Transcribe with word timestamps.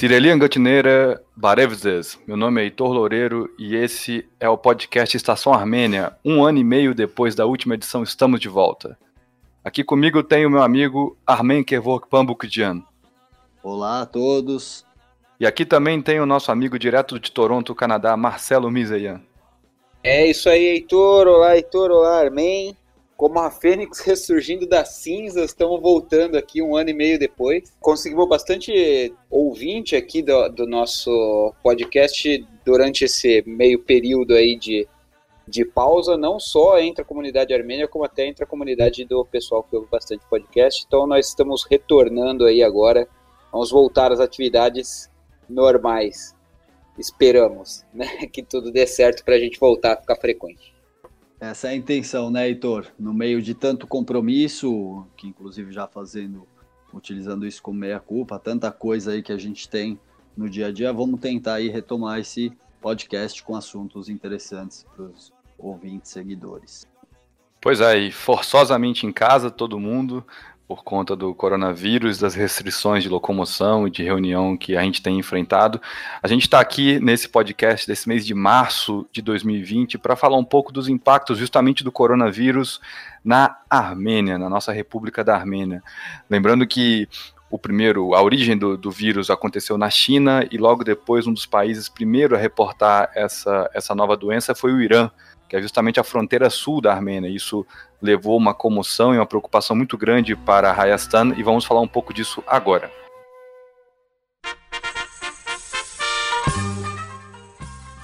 Cirelian 0.00 0.38
Gatineira 0.38 1.22
Barevzes, 1.36 2.18
meu 2.26 2.34
nome 2.34 2.62
é 2.62 2.64
Heitor 2.64 2.90
Loureiro 2.90 3.54
e 3.58 3.76
esse 3.76 4.26
é 4.40 4.48
o 4.48 4.56
podcast 4.56 5.14
Estação 5.14 5.52
Armênia. 5.52 6.16
Um 6.24 6.42
ano 6.42 6.56
e 6.56 6.64
meio 6.64 6.94
depois 6.94 7.34
da 7.34 7.44
última 7.44 7.74
edição, 7.74 8.02
estamos 8.02 8.40
de 8.40 8.48
volta. 8.48 8.98
Aqui 9.62 9.84
comigo 9.84 10.22
tem 10.22 10.46
o 10.46 10.50
meu 10.50 10.62
amigo 10.62 11.18
Armen 11.26 11.62
Kervok 11.62 12.08
Pambukjian. 12.08 12.82
Olá 13.62 14.00
a 14.00 14.06
todos. 14.06 14.86
E 15.38 15.46
aqui 15.46 15.66
também 15.66 16.00
tem 16.00 16.18
o 16.18 16.24
nosso 16.24 16.50
amigo 16.50 16.78
direto 16.78 17.20
de 17.20 17.30
Toronto, 17.30 17.74
Canadá, 17.74 18.16
Marcelo 18.16 18.70
Miseyan. 18.70 19.20
É 20.02 20.26
isso 20.26 20.48
aí, 20.48 20.64
Heitor. 20.64 21.28
Olá, 21.28 21.56
Heitor. 21.56 21.90
Olá, 21.90 22.20
Armen 22.20 22.74
como 23.20 23.38
a 23.38 23.50
Fênix 23.50 24.00
ressurgindo 24.00 24.66
das 24.66 24.94
cinzas, 24.94 25.50
estamos 25.50 25.78
voltando 25.82 26.38
aqui 26.38 26.62
um 26.62 26.74
ano 26.74 26.88
e 26.88 26.94
meio 26.94 27.18
depois. 27.18 27.70
Conseguimos 27.78 28.26
bastante 28.26 29.14
ouvinte 29.28 29.94
aqui 29.94 30.22
do, 30.22 30.48
do 30.48 30.66
nosso 30.66 31.52
podcast 31.62 32.48
durante 32.64 33.04
esse 33.04 33.44
meio 33.46 33.78
período 33.78 34.32
aí 34.32 34.56
de, 34.56 34.88
de 35.46 35.66
pausa, 35.66 36.16
não 36.16 36.40
só 36.40 36.80
entre 36.80 37.02
a 37.02 37.04
comunidade 37.04 37.52
armênia, 37.52 37.86
como 37.86 38.06
até 38.06 38.26
entre 38.26 38.42
a 38.42 38.46
comunidade 38.46 39.04
do 39.04 39.22
pessoal 39.26 39.62
que 39.62 39.76
ouve 39.76 39.90
bastante 39.90 40.24
podcast. 40.24 40.82
Então 40.86 41.06
nós 41.06 41.28
estamos 41.28 41.66
retornando 41.70 42.46
aí 42.46 42.62
agora, 42.62 43.06
vamos 43.52 43.70
voltar 43.70 44.12
às 44.12 44.20
atividades 44.20 45.10
normais. 45.46 46.34
Esperamos 46.98 47.84
né, 47.92 48.06
que 48.32 48.42
tudo 48.42 48.72
dê 48.72 48.86
certo 48.86 49.22
para 49.26 49.34
a 49.34 49.38
gente 49.38 49.60
voltar 49.60 49.92
a 49.92 49.96
ficar 49.96 50.16
frequente. 50.16 50.79
Essa 51.40 51.68
é 51.68 51.70
a 51.70 51.74
intenção, 51.74 52.30
né, 52.30 52.46
Heitor? 52.46 52.86
No 52.98 53.14
meio 53.14 53.40
de 53.40 53.54
tanto 53.54 53.86
compromisso, 53.86 55.06
que 55.16 55.26
inclusive 55.26 55.72
já 55.72 55.86
fazendo, 55.86 56.46
utilizando 56.92 57.46
isso 57.46 57.62
como 57.62 57.78
meia-culpa, 57.78 58.38
tanta 58.38 58.70
coisa 58.70 59.12
aí 59.12 59.22
que 59.22 59.32
a 59.32 59.38
gente 59.38 59.66
tem 59.66 59.98
no 60.36 60.50
dia 60.50 60.66
a 60.66 60.72
dia, 60.72 60.92
vamos 60.92 61.18
tentar 61.18 61.54
aí 61.54 61.68
retomar 61.70 62.20
esse 62.20 62.52
podcast 62.80 63.42
com 63.42 63.56
assuntos 63.56 64.10
interessantes 64.10 64.84
para 64.94 65.04
os 65.04 65.32
ouvintes, 65.58 66.10
seguidores. 66.10 66.86
Pois 67.58 67.80
é, 67.80 68.10
forçosamente 68.10 69.06
em 69.06 69.12
casa, 69.12 69.50
todo 69.50 69.80
mundo, 69.80 70.24
por 70.70 70.84
conta 70.84 71.16
do 71.16 71.34
coronavírus, 71.34 72.20
das 72.20 72.32
restrições 72.36 73.02
de 73.02 73.08
locomoção 73.08 73.88
e 73.88 73.90
de 73.90 74.04
reunião 74.04 74.56
que 74.56 74.76
a 74.76 74.82
gente 74.82 75.02
tem 75.02 75.18
enfrentado. 75.18 75.82
A 76.22 76.28
gente 76.28 76.42
está 76.42 76.60
aqui 76.60 77.00
nesse 77.00 77.28
podcast 77.28 77.88
desse 77.88 78.08
mês 78.08 78.24
de 78.24 78.34
março 78.34 79.04
de 79.10 79.20
2020 79.20 79.98
para 79.98 80.14
falar 80.14 80.36
um 80.36 80.44
pouco 80.44 80.72
dos 80.72 80.88
impactos 80.88 81.38
justamente 81.38 81.82
do 81.82 81.90
coronavírus 81.90 82.80
na 83.24 83.58
Armênia, 83.68 84.38
na 84.38 84.48
nossa 84.48 84.70
República 84.70 85.24
da 85.24 85.34
Armênia. 85.34 85.82
Lembrando 86.30 86.64
que 86.64 87.08
o 87.50 87.58
primeiro, 87.58 88.14
a 88.14 88.22
origem 88.22 88.56
do, 88.56 88.76
do, 88.76 88.92
vírus 88.92 89.28
aconteceu 89.28 89.76
na 89.76 89.90
China 89.90 90.46
e 90.52 90.56
logo 90.56 90.84
depois 90.84 91.26
um 91.26 91.32
dos 91.32 91.46
países 91.46 91.88
primeiro 91.88 92.36
a 92.36 92.38
reportar 92.38 93.10
essa, 93.16 93.68
essa 93.74 93.92
nova 93.92 94.16
doença 94.16 94.54
foi 94.54 94.72
o 94.72 94.80
Irã, 94.80 95.10
que 95.50 95.56
é 95.56 95.60
justamente 95.60 95.98
a 95.98 96.04
fronteira 96.04 96.48
sul 96.48 96.80
da 96.80 96.94
Armênia. 96.94 97.28
Isso 97.28 97.66
levou 98.00 98.36
uma 98.36 98.54
comoção 98.54 99.12
e 99.12 99.18
uma 99.18 99.26
preocupação 99.26 99.74
muito 99.74 99.98
grande 99.98 100.36
para 100.36 100.72
Hayastan 100.72 101.34
e 101.36 101.42
vamos 101.42 101.64
falar 101.64 101.80
um 101.80 101.88
pouco 101.88 102.14
disso 102.14 102.42
agora. 102.46 102.88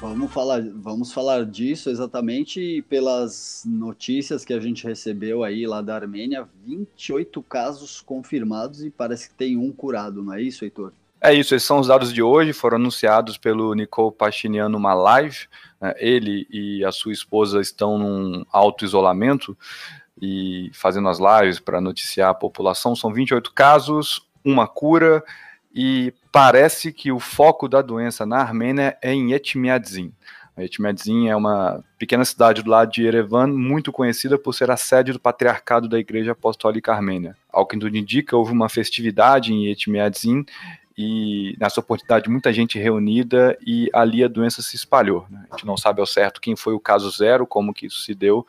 Vamos 0.00 0.32
falar, 0.32 0.60
vamos 0.74 1.12
falar 1.12 1.46
disso 1.46 1.88
exatamente 1.88 2.84
pelas 2.88 3.62
notícias 3.64 4.44
que 4.44 4.52
a 4.52 4.58
gente 4.58 4.84
recebeu 4.84 5.44
aí 5.44 5.68
lá 5.68 5.80
da 5.80 5.94
Armênia. 5.94 6.48
28 6.64 7.40
casos 7.42 8.00
confirmados 8.00 8.84
e 8.84 8.90
parece 8.90 9.28
que 9.28 9.34
tem 9.36 9.56
um 9.56 9.70
curado, 9.70 10.20
não 10.20 10.32
é 10.32 10.42
isso, 10.42 10.64
Heitor? 10.64 10.92
É 11.20 11.32
isso, 11.32 11.54
esses 11.54 11.66
são 11.66 11.80
os 11.80 11.88
dados 11.88 12.12
de 12.12 12.22
hoje, 12.22 12.52
foram 12.52 12.76
anunciados 12.76 13.38
pelo 13.38 13.74
Nicole 13.74 14.14
Pachinian 14.14 14.68
numa 14.68 14.94
live. 14.94 15.46
Né? 15.80 15.94
Ele 15.96 16.46
e 16.50 16.84
a 16.84 16.92
sua 16.92 17.12
esposa 17.12 17.60
estão 17.60 17.98
num 17.98 18.44
auto-isolamento 18.52 19.56
e 20.20 20.70
fazendo 20.72 21.08
as 21.08 21.18
lives 21.18 21.58
para 21.58 21.80
noticiar 21.80 22.30
a 22.30 22.34
população. 22.34 22.94
São 22.94 23.12
28 23.12 23.52
casos, 23.52 24.26
uma 24.44 24.66
cura, 24.66 25.24
e 25.74 26.12
parece 26.32 26.92
que 26.92 27.10
o 27.12 27.18
foco 27.18 27.68
da 27.68 27.82
doença 27.82 28.24
na 28.24 28.38
Armênia 28.38 28.96
é 29.02 29.12
em 29.12 29.32
Etmiadzin. 29.32 30.12
Etmiadzin 30.56 31.28
é 31.28 31.36
uma 31.36 31.84
pequena 31.98 32.24
cidade 32.24 32.62
do 32.62 32.70
lado 32.70 32.90
de 32.90 33.02
Yerevan, 33.02 33.48
muito 33.48 33.92
conhecida 33.92 34.38
por 34.38 34.54
ser 34.54 34.70
a 34.70 34.76
sede 34.76 35.12
do 35.12 35.20
patriarcado 35.20 35.86
da 35.86 35.98
Igreja 35.98 36.32
Apostólica 36.32 36.92
Armênia. 36.92 37.36
Ao 37.52 37.66
que 37.66 37.78
tudo 37.78 37.94
indica, 37.94 38.36
houve 38.36 38.52
uma 38.52 38.70
festividade 38.70 39.52
em 39.52 39.70
Etmiadzin 39.70 40.46
e 40.96 41.54
nessa 41.60 41.80
oportunidade 41.80 42.30
muita 42.30 42.52
gente 42.52 42.78
reunida 42.78 43.56
e 43.64 43.90
ali 43.92 44.24
a 44.24 44.28
doença 44.28 44.62
se 44.62 44.76
espalhou. 44.76 45.26
Né? 45.28 45.44
A 45.50 45.56
gente 45.56 45.66
não 45.66 45.76
sabe 45.76 46.00
ao 46.00 46.06
certo 46.06 46.40
quem 46.40 46.56
foi 46.56 46.72
o 46.72 46.80
caso 46.80 47.10
zero, 47.10 47.46
como 47.46 47.74
que 47.74 47.86
isso 47.86 48.00
se 48.00 48.14
deu, 48.14 48.46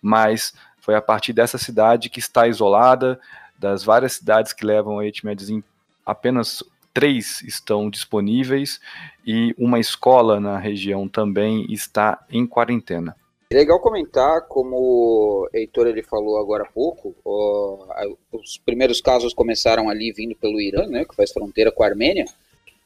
mas 0.00 0.54
foi 0.80 0.94
a 0.94 1.02
partir 1.02 1.32
dessa 1.32 1.58
cidade 1.58 2.08
que 2.08 2.18
está 2.18 2.48
isolada, 2.48 3.20
das 3.58 3.84
várias 3.84 4.14
cidades 4.14 4.54
que 4.54 4.64
levam 4.64 4.98
a 4.98 5.06
Etmedzin, 5.06 5.62
apenas 6.04 6.64
três 6.94 7.42
estão 7.42 7.90
disponíveis 7.90 8.80
e 9.26 9.54
uma 9.58 9.78
escola 9.78 10.40
na 10.40 10.58
região 10.58 11.06
também 11.06 11.66
está 11.70 12.18
em 12.30 12.46
quarentena. 12.46 13.14
É 13.52 13.56
legal 13.56 13.80
comentar, 13.80 14.42
como 14.42 14.76
o 14.76 15.48
Heitor 15.52 15.88
ele 15.88 16.04
falou 16.04 16.38
agora 16.38 16.62
há 16.62 16.70
pouco, 16.70 17.16
ó, 17.24 17.84
os 18.32 18.58
primeiros 18.58 19.00
casos 19.00 19.34
começaram 19.34 19.90
ali 19.90 20.12
vindo 20.12 20.36
pelo 20.36 20.60
Irã, 20.60 20.86
né, 20.86 21.04
que 21.04 21.16
faz 21.16 21.32
fronteira 21.32 21.72
com 21.72 21.82
a 21.82 21.86
Armênia, 21.86 22.26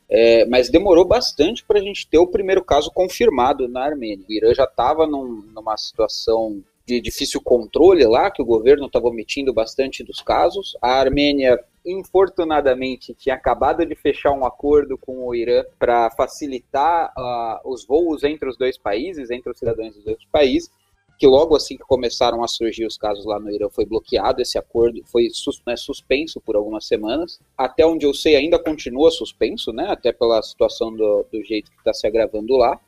é, 0.08 0.46
mas 0.46 0.70
demorou 0.70 1.04
bastante 1.04 1.62
para 1.62 1.78
a 1.78 1.82
gente 1.82 2.06
ter 2.06 2.16
o 2.16 2.26
primeiro 2.26 2.64
caso 2.64 2.90
confirmado 2.90 3.68
na 3.68 3.84
Armênia. 3.84 4.24
O 4.26 4.32
Irã 4.32 4.54
já 4.54 4.64
estava 4.64 5.06
num, 5.06 5.44
numa 5.54 5.76
situação 5.76 6.62
de 6.86 7.00
difícil 7.00 7.40
controle 7.40 8.04
lá, 8.06 8.30
que 8.30 8.42
o 8.42 8.46
governo 8.46 8.86
estava 8.86 9.08
omitindo 9.08 9.52
bastante 9.52 10.04
dos 10.04 10.20
casos. 10.20 10.76
A 10.82 10.92
Armênia 11.00 11.58
infortunadamente, 11.84 13.14
tinha 13.14 13.34
acabado 13.34 13.84
de 13.84 13.94
fechar 13.94 14.32
um 14.32 14.44
acordo 14.44 14.96
com 14.96 15.26
o 15.26 15.34
Irã 15.34 15.64
para 15.78 16.10
facilitar 16.10 17.12
uh, 17.16 17.70
os 17.70 17.84
voos 17.84 18.24
entre 18.24 18.48
os 18.48 18.56
dois 18.56 18.78
países, 18.78 19.30
entre 19.30 19.50
os 19.50 19.58
cidadãos 19.58 19.94
dos 19.94 20.04
dois 20.04 20.24
países, 20.32 20.70
que 21.18 21.26
logo 21.26 21.54
assim 21.54 21.76
que 21.76 21.84
começaram 21.84 22.42
a 22.42 22.48
surgir 22.48 22.86
os 22.86 22.96
casos 22.96 23.24
lá 23.24 23.38
no 23.38 23.50
Irã 23.50 23.68
foi 23.68 23.84
bloqueado 23.84 24.40
esse 24.40 24.58
acordo, 24.58 25.00
foi 25.04 25.28
né, 25.66 25.76
suspenso 25.76 26.40
por 26.40 26.56
algumas 26.56 26.86
semanas. 26.86 27.38
Até 27.56 27.86
onde 27.86 28.06
eu 28.06 28.14
sei, 28.14 28.34
ainda 28.34 28.58
continua 28.58 29.10
suspenso, 29.10 29.72
né, 29.72 29.86
até 29.88 30.10
pela 30.10 30.42
situação 30.42 30.94
do, 30.94 31.26
do 31.30 31.44
jeito 31.44 31.70
que 31.70 31.78
está 31.78 31.92
se 31.92 32.06
agravando 32.06 32.56
lá. 32.56 32.80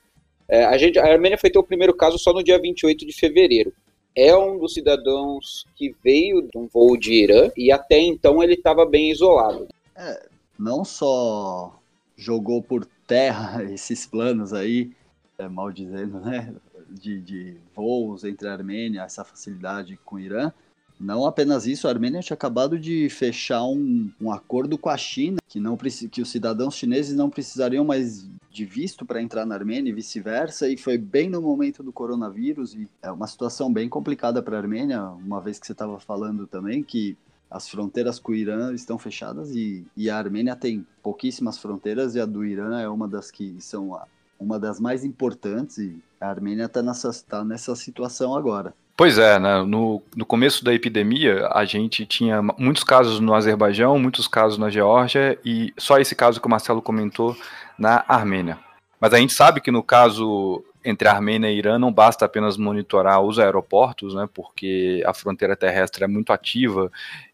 É, 0.48 0.64
a, 0.64 0.76
gente, 0.78 0.98
a 0.98 1.04
Armênia 1.04 1.38
foi 1.38 1.50
ter 1.50 1.58
o 1.58 1.62
primeiro 1.62 1.94
caso 1.94 2.18
só 2.18 2.32
no 2.32 2.42
dia 2.42 2.58
28 2.58 3.04
de 3.04 3.12
fevereiro 3.12 3.72
é 4.16 4.34
um 4.34 4.58
dos 4.58 4.72
cidadãos 4.72 5.66
que 5.76 5.94
veio 6.02 6.40
de 6.40 6.56
um 6.56 6.66
voo 6.66 6.96
de 6.96 7.12
Irã 7.12 7.50
e 7.54 7.70
até 7.70 8.00
então 8.00 8.42
ele 8.42 8.54
estava 8.54 8.86
bem 8.86 9.10
isolado. 9.10 9.68
É, 9.94 10.26
não 10.58 10.84
só 10.84 11.78
jogou 12.16 12.62
por 12.62 12.86
terra 13.06 13.62
esses 13.70 14.06
planos 14.06 14.54
aí, 14.54 14.90
é, 15.38 15.46
mal 15.46 15.70
dizendo, 15.70 16.18
né, 16.18 16.54
de, 16.88 17.20
de 17.20 17.56
voos 17.74 18.24
entre 18.24 18.48
a 18.48 18.52
Armênia, 18.52 19.02
essa 19.02 19.22
facilidade 19.22 19.98
com 20.02 20.16
o 20.16 20.20
Irã, 20.20 20.50
não 20.98 21.26
apenas 21.26 21.66
isso, 21.66 21.86
a 21.86 21.90
Armênia 21.90 22.20
tinha 22.20 22.34
acabado 22.34 22.78
de 22.78 23.08
fechar 23.10 23.64
um, 23.64 24.10
um 24.20 24.32
acordo 24.32 24.78
com 24.78 24.88
a 24.88 24.96
China, 24.96 25.38
que, 25.46 25.60
não, 25.60 25.76
que 25.76 26.22
os 26.22 26.30
cidadãos 26.30 26.74
chineses 26.74 27.14
não 27.14 27.28
precisariam 27.28 27.84
mais 27.84 28.26
de 28.50 28.64
visto 28.64 29.04
para 29.04 29.20
entrar 29.20 29.44
na 29.44 29.54
Armênia 29.54 29.90
e 29.90 29.92
vice-versa, 29.92 30.68
e 30.68 30.76
foi 30.76 30.96
bem 30.96 31.28
no 31.28 31.42
momento 31.42 31.82
do 31.82 31.92
coronavírus, 31.92 32.74
e 32.74 32.88
é 33.02 33.10
uma 33.10 33.26
situação 33.26 33.70
bem 33.70 33.88
complicada 33.88 34.42
para 34.42 34.56
a 34.56 34.60
Armênia, 34.60 35.02
uma 35.02 35.40
vez 35.40 35.58
que 35.58 35.66
você 35.66 35.72
estava 35.72 36.00
falando 36.00 36.46
também 36.46 36.82
que 36.82 37.16
as 37.50 37.68
fronteiras 37.68 38.18
com 38.18 38.32
o 38.32 38.34
Irã 38.34 38.72
estão 38.72 38.98
fechadas 38.98 39.50
e, 39.54 39.86
e, 39.96 40.10
a 40.10 40.18
Armênia 40.18 40.56
tem 40.56 40.84
pouquíssimas 41.02 41.58
fronteiras 41.58 42.14
e 42.14 42.20
a 42.20 42.26
do 42.26 42.44
Irã 42.44 42.80
é 42.80 42.88
uma 42.88 43.06
das 43.06 43.30
que 43.30 43.56
são 43.60 43.96
uma 44.38 44.58
das 44.58 44.80
mais 44.80 45.04
importantes 45.04 45.78
e 45.78 46.02
a 46.20 46.28
Armênia 46.28 46.64
está 46.64 46.82
nessa, 46.82 47.12
tá 47.24 47.44
nessa 47.44 47.76
situação 47.76 48.34
agora. 48.34 48.74
Pois 48.96 49.18
é, 49.18 49.38
né? 49.38 49.62
no, 49.62 50.02
no 50.16 50.24
começo 50.24 50.64
da 50.64 50.72
epidemia, 50.72 51.48
a 51.52 51.66
gente 51.66 52.06
tinha 52.06 52.40
muitos 52.56 52.82
casos 52.82 53.20
no 53.20 53.34
Azerbaijão, 53.34 53.98
muitos 53.98 54.26
casos 54.26 54.56
na 54.56 54.70
Geórgia 54.70 55.38
e 55.44 55.74
só 55.76 55.98
esse 55.98 56.14
caso 56.14 56.40
que 56.40 56.46
o 56.46 56.50
Marcelo 56.50 56.80
comentou 56.80 57.36
na 57.78 58.02
Armênia. 58.08 58.58
Mas 58.98 59.12
a 59.12 59.18
gente 59.18 59.34
sabe 59.34 59.60
que 59.60 59.70
no 59.70 59.82
caso 59.82 60.64
entre 60.82 61.08
Armênia 61.08 61.50
e 61.50 61.58
Irã 61.58 61.78
não 61.78 61.92
basta 61.92 62.24
apenas 62.24 62.56
monitorar 62.56 63.20
os 63.20 63.38
aeroportos, 63.38 64.14
né, 64.14 64.26
porque 64.32 65.02
a 65.04 65.12
fronteira 65.12 65.54
terrestre 65.54 66.04
é 66.04 66.06
muito 66.06 66.32
ativa 66.32 66.90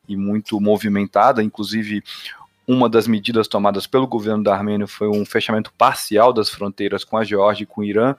e 0.09 0.17
muito 0.17 0.61
movimentada, 0.61 1.45
inclusive 1.45 2.03
uma 2.67 2.89
das 2.89 3.07
medidas 3.07 3.47
tomadas 3.47 3.87
pelo 3.87 4.09
governo 4.09 4.43
da 4.43 4.53
Armênia 4.53 4.89
foi 4.89 5.07
um 5.07 5.25
fechamento 5.25 5.73
parcial 5.79 6.33
das 6.33 6.49
fronteiras 6.49 7.05
com 7.05 7.17
a 7.17 7.23
Geórgia 7.23 7.63
e 7.63 7.67
com 7.67 7.83
o 7.83 7.85
Irã, 7.85 8.17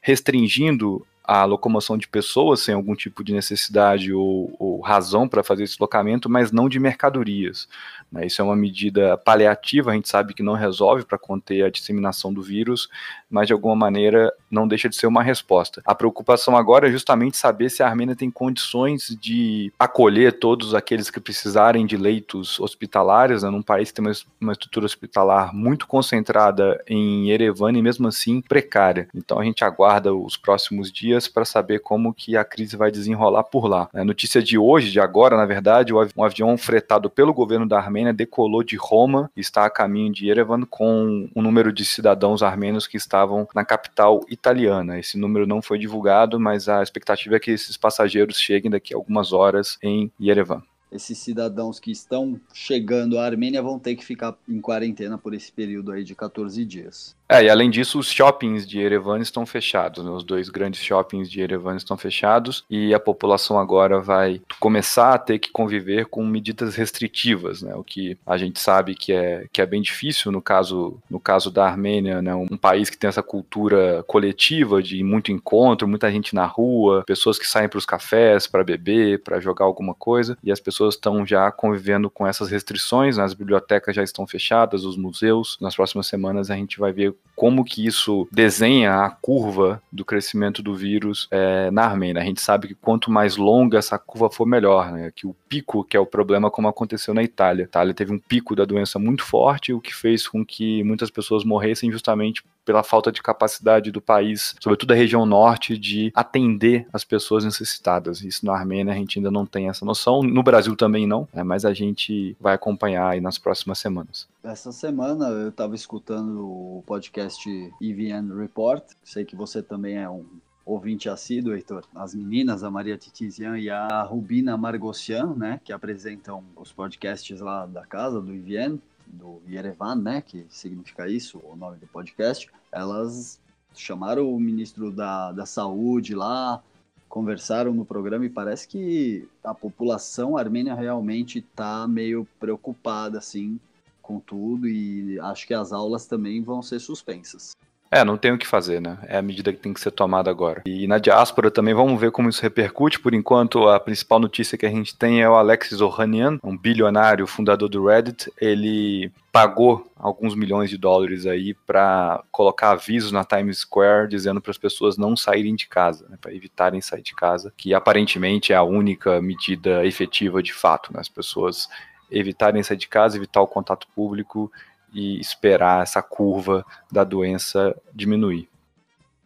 restringindo 0.00 1.04
a 1.26 1.44
locomoção 1.44 1.98
de 1.98 2.06
pessoas 2.06 2.60
sem 2.60 2.74
algum 2.74 2.94
tipo 2.94 3.24
de 3.24 3.32
necessidade 3.32 4.12
ou, 4.12 4.54
ou 4.58 4.75
razão 4.80 5.28
para 5.28 5.42
fazer 5.42 5.64
esse 5.64 5.74
deslocamento, 5.74 6.28
mas 6.28 6.52
não 6.52 6.68
de 6.68 6.78
mercadorias. 6.78 7.68
Né? 8.10 8.26
Isso 8.26 8.40
é 8.40 8.44
uma 8.44 8.56
medida 8.56 9.16
paliativa, 9.16 9.90
a 9.90 9.94
gente 9.94 10.08
sabe 10.08 10.34
que 10.34 10.42
não 10.42 10.54
resolve 10.54 11.04
para 11.04 11.18
conter 11.18 11.64
a 11.64 11.70
disseminação 11.70 12.32
do 12.32 12.42
vírus, 12.42 12.88
mas 13.30 13.46
de 13.46 13.52
alguma 13.52 13.74
maneira 13.74 14.32
não 14.50 14.66
deixa 14.66 14.88
de 14.88 14.96
ser 14.96 15.06
uma 15.06 15.22
resposta. 15.22 15.82
A 15.84 15.94
preocupação 15.94 16.56
agora 16.56 16.88
é 16.88 16.92
justamente 16.92 17.36
saber 17.36 17.70
se 17.70 17.82
a 17.82 17.88
Armênia 17.88 18.16
tem 18.16 18.30
condições 18.30 19.16
de 19.20 19.72
acolher 19.78 20.38
todos 20.38 20.74
aqueles 20.74 21.10
que 21.10 21.20
precisarem 21.20 21.86
de 21.86 21.96
leitos 21.96 22.60
hospitalares, 22.60 23.42
né, 23.42 23.50
num 23.50 23.62
país 23.62 23.90
que 23.90 23.96
tem 23.96 24.06
uma, 24.06 24.14
uma 24.40 24.52
estrutura 24.52 24.86
hospitalar 24.86 25.54
muito 25.54 25.86
concentrada 25.86 26.82
em 26.86 27.28
Yerevan 27.28 27.72
e 27.72 27.82
mesmo 27.82 28.08
assim 28.08 28.40
precária. 28.40 29.08
Então 29.14 29.38
a 29.38 29.44
gente 29.44 29.64
aguarda 29.64 30.14
os 30.14 30.36
próximos 30.36 30.92
dias 30.92 31.28
para 31.28 31.44
saber 31.44 31.80
como 31.80 32.14
que 32.14 32.36
a 32.36 32.44
crise 32.44 32.76
vai 32.76 32.90
desenrolar 32.90 33.44
por 33.44 33.66
lá. 33.66 33.88
A 33.92 34.04
notícia 34.04 34.42
de 34.42 34.58
hoje, 34.66 34.90
de 34.90 35.00
agora, 35.00 35.36
na 35.36 35.46
verdade, 35.46 35.92
um 35.94 36.24
avião 36.24 36.56
fretado 36.56 37.08
pelo 37.08 37.32
governo 37.32 37.66
da 37.66 37.78
Armênia 37.78 38.12
decolou 38.12 38.62
de 38.62 38.76
Roma 38.76 39.30
e 39.36 39.40
está 39.40 39.64
a 39.64 39.70
caminho 39.70 40.12
de 40.12 40.26
Yerevan 40.26 40.62
com 40.62 41.28
um 41.34 41.42
número 41.42 41.72
de 41.72 41.84
cidadãos 41.84 42.42
armênios 42.42 42.86
que 42.86 42.96
estavam 42.96 43.48
na 43.54 43.64
capital 43.64 44.20
italiana. 44.28 44.98
Esse 44.98 45.18
número 45.18 45.46
não 45.46 45.62
foi 45.62 45.78
divulgado, 45.78 46.38
mas 46.38 46.68
a 46.68 46.82
expectativa 46.82 47.36
é 47.36 47.40
que 47.40 47.50
esses 47.50 47.76
passageiros 47.76 48.38
cheguem 48.38 48.70
daqui 48.70 48.92
a 48.94 48.96
algumas 48.96 49.32
horas 49.32 49.78
em 49.82 50.10
Yerevan 50.20 50.62
esses 50.90 51.18
cidadãos 51.18 51.80
que 51.80 51.90
estão 51.90 52.40
chegando 52.52 53.18
à 53.18 53.26
Armênia 53.26 53.60
vão 53.60 53.78
ter 53.78 53.96
que 53.96 54.04
ficar 54.04 54.36
em 54.48 54.60
quarentena 54.60 55.18
por 55.18 55.34
esse 55.34 55.50
período 55.52 55.92
aí 55.92 56.04
de 56.04 56.14
14 56.14 56.64
dias. 56.64 57.15
É, 57.28 57.42
e 57.42 57.50
além 57.50 57.68
disso, 57.70 57.98
os 57.98 58.08
shoppings 58.08 58.66
de 58.66 58.78
Erevan 58.78 59.18
estão 59.18 59.44
fechados, 59.44 60.04
né? 60.04 60.10
os 60.10 60.22
dois 60.22 60.48
grandes 60.48 60.80
shoppings 60.80 61.28
de 61.28 61.40
Erevan 61.40 61.76
estão 61.76 61.96
fechados 61.96 62.64
e 62.70 62.94
a 62.94 63.00
população 63.00 63.58
agora 63.58 64.00
vai 64.00 64.40
começar 64.60 65.12
a 65.12 65.18
ter 65.18 65.40
que 65.40 65.50
conviver 65.50 66.06
com 66.06 66.24
medidas 66.24 66.76
restritivas, 66.76 67.62
né? 67.62 67.74
o 67.74 67.82
que 67.82 68.16
a 68.24 68.36
gente 68.36 68.60
sabe 68.60 68.94
que 68.94 69.12
é, 69.12 69.46
que 69.52 69.60
é 69.60 69.66
bem 69.66 69.82
difícil 69.82 70.30
no 70.30 70.40
caso, 70.40 70.98
no 71.10 71.18
caso 71.18 71.50
da 71.50 71.66
Armênia, 71.66 72.22
né? 72.22 72.32
um 72.32 72.56
país 72.56 72.88
que 72.88 72.96
tem 72.96 73.08
essa 73.08 73.24
cultura 73.24 74.04
coletiva 74.06 74.80
de 74.80 75.02
muito 75.02 75.32
encontro, 75.32 75.88
muita 75.88 76.10
gente 76.12 76.32
na 76.32 76.46
rua, 76.46 77.02
pessoas 77.04 77.40
que 77.40 77.48
saem 77.48 77.68
para 77.68 77.78
os 77.78 77.86
cafés 77.86 78.46
para 78.46 78.62
beber, 78.62 79.24
para 79.24 79.40
jogar 79.40 79.64
alguma 79.64 79.94
coisa, 79.94 80.38
e 80.44 80.52
as 80.52 80.60
pessoas 80.60 80.94
estão 80.94 81.26
já 81.26 81.50
convivendo 81.50 82.08
com 82.08 82.24
essas 82.24 82.50
restrições, 82.50 83.16
né? 83.16 83.24
as 83.24 83.34
bibliotecas 83.34 83.96
já 83.96 84.04
estão 84.04 84.28
fechadas, 84.28 84.84
os 84.84 84.96
museus, 84.96 85.58
nas 85.60 85.74
próximas 85.74 86.06
semanas 86.06 86.52
a 86.52 86.54
gente 86.54 86.78
vai 86.78 86.92
ver 86.92 87.15
como 87.36 87.62
que 87.62 87.86
isso 87.86 88.26
desenha 88.32 89.04
a 89.04 89.10
curva 89.10 89.82
do 89.92 90.06
crescimento 90.06 90.62
do 90.62 90.74
vírus 90.74 91.28
é, 91.30 91.70
na 91.70 91.84
Armênia. 91.84 92.22
A 92.22 92.24
gente 92.24 92.40
sabe 92.40 92.68
que 92.68 92.74
quanto 92.74 93.10
mais 93.10 93.36
longa 93.36 93.78
essa 93.78 93.98
curva 93.98 94.30
for, 94.30 94.46
melhor, 94.46 94.90
né? 94.90 95.12
Que 95.14 95.26
o 95.26 95.36
pico, 95.46 95.84
que 95.84 95.96
é 95.96 96.00
o 96.00 96.06
problema, 96.06 96.50
como 96.50 96.66
aconteceu 96.66 97.12
na 97.12 97.22
Itália. 97.22 97.64
A 97.64 97.68
Itália 97.68 97.94
teve 97.94 98.12
um 98.12 98.18
pico 98.18 98.56
da 98.56 98.64
doença 98.64 98.98
muito 98.98 99.22
forte, 99.22 99.74
o 99.74 99.80
que 99.80 99.94
fez 99.94 100.26
com 100.26 100.44
que 100.44 100.82
muitas 100.82 101.10
pessoas 101.10 101.44
morressem 101.44 101.92
justamente 101.92 102.42
pela 102.66 102.82
falta 102.82 103.12
de 103.12 103.22
capacidade 103.22 103.92
do 103.92 104.00
país, 104.00 104.56
sobretudo 104.60 104.92
a 104.92 104.96
região 104.96 105.24
norte, 105.24 105.78
de 105.78 106.12
atender 106.14 106.86
as 106.92 107.04
pessoas 107.04 107.44
necessitadas. 107.44 108.20
Isso 108.22 108.44
na 108.44 108.52
Armênia 108.52 108.92
a 108.92 108.96
gente 108.96 109.18
ainda 109.18 109.30
não 109.30 109.46
tem 109.46 109.68
essa 109.68 109.84
noção, 109.84 110.22
no 110.22 110.42
Brasil 110.42 110.74
também 110.76 111.06
não, 111.06 111.28
né, 111.32 111.44
mas 111.44 111.64
a 111.64 111.72
gente 111.72 112.36
vai 112.40 112.54
acompanhar 112.54 113.08
aí 113.10 113.20
nas 113.20 113.38
próximas 113.38 113.78
semanas. 113.78 114.28
Essa 114.42 114.72
semana 114.72 115.28
eu 115.28 115.48
estava 115.48 115.74
escutando 115.76 116.40
o 116.40 116.82
podcast 116.84 117.48
EVN 117.80 118.36
Report, 118.36 118.82
sei 119.04 119.24
que 119.24 119.36
você 119.36 119.62
também 119.62 119.96
é 119.96 120.10
um 120.10 120.24
ouvinte 120.64 121.08
assíduo, 121.08 121.54
Heitor, 121.54 121.84
as 121.94 122.12
meninas, 122.12 122.64
a 122.64 122.70
Maria 122.70 122.98
Titizian 122.98 123.56
e 123.56 123.70
a 123.70 124.02
Rubina 124.02 124.56
Margossian, 124.56 125.34
né, 125.36 125.60
que 125.62 125.72
apresentam 125.72 126.42
os 126.56 126.72
podcasts 126.72 127.40
lá 127.40 127.64
da 127.64 127.86
casa, 127.86 128.20
do 128.20 128.34
IVN, 128.34 128.80
do 129.06 129.40
Yerevan, 129.48 129.96
né, 129.96 130.20
que 130.20 130.46
significa 130.48 131.08
isso, 131.08 131.40
o 131.44 131.56
nome 131.56 131.76
do 131.78 131.86
podcast, 131.86 132.48
elas 132.70 133.40
chamaram 133.74 134.32
o 134.32 134.40
ministro 134.40 134.90
da, 134.90 135.32
da 135.32 135.46
Saúde 135.46 136.14
lá, 136.14 136.62
conversaram 137.08 137.72
no 137.72 137.84
programa 137.84 138.26
e 138.26 138.30
parece 138.30 138.66
que 138.66 139.28
a 139.42 139.54
população 139.54 140.36
armênia 140.36 140.74
realmente 140.74 141.38
está 141.38 141.86
meio 141.86 142.26
preocupada, 142.38 143.18
assim, 143.18 143.60
com 144.02 144.20
tudo 144.20 144.68
e 144.68 145.18
acho 145.20 145.46
que 145.46 145.54
as 145.54 145.72
aulas 145.72 146.06
também 146.06 146.42
vão 146.42 146.62
ser 146.62 146.78
suspensas. 146.78 147.56
É, 147.90 148.04
não 148.04 148.16
tem 148.16 148.32
o 148.32 148.38
que 148.38 148.46
fazer, 148.46 148.80
né? 148.80 148.98
É 149.06 149.18
a 149.18 149.22
medida 149.22 149.52
que 149.52 149.58
tem 149.58 149.72
que 149.72 149.80
ser 149.80 149.90
tomada 149.90 150.30
agora. 150.30 150.62
E 150.66 150.86
na 150.86 150.98
diáspora 150.98 151.50
também 151.50 151.74
vamos 151.74 152.00
ver 152.00 152.10
como 152.10 152.28
isso 152.28 152.42
repercute. 152.42 153.00
Por 153.00 153.14
enquanto, 153.14 153.68
a 153.68 153.78
principal 153.78 154.18
notícia 154.18 154.58
que 154.58 154.66
a 154.66 154.70
gente 154.70 154.96
tem 154.96 155.22
é 155.22 155.28
o 155.28 155.34
Alexis 155.34 155.80
Ohanian, 155.80 156.38
um 156.42 156.56
bilionário 156.56 157.26
fundador 157.26 157.68
do 157.68 157.86
Reddit. 157.86 158.30
Ele 158.40 159.12
pagou 159.32 159.86
alguns 159.98 160.34
milhões 160.34 160.70
de 160.70 160.78
dólares 160.78 161.26
aí 161.26 161.54
para 161.66 162.22
colocar 162.30 162.70
avisos 162.70 163.12
na 163.12 163.24
Times 163.24 163.58
Square 163.58 164.08
dizendo 164.08 164.40
para 164.40 164.50
as 164.50 164.58
pessoas 164.58 164.96
não 164.96 165.14
saírem 165.14 165.54
de 165.54 165.66
casa, 165.66 166.06
né, 166.08 166.16
para 166.18 166.34
evitarem 166.34 166.80
sair 166.80 167.02
de 167.02 167.14
casa, 167.14 167.52
que 167.54 167.74
aparentemente 167.74 168.54
é 168.54 168.56
a 168.56 168.62
única 168.62 169.20
medida 169.20 169.84
efetiva 169.84 170.42
de 170.42 170.54
fato, 170.54 170.90
né, 170.90 171.00
as 171.00 171.08
pessoas 171.10 171.68
evitarem 172.10 172.62
sair 172.62 172.78
de 172.78 172.88
casa, 172.88 173.18
evitar 173.18 173.42
o 173.42 173.46
contato 173.46 173.86
público 173.94 174.50
e 174.92 175.18
esperar 175.20 175.82
essa 175.82 176.02
curva 176.02 176.64
da 176.90 177.04
doença 177.04 177.74
diminuir. 177.94 178.48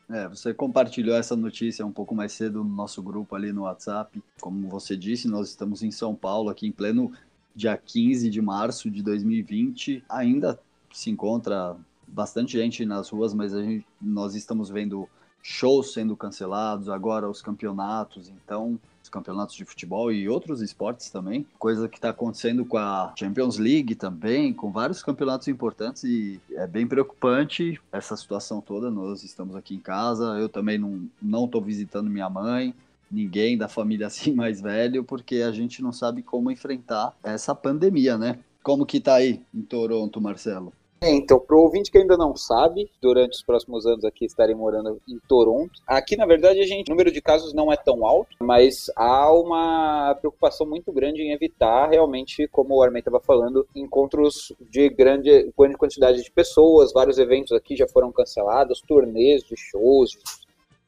É, 0.09 0.27
você 0.27 0.53
compartilhou 0.53 1.15
essa 1.15 1.37
notícia 1.37 1.87
um 1.87 1.93
pouco 1.93 2.15
mais 2.15 2.33
cedo 2.33 2.65
no 2.65 2.75
nosso 2.75 3.01
grupo 3.01 3.37
ali 3.37 3.53
no 3.53 3.63
WhatsApp. 3.63 4.21
Como 4.41 4.69
você 4.69 4.97
disse, 4.97 5.29
nós 5.29 5.49
estamos 5.49 5.85
em 5.85 5.91
São 5.93 6.17
Paulo, 6.17 6.51
aqui 6.51 6.67
em 6.67 6.73
pleno 6.73 7.13
dia 7.55 7.77
15 7.77 8.29
de 8.29 8.43
março 8.43 8.91
de 8.91 9.03
2020. 9.03 10.03
Ainda 10.09 10.59
se 10.93 11.11
encontra 11.11 11.77
bastante 12.09 12.59
gente 12.59 12.85
nas 12.85 13.09
ruas, 13.09 13.33
mas 13.33 13.53
gente, 13.53 13.87
nós 14.01 14.35
estamos 14.35 14.69
vendo 14.69 15.09
shows 15.43 15.93
sendo 15.93 16.17
cancelados, 16.17 16.89
agora 16.89 17.31
os 17.31 17.41
campeonatos, 17.41 18.29
então 18.29 18.79
campeonatos 19.11 19.55
de 19.55 19.65
futebol 19.65 20.13
e 20.13 20.29
outros 20.29 20.61
esportes 20.61 21.11
também. 21.11 21.47
Coisa 21.59 21.89
que 21.89 21.99
está 21.99 22.11
acontecendo 22.11 22.65
com 22.65 22.79
a 22.79 23.13
Champions 23.19 23.59
League 23.59 23.95
também, 23.95 24.53
com 24.53 24.71
vários 24.71 25.03
campeonatos 25.03 25.49
importantes 25.49 26.05
e 26.05 26.41
é 26.53 26.67
bem 26.67 26.87
preocupante 26.87 27.81
essa 27.93 28.17
situação 28.17 28.61
toda. 28.61 28.91
Nós 28.91 29.23
estamos 29.23 29.57
aqui 29.57 29.75
em 29.75 29.81
casa, 29.81 30.39
eu 30.39 30.49
também 30.49 30.79
não 30.79 31.09
não 31.21 31.45
estou 31.45 31.61
visitando 31.61 32.11
minha 32.11 32.31
mãe, 32.31 32.75
ninguém 33.11 33.59
da 33.59 33.69
família 33.69 34.07
assim 34.07 34.33
mais 34.35 34.61
velho, 34.61 35.05
porque 35.05 35.37
a 35.37 35.53
gente 35.53 35.83
não 35.83 35.93
sabe 35.93 36.23
como 36.23 36.51
enfrentar 36.51 37.15
essa 37.23 37.55
pandemia, 37.55 38.17
né? 38.17 38.39
Como 38.63 38.87
que 38.87 39.01
tá 39.01 39.15
aí 39.15 39.41
em 39.55 39.63
Toronto, 39.63 40.21
Marcelo? 40.21 40.73
É, 41.03 41.11
então, 41.11 41.41
para 41.41 41.57
o 41.57 41.61
ouvinte 41.61 41.91
que 41.91 41.97
ainda 41.97 42.15
não 42.15 42.37
sabe, 42.37 42.91
durante 43.01 43.33
os 43.33 43.43
próximos 43.43 43.87
anos 43.87 44.05
aqui 44.05 44.27
estarei 44.27 44.55
morando 44.55 45.01
em 45.09 45.19
Toronto. 45.27 45.81
Aqui, 45.87 46.15
na 46.15 46.27
verdade, 46.27 46.61
a 46.61 46.67
gente, 46.67 46.89
o 46.89 46.91
número 46.91 47.11
de 47.11 47.23
casos 47.23 47.55
não 47.55 47.73
é 47.73 47.77
tão 47.77 48.05
alto, 48.05 48.37
mas 48.39 48.91
há 48.95 49.33
uma 49.33 50.15
preocupação 50.21 50.67
muito 50.67 50.93
grande 50.93 51.23
em 51.23 51.33
evitar 51.33 51.89
realmente, 51.89 52.47
como 52.49 52.75
o 52.75 52.83
Armin 52.83 52.99
estava 52.99 53.19
falando, 53.19 53.67
encontros 53.75 54.53
de 54.61 54.91
grande, 54.91 55.51
grande 55.59 55.79
quantidade 55.79 56.23
de 56.23 56.31
pessoas. 56.31 56.93
Vários 56.93 57.17
eventos 57.17 57.53
aqui 57.53 57.77
já 57.77 57.89
foram 57.89 58.13
cancelados, 58.13 58.83
turnês 58.83 59.43
de 59.43 59.57
shows, 59.57 60.19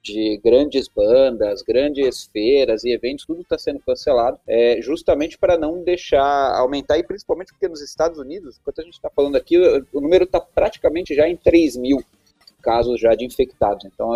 de 0.03 0.41
grandes 0.43 0.89
bandas, 0.89 1.63
grandes 1.63 2.25
feiras 2.25 2.85
e 2.85 2.91
eventos, 2.91 3.25
tudo 3.25 3.43
está 3.43 3.57
sendo 3.57 3.81
cancelado, 3.81 4.39
é, 4.47 4.81
justamente 4.83 5.39
para 5.39 5.57
não 5.57 5.83
deixar 5.83 6.57
aumentar, 6.57 6.99
e 6.99 7.05
principalmente 7.05 7.53
porque 7.53 7.69
nos 7.69 7.81
Estados 7.81 8.19
Unidos, 8.19 8.59
enquanto 8.61 8.81
a 8.81 8.85
gente 8.85 8.95
está 8.95 9.09
falando 9.09 9.37
aqui, 9.37 9.57
o 9.93 10.01
número 10.01 10.25
está 10.25 10.41
praticamente 10.41 11.15
já 11.15 11.29
em 11.29 11.37
3 11.37 11.77
mil 11.77 12.03
casos 12.61 13.01
já 13.01 13.15
de 13.15 13.25
infectados. 13.25 13.85
Então, 13.85 14.11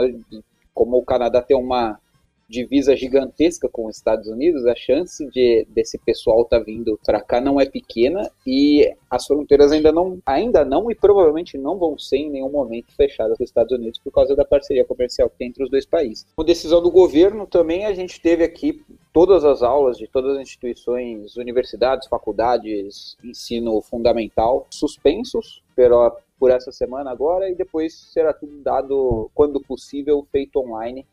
como 0.75 0.97
o 0.97 1.05
Canadá 1.05 1.41
tem 1.41 1.57
uma 1.57 1.99
divisa 2.49 2.97
gigantesca 2.97 3.69
com 3.69 3.87
os 3.87 3.97
Estados 3.97 4.29
Unidos, 4.29 4.67
a 4.67 4.75
chance 4.75 5.27
de 5.31 5.67
desse 5.69 5.99
pessoal 5.99 6.45
tá 6.45 6.59
vindo 6.59 6.99
para 7.05 7.21
cá 7.21 7.41
não 7.41 7.61
é 7.61 7.67
pequena 7.67 8.31
e 8.47 8.93
as 9.11 9.27
fronteiras 9.27 9.73
ainda 9.73 9.91
não, 9.91 10.19
ainda 10.25 10.65
não 10.65 10.91
e 10.91 10.95
provavelmente 10.95 11.59
não 11.59 11.77
vão 11.79 11.99
ser 11.99 12.19
em 12.19 12.31
nenhum 12.31 12.51
momento 12.51 12.95
fechadas 12.97 13.37
dos 13.39 13.49
Estados 13.49 13.73
Unidos 13.73 13.99
por 13.99 14.13
causa 14.13 14.37
da 14.37 14.45
parceria 14.45 14.85
comercial 14.85 15.29
que 15.29 15.39
tem 15.39 15.49
entre 15.49 15.65
os 15.65 15.71
dois 15.71 15.85
países. 15.85 16.27
Com 16.37 16.45
decisão 16.45 16.81
do 16.81 16.91
governo 16.91 17.47
também 17.47 17.85
a 17.85 17.93
gente 17.93 18.21
teve 18.21 18.45
aqui 18.45 18.85
todas 19.13 19.45
as 19.45 19.63
aulas 19.63 19.97
de 19.99 20.07
todas 20.07 20.37
as 20.37 20.43
instituições, 20.43 21.37
universidades, 21.37 22.07
faculdades, 22.09 23.17
ensino 23.25 23.81
fundamental 23.81 24.67
suspensos 24.71 25.63
pela 25.75 26.15
por 26.39 26.51
essa 26.51 26.71
semana 26.71 27.11
agora 27.11 27.49
e 27.49 27.55
depois 27.55 27.95
será 27.95 28.33
tudo 28.33 28.59
dado, 28.59 29.31
quando 29.35 29.59
possível, 29.59 30.27
feito 30.31 30.59
online 30.59 31.07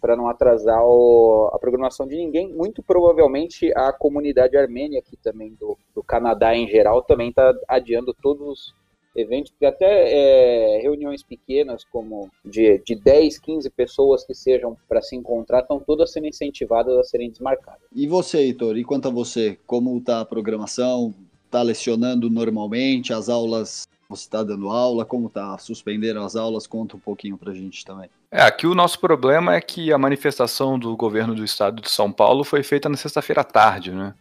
para 0.00 0.16
não 0.16 0.28
atrasar 0.28 0.82
o, 0.82 1.50
a 1.52 1.58
programação 1.58 2.06
de 2.06 2.16
ninguém. 2.16 2.52
Muito 2.52 2.82
provavelmente 2.82 3.72
a 3.76 3.92
comunidade 3.92 4.56
armênia 4.56 5.00
aqui 5.00 5.16
também 5.16 5.54
do, 5.58 5.76
do 5.94 6.02
Canadá 6.02 6.54
em 6.54 6.68
geral 6.68 7.02
também 7.02 7.28
está 7.28 7.52
adiando 7.68 8.14
todos 8.14 8.74
eventos, 9.14 9.52
até 9.62 10.76
é, 10.76 10.80
reuniões 10.80 11.22
pequenas, 11.22 11.84
como 11.84 12.30
de, 12.44 12.78
de 12.84 12.94
10, 12.94 13.38
15 13.38 13.70
pessoas 13.70 14.24
que 14.24 14.34
sejam 14.34 14.76
para 14.88 15.02
se 15.02 15.16
encontrar, 15.16 15.60
estão 15.60 15.80
todas 15.80 16.12
sendo 16.12 16.26
incentivadas 16.26 16.96
a 16.96 17.04
serem 17.04 17.30
desmarcadas. 17.30 17.82
E 17.94 18.06
você, 18.06 18.38
Heitor, 18.38 18.76
e 18.76 18.84
quanto 18.84 19.08
a 19.08 19.10
você, 19.10 19.58
como 19.66 19.96
está 19.98 20.20
a 20.20 20.24
programação? 20.24 21.14
Está 21.46 21.62
lecionando 21.62 22.30
normalmente? 22.30 23.12
As 23.12 23.28
aulas, 23.28 23.88
você 24.08 24.22
está 24.22 24.42
dando 24.42 24.68
aula? 24.68 25.04
Como 25.04 25.26
está? 25.26 25.58
Suspenderam 25.58 26.24
as 26.24 26.36
aulas? 26.36 26.66
Conta 26.66 26.96
um 26.96 27.00
pouquinho 27.00 27.36
para 27.36 27.50
a 27.50 27.54
gente 27.54 27.84
também. 27.84 28.08
É, 28.32 28.42
aqui 28.42 28.64
o 28.66 28.76
nosso 28.76 29.00
problema 29.00 29.56
é 29.56 29.60
que 29.60 29.92
a 29.92 29.98
manifestação 29.98 30.78
do 30.78 30.96
governo 30.96 31.34
do 31.34 31.44
estado 31.44 31.82
de 31.82 31.90
São 31.90 32.12
Paulo 32.12 32.44
foi 32.44 32.62
feita 32.62 32.88
na 32.88 32.96
sexta-feira 32.96 33.40
à 33.40 33.44
tarde, 33.44 33.90
né? 33.90 34.14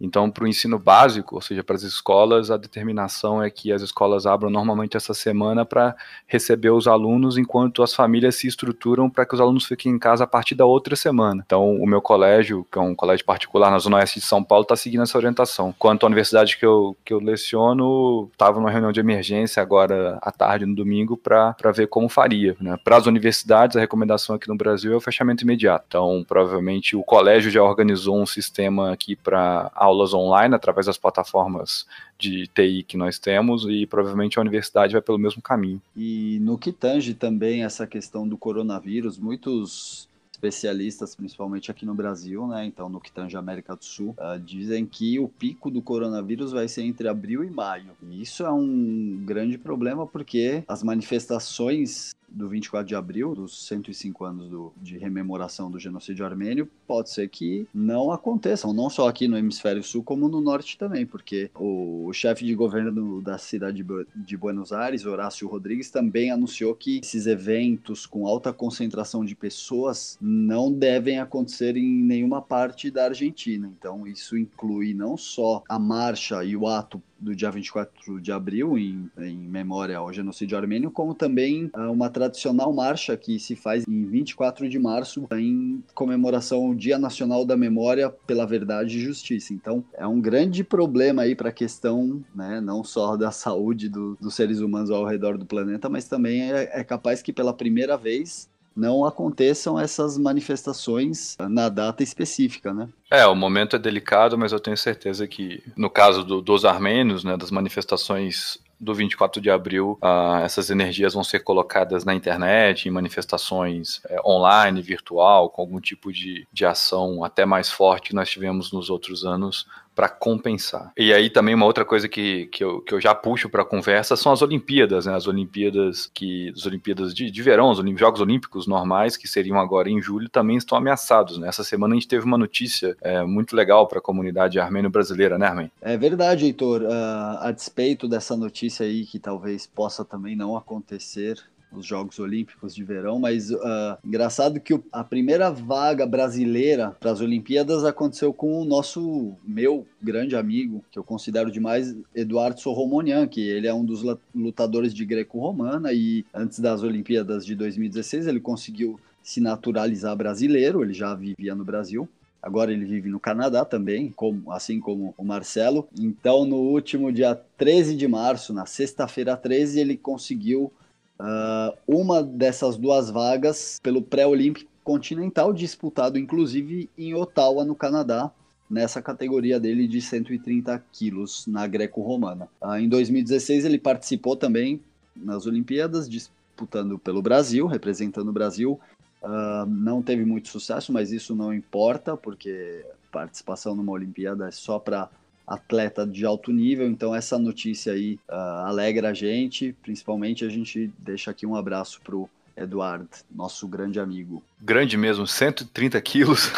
Então, 0.00 0.30
para 0.30 0.44
o 0.44 0.48
ensino 0.48 0.78
básico, 0.78 1.36
ou 1.36 1.40
seja, 1.40 1.64
para 1.64 1.76
as 1.76 1.82
escolas, 1.82 2.50
a 2.50 2.56
determinação 2.56 3.42
é 3.42 3.50
que 3.50 3.72
as 3.72 3.82
escolas 3.82 4.26
abram 4.26 4.50
normalmente 4.50 4.96
essa 4.96 5.14
semana 5.14 5.64
para 5.64 5.96
receber 6.26 6.70
os 6.70 6.86
alunos, 6.86 7.38
enquanto 7.38 7.82
as 7.82 7.94
famílias 7.94 8.36
se 8.36 8.46
estruturam 8.46 9.08
para 9.08 9.24
que 9.24 9.34
os 9.34 9.40
alunos 9.40 9.64
fiquem 9.64 9.92
em 9.92 9.98
casa 9.98 10.24
a 10.24 10.26
partir 10.26 10.54
da 10.54 10.66
outra 10.66 10.94
semana. 10.96 11.42
Então, 11.46 11.76
o 11.76 11.86
meu 11.86 12.02
colégio, 12.02 12.66
que 12.70 12.78
é 12.78 12.80
um 12.80 12.94
colégio 12.94 13.24
particular 13.24 13.70
na 13.70 13.78
Zona 13.78 13.96
Oeste 13.96 14.20
de 14.20 14.26
São 14.26 14.44
Paulo, 14.44 14.62
está 14.62 14.76
seguindo 14.76 15.02
essa 15.02 15.16
orientação. 15.16 15.74
Quanto 15.78 16.04
à 16.04 16.06
universidade 16.06 16.56
que 16.58 16.66
eu, 16.66 16.96
que 17.04 17.12
eu 17.12 17.18
leciono, 17.18 18.28
estava 18.32 18.58
numa 18.58 18.70
reunião 18.70 18.92
de 18.92 19.00
emergência 19.00 19.62
agora 19.62 20.18
à 20.20 20.30
tarde, 20.30 20.66
no 20.66 20.74
domingo, 20.74 21.16
para 21.16 21.54
ver 21.74 21.86
como 21.88 22.08
faria. 22.08 22.54
Né? 22.60 22.76
Para 22.84 22.96
as 22.96 23.06
universidades, 23.06 23.76
a 23.76 23.80
recomendação 23.80 24.36
aqui 24.36 24.48
no 24.48 24.56
Brasil 24.56 24.92
é 24.92 24.96
o 24.96 25.00
fechamento 25.00 25.42
imediato. 25.42 25.84
Então, 25.88 26.24
provavelmente, 26.28 26.94
o 26.94 27.02
colégio 27.02 27.50
já 27.50 27.62
organizou 27.62 28.20
um 28.20 28.26
sistema 28.26 28.92
aqui 28.92 29.16
para 29.16 29.70
aulas 29.86 30.12
online 30.12 30.54
através 30.54 30.86
das 30.86 30.98
plataformas 30.98 31.86
de 32.18 32.46
TI 32.48 32.82
que 32.82 32.96
nós 32.96 33.18
temos 33.18 33.64
e 33.64 33.86
provavelmente 33.86 34.38
a 34.38 34.42
universidade 34.42 34.92
vai 34.92 35.02
pelo 35.02 35.18
mesmo 35.18 35.42
caminho. 35.42 35.80
E 35.96 36.38
no 36.40 36.58
que 36.58 36.72
tange 36.72 37.14
também 37.14 37.64
essa 37.64 37.86
questão 37.86 38.26
do 38.28 38.36
coronavírus, 38.36 39.18
muitos 39.18 40.08
especialistas, 40.36 41.14
principalmente 41.14 41.70
aqui 41.70 41.86
no 41.86 41.94
Brasil, 41.94 42.46
né? 42.46 42.66
Então, 42.66 42.88
no 42.88 43.00
que 43.00 43.10
tange 43.10 43.36
América 43.36 43.74
do 43.74 43.84
Sul, 43.84 44.14
uh, 44.18 44.38
dizem 44.38 44.84
que 44.84 45.18
o 45.18 45.28
pico 45.28 45.70
do 45.70 45.82
coronavírus 45.82 46.52
vai 46.52 46.68
ser 46.68 46.82
entre 46.82 47.08
abril 47.08 47.42
e 47.42 47.50
maio. 47.50 47.90
E 48.02 48.22
isso 48.22 48.44
é 48.44 48.52
um 48.52 49.22
grande 49.24 49.58
problema 49.58 50.06
porque 50.06 50.62
as 50.68 50.82
manifestações 50.82 52.14
do 52.36 52.48
24 52.48 52.86
de 52.86 52.94
abril, 52.94 53.34
dos 53.34 53.66
105 53.66 54.24
anos 54.24 54.48
do, 54.48 54.72
de 54.76 54.98
rememoração 54.98 55.70
do 55.70 55.78
genocídio 55.78 56.24
armênio, 56.26 56.68
pode 56.86 57.10
ser 57.10 57.28
que 57.28 57.66
não 57.72 58.12
aconteçam, 58.12 58.72
não 58.72 58.90
só 58.90 59.08
aqui 59.08 59.26
no 59.26 59.38
hemisfério 59.38 59.82
sul, 59.82 60.02
como 60.02 60.28
no 60.28 60.40
norte 60.40 60.76
também, 60.76 61.06
porque 61.06 61.50
o, 61.54 62.06
o 62.06 62.12
chefe 62.12 62.44
de 62.44 62.54
governo 62.54 63.22
da 63.22 63.38
cidade 63.38 63.84
de 64.14 64.36
Buenos 64.36 64.72
Aires, 64.72 65.06
Horácio 65.06 65.48
Rodrigues, 65.48 65.90
também 65.90 66.30
anunciou 66.30 66.74
que 66.74 67.00
esses 67.02 67.26
eventos 67.26 68.04
com 68.04 68.26
alta 68.26 68.52
concentração 68.52 69.24
de 69.24 69.34
pessoas 69.34 70.18
não 70.20 70.70
devem 70.72 71.18
acontecer 71.18 71.76
em 71.76 72.02
nenhuma 72.02 72.42
parte 72.42 72.90
da 72.90 73.06
Argentina. 73.06 73.72
Então, 73.78 74.06
isso 74.06 74.36
inclui 74.36 74.92
não 74.92 75.16
só 75.16 75.62
a 75.68 75.78
marcha 75.78 76.44
e 76.44 76.54
o 76.54 76.66
ato 76.66 77.02
do 77.18 77.34
dia 77.34 77.50
24 77.50 78.20
de 78.20 78.32
abril, 78.32 78.78
em, 78.78 79.10
em 79.18 79.38
memória 79.38 79.98
ao 79.98 80.12
genocídio 80.12 80.56
armênio, 80.56 80.90
como 80.90 81.14
também 81.14 81.70
uh, 81.74 81.90
uma 81.92 82.10
tradicional 82.10 82.72
marcha 82.72 83.16
que 83.16 83.38
se 83.38 83.56
faz 83.56 83.84
em 83.88 84.04
24 84.04 84.68
de 84.68 84.78
março, 84.78 85.26
em 85.32 85.82
comemoração 85.94 86.66
ao 86.66 86.74
Dia 86.74 86.98
Nacional 86.98 87.44
da 87.44 87.56
Memória 87.56 88.10
pela 88.26 88.46
Verdade 88.46 88.98
e 88.98 89.00
Justiça. 89.00 89.52
Então, 89.52 89.84
é 89.94 90.06
um 90.06 90.20
grande 90.20 90.62
problema 90.62 91.22
aí 91.22 91.34
para 91.34 91.48
a 91.48 91.52
questão, 91.52 92.22
né, 92.34 92.60
não 92.60 92.84
só 92.84 93.16
da 93.16 93.30
saúde 93.30 93.88
do, 93.88 94.16
dos 94.20 94.34
seres 94.34 94.60
humanos 94.60 94.90
ao 94.90 95.04
redor 95.04 95.38
do 95.38 95.46
planeta, 95.46 95.88
mas 95.88 96.06
também 96.06 96.52
é, 96.52 96.80
é 96.80 96.84
capaz 96.84 97.22
que 97.22 97.32
pela 97.32 97.52
primeira 97.52 97.96
vez 97.96 98.48
não 98.76 99.04
aconteçam 99.04 99.80
essas 99.80 100.18
manifestações 100.18 101.36
na 101.48 101.68
data 101.68 102.02
específica, 102.02 102.74
né? 102.74 102.88
É, 103.10 103.26
o 103.26 103.34
momento 103.34 103.76
é 103.76 103.78
delicado, 103.78 104.36
mas 104.36 104.52
eu 104.52 104.60
tenho 104.60 104.76
certeza 104.76 105.26
que, 105.26 105.62
no 105.76 105.88
caso 105.88 106.22
do, 106.22 106.42
dos 106.42 106.64
armênios, 106.64 107.24
né, 107.24 107.36
das 107.36 107.50
manifestações 107.50 108.58
do 108.78 108.94
24 108.94 109.40
de 109.40 109.50
abril, 109.50 109.98
uh, 110.02 110.44
essas 110.44 110.68
energias 110.68 111.14
vão 111.14 111.24
ser 111.24 111.40
colocadas 111.40 112.04
na 112.04 112.14
internet, 112.14 112.86
em 112.86 112.90
manifestações 112.90 114.02
é, 114.08 114.20
online, 114.22 114.82
virtual, 114.82 115.48
com 115.48 115.62
algum 115.62 115.80
tipo 115.80 116.12
de, 116.12 116.46
de 116.52 116.66
ação 116.66 117.24
até 117.24 117.46
mais 117.46 117.70
forte 117.70 118.10
que 118.10 118.14
nós 118.14 118.28
tivemos 118.28 118.70
nos 118.72 118.90
outros 118.90 119.24
anos 119.24 119.66
para 119.96 120.10
compensar. 120.10 120.92
E 120.94 121.10
aí 121.10 121.30
também 121.30 121.54
uma 121.54 121.64
outra 121.64 121.82
coisa 121.82 122.06
que, 122.06 122.46
que, 122.48 122.62
eu, 122.62 122.82
que 122.82 122.92
eu 122.92 123.00
já 123.00 123.14
puxo 123.14 123.48
para 123.48 123.64
conversa 123.64 124.14
são 124.14 124.30
as 124.30 124.42
Olimpíadas, 124.42 125.06
né? 125.06 125.14
As 125.14 125.26
Olimpíadas 125.26 126.10
que 126.12 126.52
as 126.54 126.66
Olimpíadas 126.66 127.14
de, 127.14 127.30
de 127.30 127.42
verão, 127.42 127.70
os 127.70 127.98
Jogos 127.98 128.20
Olímpicos 128.20 128.66
normais 128.66 129.16
que 129.16 129.26
seriam 129.26 129.58
agora 129.58 129.88
em 129.88 130.00
julho 130.02 130.28
também 130.28 130.58
estão 130.58 130.76
ameaçados. 130.76 131.38
Né? 131.38 131.48
Essa 131.48 131.64
semana 131.64 131.94
a 131.94 131.96
gente 131.96 132.08
teve 132.08 132.26
uma 132.26 132.36
notícia 132.36 132.94
é, 133.00 133.22
muito 133.24 133.56
legal 133.56 133.88
para 133.88 133.98
a 133.98 134.02
comunidade 134.02 134.60
armênio-brasileira, 134.60 135.38
né, 135.38 135.46
Armin? 135.46 135.70
É 135.80 135.96
verdade, 135.96 136.44
Heitor. 136.44 136.82
Uh, 136.82 137.38
a 137.40 137.50
despeito 137.50 138.06
dessa 138.06 138.36
notícia 138.36 138.84
aí 138.84 139.06
que 139.06 139.18
talvez 139.18 139.66
possa 139.66 140.04
também 140.04 140.36
não 140.36 140.56
acontecer 140.56 141.42
os 141.72 141.84
Jogos 141.84 142.18
Olímpicos 142.18 142.74
de 142.74 142.82
Verão, 142.82 143.18
mas 143.18 143.50
uh, 143.50 143.58
engraçado 144.04 144.60
que 144.60 144.80
a 144.92 145.04
primeira 145.04 145.50
vaga 145.50 146.06
brasileira 146.06 146.96
para 146.98 147.10
as 147.10 147.20
Olimpíadas 147.20 147.84
aconteceu 147.84 148.32
com 148.32 148.60
o 148.60 148.64
nosso, 148.64 149.34
meu 149.44 149.86
grande 150.02 150.36
amigo, 150.36 150.84
que 150.90 150.98
eu 150.98 151.04
considero 151.04 151.50
demais, 151.50 151.94
Eduardo 152.14 152.60
Sorromonian, 152.60 153.26
que 153.26 153.40
ele 153.40 153.66
é 153.66 153.74
um 153.74 153.84
dos 153.84 154.02
lutadores 154.34 154.94
de 154.94 155.04
greco-romana 155.04 155.92
e 155.92 156.24
antes 156.32 156.60
das 156.60 156.82
Olimpíadas 156.82 157.44
de 157.44 157.54
2016 157.54 158.26
ele 158.26 158.40
conseguiu 158.40 158.98
se 159.22 159.40
naturalizar 159.40 160.14
brasileiro, 160.16 160.82
ele 160.84 160.92
já 160.92 161.14
vivia 161.14 161.54
no 161.54 161.64
Brasil. 161.64 162.08
Agora 162.40 162.72
ele 162.72 162.84
vive 162.84 163.08
no 163.08 163.18
Canadá 163.18 163.64
também, 163.64 164.12
como, 164.14 164.52
assim 164.52 164.78
como 164.78 165.12
o 165.18 165.24
Marcelo. 165.24 165.88
Então, 165.98 166.44
no 166.44 166.58
último 166.58 167.10
dia 167.10 167.34
13 167.58 167.96
de 167.96 168.06
março, 168.06 168.54
na 168.54 168.66
sexta-feira 168.66 169.36
13, 169.36 169.80
ele 169.80 169.96
conseguiu 169.96 170.72
Uh, 171.18 171.76
uma 171.86 172.22
dessas 172.22 172.76
duas 172.76 173.10
vagas 173.10 173.78
pelo 173.82 174.02
pré-olímpico 174.02 174.70
continental, 174.84 175.52
disputado 175.52 176.18
inclusive 176.18 176.90
em 176.96 177.14
Ottawa, 177.14 177.64
no 177.64 177.74
Canadá, 177.74 178.30
nessa 178.68 179.00
categoria 179.00 179.58
dele 179.58 179.88
de 179.88 180.00
130 180.00 180.84
quilos 180.92 181.46
na 181.46 181.66
greco-romana. 181.66 182.48
Uh, 182.60 182.74
em 182.74 182.88
2016 182.88 183.64
ele 183.64 183.78
participou 183.78 184.36
também 184.36 184.80
nas 185.16 185.46
Olimpíadas, 185.46 186.08
disputando 186.08 186.98
pelo 186.98 187.22
Brasil, 187.22 187.66
representando 187.66 188.28
o 188.28 188.32
Brasil. 188.32 188.78
Uh, 189.22 189.66
não 189.66 190.02
teve 190.02 190.24
muito 190.24 190.48
sucesso, 190.48 190.92
mas 190.92 191.10
isso 191.10 191.34
não 191.34 191.52
importa, 191.52 192.16
porque 192.16 192.84
participação 193.10 193.74
numa 193.74 193.92
Olimpíada 193.92 194.48
é 194.48 194.50
só 194.50 194.78
para 194.78 195.08
atleta 195.46 196.06
de 196.06 196.26
alto 196.26 196.52
nível, 196.52 196.86
então 196.88 197.14
essa 197.14 197.38
notícia 197.38 197.92
aí 197.92 198.18
uh, 198.28 198.66
alegra 198.66 199.10
a 199.10 199.14
gente, 199.14 199.74
principalmente 199.82 200.44
a 200.44 200.48
gente 200.48 200.90
deixa 200.98 201.30
aqui 201.30 201.46
um 201.46 201.54
abraço 201.54 202.00
pro 202.02 202.28
Eduardo, 202.56 203.06
nosso 203.30 203.68
grande 203.68 204.00
amigo. 204.00 204.42
Grande 204.60 204.96
mesmo, 204.96 205.26
130 205.26 206.00
quilos. 206.00 206.50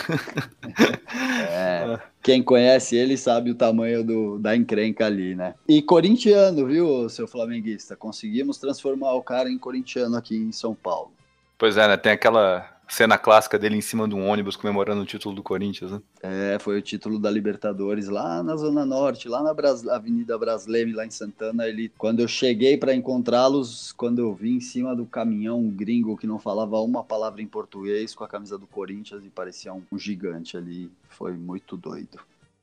é, 1.50 1.98
quem 2.22 2.40
conhece 2.40 2.96
ele 2.96 3.16
sabe 3.16 3.50
o 3.50 3.54
tamanho 3.54 4.04
do, 4.04 4.38
da 4.38 4.56
encrenca 4.56 5.06
ali, 5.06 5.34
né? 5.34 5.54
E 5.68 5.82
corintiano, 5.82 6.66
viu, 6.66 7.08
seu 7.08 7.26
flamenguista? 7.26 7.96
Conseguimos 7.96 8.58
transformar 8.58 9.12
o 9.14 9.22
cara 9.22 9.50
em 9.50 9.58
corintiano 9.58 10.16
aqui 10.16 10.36
em 10.36 10.52
São 10.52 10.72
Paulo. 10.72 11.10
Pois 11.58 11.76
é, 11.76 11.88
né? 11.88 11.96
Tem 11.96 12.12
aquela 12.12 12.77
cena 12.88 13.18
clássica 13.18 13.58
dele 13.58 13.76
em 13.76 13.80
cima 13.80 14.08
de 14.08 14.14
um 14.14 14.26
ônibus 14.26 14.56
comemorando 14.56 15.02
o 15.02 15.06
título 15.06 15.34
do 15.34 15.42
Corinthians, 15.42 15.90
né? 15.92 16.00
É, 16.22 16.58
foi 16.58 16.78
o 16.78 16.82
título 16.82 17.18
da 17.18 17.30
Libertadores 17.30 18.08
lá 18.08 18.42
na 18.42 18.56
Zona 18.56 18.84
Norte, 18.84 19.28
lá 19.28 19.42
na 19.42 19.52
Bras... 19.52 19.86
Avenida 19.86 20.38
Brasleme, 20.38 20.92
lá 20.92 21.04
em 21.04 21.10
Santana. 21.10 21.66
Ele, 21.66 21.92
quando 21.98 22.20
eu 22.20 22.28
cheguei 22.28 22.76
para 22.76 22.94
encontrá-los, 22.94 23.92
quando 23.92 24.20
eu 24.20 24.34
vi 24.34 24.56
em 24.56 24.60
cima 24.60 24.96
do 24.96 25.04
caminhão 25.04 25.60
um 25.60 25.70
gringo 25.70 26.16
que 26.16 26.26
não 26.26 26.38
falava 26.38 26.78
uma 26.80 27.04
palavra 27.04 27.42
em 27.42 27.46
português 27.46 28.14
com 28.14 28.24
a 28.24 28.28
camisa 28.28 28.58
do 28.58 28.66
Corinthians 28.66 29.24
e 29.24 29.28
parecia 29.28 29.72
um, 29.72 29.82
gigante 29.98 30.56
ali, 30.56 30.90
foi 31.08 31.32
muito 31.32 31.76
doido. 31.76 32.18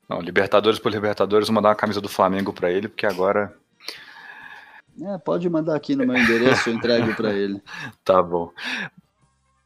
Não, 0.09 0.19
Libertadores 0.21 0.79
por 0.79 0.91
Libertadores, 0.91 1.47
vou 1.47 1.55
mandar 1.55 1.69
uma 1.69 1.75
camisa 1.75 2.01
do 2.01 2.09
Flamengo 2.09 2.51
para 2.51 2.71
ele, 2.71 2.87
porque 2.87 3.05
agora 3.05 3.55
é, 5.01 5.17
pode 5.17 5.49
mandar 5.49 5.75
aqui 5.75 5.95
no 5.95 6.05
meu 6.05 6.15
endereço, 6.15 6.69
eu 6.69 6.73
entrego 6.73 7.13
para 7.15 7.33
ele. 7.33 7.61
Tá 8.03 8.21
bom. 8.21 8.51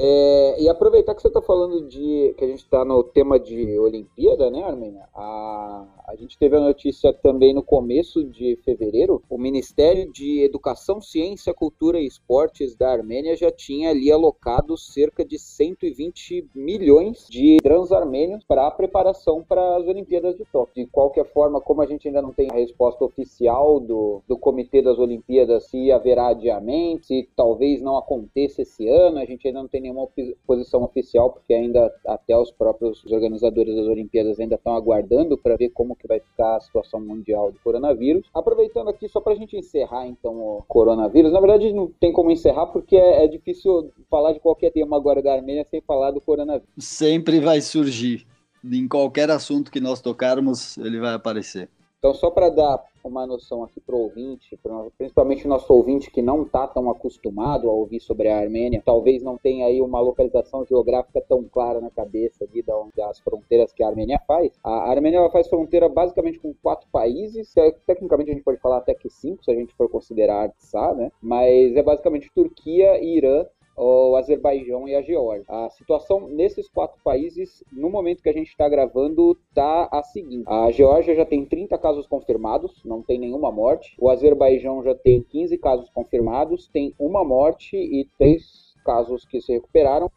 É, 0.02 0.62
e 0.62 0.70
aproveitar 0.70 1.14
que 1.14 1.22
você 1.22 1.28
está 1.28 1.42
falando 1.42 1.86
de 1.88 2.34
que 2.38 2.46
a 2.46 2.48
gente 2.48 2.64
está 2.64 2.86
no 2.86 3.04
tema 3.04 3.38
de 3.38 3.78
Olimpíada, 3.78 4.50
né, 4.50 4.64
Armênia? 4.64 5.04
A, 5.14 5.86
a 6.10 6.16
gente 6.16 6.38
teve 6.40 6.56
a 6.58 6.60
notícia 6.60 7.14
também 7.14 7.54
no 7.54 7.62
começo 7.62 8.24
de 8.24 8.56
fevereiro. 8.66 9.22
O 9.30 9.38
Ministério 9.38 10.12
de 10.12 10.44
Educação, 10.44 11.00
Ciência, 11.00 11.54
Cultura 11.54 12.00
e 12.00 12.08
Esportes 12.08 12.76
da 12.76 12.92
Armênia 12.92 13.36
já 13.36 13.52
tinha 13.52 13.92
ali 13.92 14.12
alocado 14.12 14.76
cerca 14.76 15.24
de 15.24 15.38
120 15.38 16.50
milhões 16.56 17.28
de 17.30 17.58
trans 17.62 17.92
armênios 17.92 18.44
para 18.44 18.66
a 18.66 18.72
preparação 18.72 19.44
para 19.44 19.78
as 19.78 19.86
Olimpíadas 19.86 20.36
de 20.36 20.46
Tóquio. 20.46 20.86
De 20.86 20.92
qualquer 20.92 21.26
forma, 21.32 21.62
como 21.62 21.82
a 21.84 21.86
gente 21.86 22.08
ainda 22.08 22.24
não 22.24 22.34
tem 22.34 22.50
a 22.50 22.56
resposta 22.56 23.06
oficial 23.06 23.80
do, 23.80 24.24
do 24.28 24.38
Comitê 24.38 24.82
das 24.82 24.98
Olimpíadas 24.98 25.66
se 25.66 25.92
haverá 25.92 26.30
adiamento, 26.30 27.06
se 27.06 27.30
talvez 27.36 27.82
não 27.82 27.98
aconteça 27.98 28.64
esse 28.64 28.88
ano, 28.88 29.20
a 29.20 29.26
gente 29.26 29.48
ainda 29.48 29.62
não 29.62 29.70
tem 29.70 29.82
nenhuma 29.82 30.08
posição 30.48 30.84
oficial, 30.84 31.32
porque 31.32 31.54
ainda 31.54 31.94
até 32.08 32.36
os 32.36 32.52
próprios 32.52 33.06
organizadores 33.06 33.76
das 33.76 33.86
Olimpíadas 33.86 34.40
ainda 34.40 34.56
estão 34.56 34.74
aguardando 34.74 35.38
para 35.38 35.56
ver 35.56 35.70
como 35.70 35.99
que 36.00 36.08
vai 36.08 36.20
ficar 36.20 36.56
a 36.56 36.62
situação 36.62 37.00
mundial 37.00 37.52
do 37.52 37.60
coronavírus. 37.60 38.26
Aproveitando 38.34 38.90
aqui, 38.90 39.08
só 39.08 39.20
para 39.20 39.34
a 39.34 39.36
gente 39.36 39.58
encerrar 39.58 40.08
então 40.08 40.34
o 40.34 40.64
coronavírus, 40.68 41.32
na 41.32 41.40
verdade 41.40 41.74
não 41.74 41.88
tem 42.00 42.12
como 42.12 42.32
encerrar 42.32 42.68
porque 42.68 42.96
é, 42.96 43.26
é 43.26 43.28
difícil 43.28 43.92
falar 44.10 44.34
de 44.34 44.40
qualquer 44.40 44.72
tema 44.72 44.96
agora 44.98 45.22
da 45.22 45.34
Armênia 45.34 45.66
sem 45.70 45.82
falar 45.82 46.12
do 46.12 46.22
coronavírus. 46.22 46.68
Sempre 46.78 47.40
vai 47.40 47.62
surgir. 47.62 48.26
Em 48.64 48.88
qualquer 48.88 49.30
assunto 49.32 49.72
que 49.72 49.80
nós 49.80 50.02
tocarmos, 50.02 50.78
ele 50.78 51.00
vai 51.00 51.14
aparecer. 51.14 51.70
Então, 52.00 52.14
só 52.14 52.32
para 52.32 52.50
dar 52.50 52.82
uma 53.04 53.28
noção 53.28 53.62
aqui 53.62 53.82
para 53.82 53.94
o 53.94 54.04
ouvinte, 54.04 54.58
principalmente 54.98 55.46
o 55.46 55.50
nosso 55.50 55.74
ouvinte 55.74 56.10
que 56.10 56.22
não 56.22 56.44
está 56.44 56.66
tão 56.66 56.90
acostumado 56.90 57.70
a 57.70 57.74
ouvir 57.74 58.00
sobre 58.00 58.30
a 58.30 58.40
Armênia, 58.40 58.82
talvez 58.86 59.22
não 59.22 59.38
tenha 59.38 59.66
aí 59.66 59.82
uma 59.82 60.00
localização 60.00 60.66
geográfica 60.66 61.22
tão 61.28 61.44
clara 61.44 61.82
na 61.82 61.90
cabeça 61.90 62.46
ali 62.46 62.64
as 63.04 63.20
fronteiras 63.20 63.74
que 63.74 63.84
a 63.84 63.88
Armênia 63.90 64.18
faz. 64.26 64.58
A 64.64 64.90
Armênia 64.90 65.30
faz 65.30 65.50
fronteira 65.50 65.90
basicamente 65.90 66.40
com 66.40 66.54
quatro 66.64 66.88
países, 66.90 67.54
tecnicamente 67.86 68.32
a 68.32 68.34
gente 68.34 68.44
pode 68.44 68.62
falar 68.62 68.78
até 68.78 68.94
que 68.94 69.10
cinco, 69.10 69.44
se 69.44 69.52
a 69.52 69.56
gente 69.56 69.74
for 69.76 69.90
considerar 69.90 70.44
Artsá, 70.44 70.94
né? 70.94 71.12
Mas 71.22 71.76
é 71.76 71.84
basicamente 71.84 72.32
Turquia, 72.34 73.04
Irã, 73.04 73.46
o 73.80 74.16
Azerbaijão 74.18 74.88
e 74.88 74.96
a 74.96 75.02
Geórgia. 75.02 75.46
A 75.48 75.70
situação 75.70 76.28
nesses 76.28 76.68
quatro 76.68 77.02
países, 77.04 77.64
no 77.72 77.90
momento 77.90 78.22
que 78.22 78.30
a 78.30 78.34
gente 78.34 78.50
está 78.50 78.68
gravando, 78.68 79.38
tá 79.54 79.88
a 79.92 80.04
seguinte: 80.04 80.44
a 80.48 80.70
Geórgia 80.72 81.16
já 81.16 81.26
tem 81.26 81.46
30 81.46 81.78
casos 81.78 82.06
confirmados, 82.06 82.84
não 82.84 83.02
tem 83.02 83.18
nenhuma 83.18 83.52
morte. 83.52 83.96
O 83.98 84.10
Azerbaijão 84.10 84.84
já 84.84 84.94
tem 84.94 85.24
15 85.24 85.58
casos 85.58 85.90
confirmados, 85.92 86.68
tem 86.68 86.94
uma 87.00 87.24
morte 87.24 87.78
e 87.78 88.06
três 88.18 88.74
casos 88.84 89.26
que 89.26 89.40
se 89.40 89.54
recuperaram. 89.54 90.12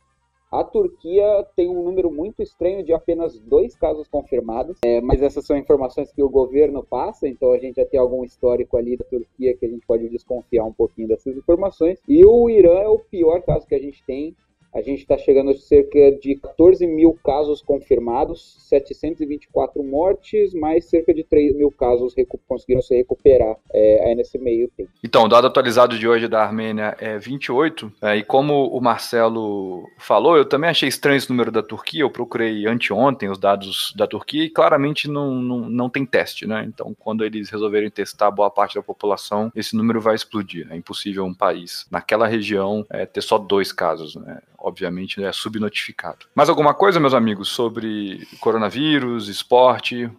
A 0.52 0.62
Turquia 0.62 1.46
tem 1.56 1.66
um 1.70 1.82
número 1.82 2.10
muito 2.10 2.42
estranho 2.42 2.84
de 2.84 2.92
apenas 2.92 3.38
dois 3.38 3.74
casos 3.74 4.06
confirmados, 4.06 4.76
é, 4.84 5.00
mas 5.00 5.22
essas 5.22 5.46
são 5.46 5.56
informações 5.56 6.12
que 6.12 6.22
o 6.22 6.28
governo 6.28 6.84
passa, 6.84 7.26
então 7.26 7.52
a 7.52 7.58
gente 7.58 7.76
já 7.76 7.86
tem 7.86 7.98
algum 7.98 8.22
histórico 8.22 8.76
ali 8.76 8.98
da 8.98 9.04
Turquia 9.06 9.56
que 9.56 9.64
a 9.64 9.68
gente 9.70 9.86
pode 9.86 10.10
desconfiar 10.10 10.64
um 10.64 10.72
pouquinho 10.72 11.08
dessas 11.08 11.34
informações. 11.38 11.98
E 12.06 12.22
o 12.26 12.50
Irã 12.50 12.80
é 12.80 12.88
o 12.88 12.98
pior 12.98 13.40
caso 13.40 13.66
que 13.66 13.74
a 13.74 13.80
gente 13.80 14.04
tem, 14.04 14.36
a 14.74 14.80
gente 14.80 15.00
está 15.00 15.18
chegando 15.18 15.50
a 15.50 15.54
cerca 15.54 16.12
de 16.12 16.36
14 16.36 16.86
mil 16.86 17.18
casos 17.24 17.60
confirmados, 17.60 18.56
724 18.68 19.82
mortes, 19.82 20.54
mais 20.54 20.86
cerca 20.86 21.12
de 21.12 21.22
3 21.24 21.54
mil 21.54 21.70
casos 21.70 22.14
conseguiram 22.48 22.80
se 22.80 22.96
recuperar 22.96 23.56
é, 23.72 24.06
aí 24.06 24.14
nesse 24.14 24.38
meio 24.38 24.68
tempo. 24.76 24.90
Então, 25.04 25.24
o 25.24 25.28
dado 25.28 25.46
atualizado 25.46 25.98
de 25.98 26.08
hoje 26.08 26.26
da 26.26 26.42
Armênia 26.42 26.96
é 26.98 27.18
28, 27.18 27.92
é, 28.02 28.16
e 28.16 28.24
como 28.24 28.66
o 28.68 28.80
Marcelo 28.80 29.86
falou, 29.98 30.36
eu 30.36 30.44
também 30.44 30.70
achei 30.70 30.88
estranho 30.88 31.16
esse 31.16 31.28
número 31.28 31.50
da 31.50 31.62
Turquia, 31.62 32.02
eu 32.02 32.10
procurei 32.10 32.66
anteontem 32.66 33.28
os 33.28 33.38
dados 33.38 33.92
da 33.96 34.06
Turquia 34.06 34.44
e 34.44 34.50
claramente 34.50 35.08
não, 35.08 35.34
não, 35.34 35.68
não 35.68 35.90
tem 35.90 36.06
teste, 36.06 36.46
né? 36.46 36.64
Então, 36.66 36.94
quando 36.98 37.24
eles 37.24 37.50
resolverem 37.50 37.90
testar 37.90 38.30
boa 38.30 38.50
parte 38.50 38.76
da 38.76 38.82
população, 38.82 39.52
esse 39.54 39.76
número 39.76 40.00
vai 40.00 40.14
explodir. 40.14 40.66
É 40.70 40.76
impossível 40.76 41.24
um 41.24 41.34
país 41.34 41.86
naquela 41.90 42.26
região 42.26 42.86
é, 42.90 43.04
ter 43.04 43.22
só 43.22 43.36
dois 43.38 43.72
casos, 43.72 44.16
né? 44.16 44.40
Obviamente, 44.62 45.22
é 45.22 45.32
subnotificado. 45.32 46.26
Mais 46.34 46.48
alguma 46.48 46.72
coisa, 46.72 47.00
meus 47.00 47.14
amigos, 47.14 47.48
sobre 47.48 48.26
coronavírus, 48.40 49.28
esporte? 49.28 50.10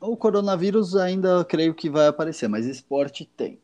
O 0.00 0.16
coronavírus 0.16 0.96
ainda 0.96 1.44
creio 1.44 1.72
que 1.72 1.88
vai 1.88 2.08
aparecer, 2.08 2.48
mas 2.48 2.66
esporte 2.66 3.24
tem. 3.24 3.58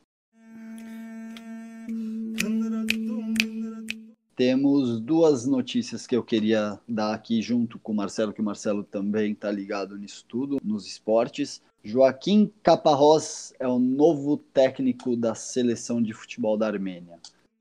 Temos 4.36 5.00
duas 5.00 5.44
notícias 5.46 6.06
que 6.06 6.14
eu 6.14 6.22
queria 6.22 6.78
dar 6.88 7.12
aqui 7.12 7.42
junto 7.42 7.76
com 7.80 7.90
o 7.90 7.96
Marcelo, 7.96 8.32
que 8.32 8.40
o 8.40 8.44
Marcelo 8.44 8.84
também 8.84 9.32
está 9.32 9.50
ligado 9.50 9.98
nisso 9.98 10.24
tudo, 10.28 10.60
nos 10.62 10.86
esportes. 10.86 11.60
Joaquim 11.82 12.48
Caparrós 12.62 13.52
é 13.58 13.66
o 13.66 13.80
novo 13.80 14.36
técnico 14.36 15.16
da 15.16 15.34
seleção 15.34 16.00
de 16.00 16.12
futebol 16.12 16.56
da 16.56 16.68
Armênia. 16.68 17.18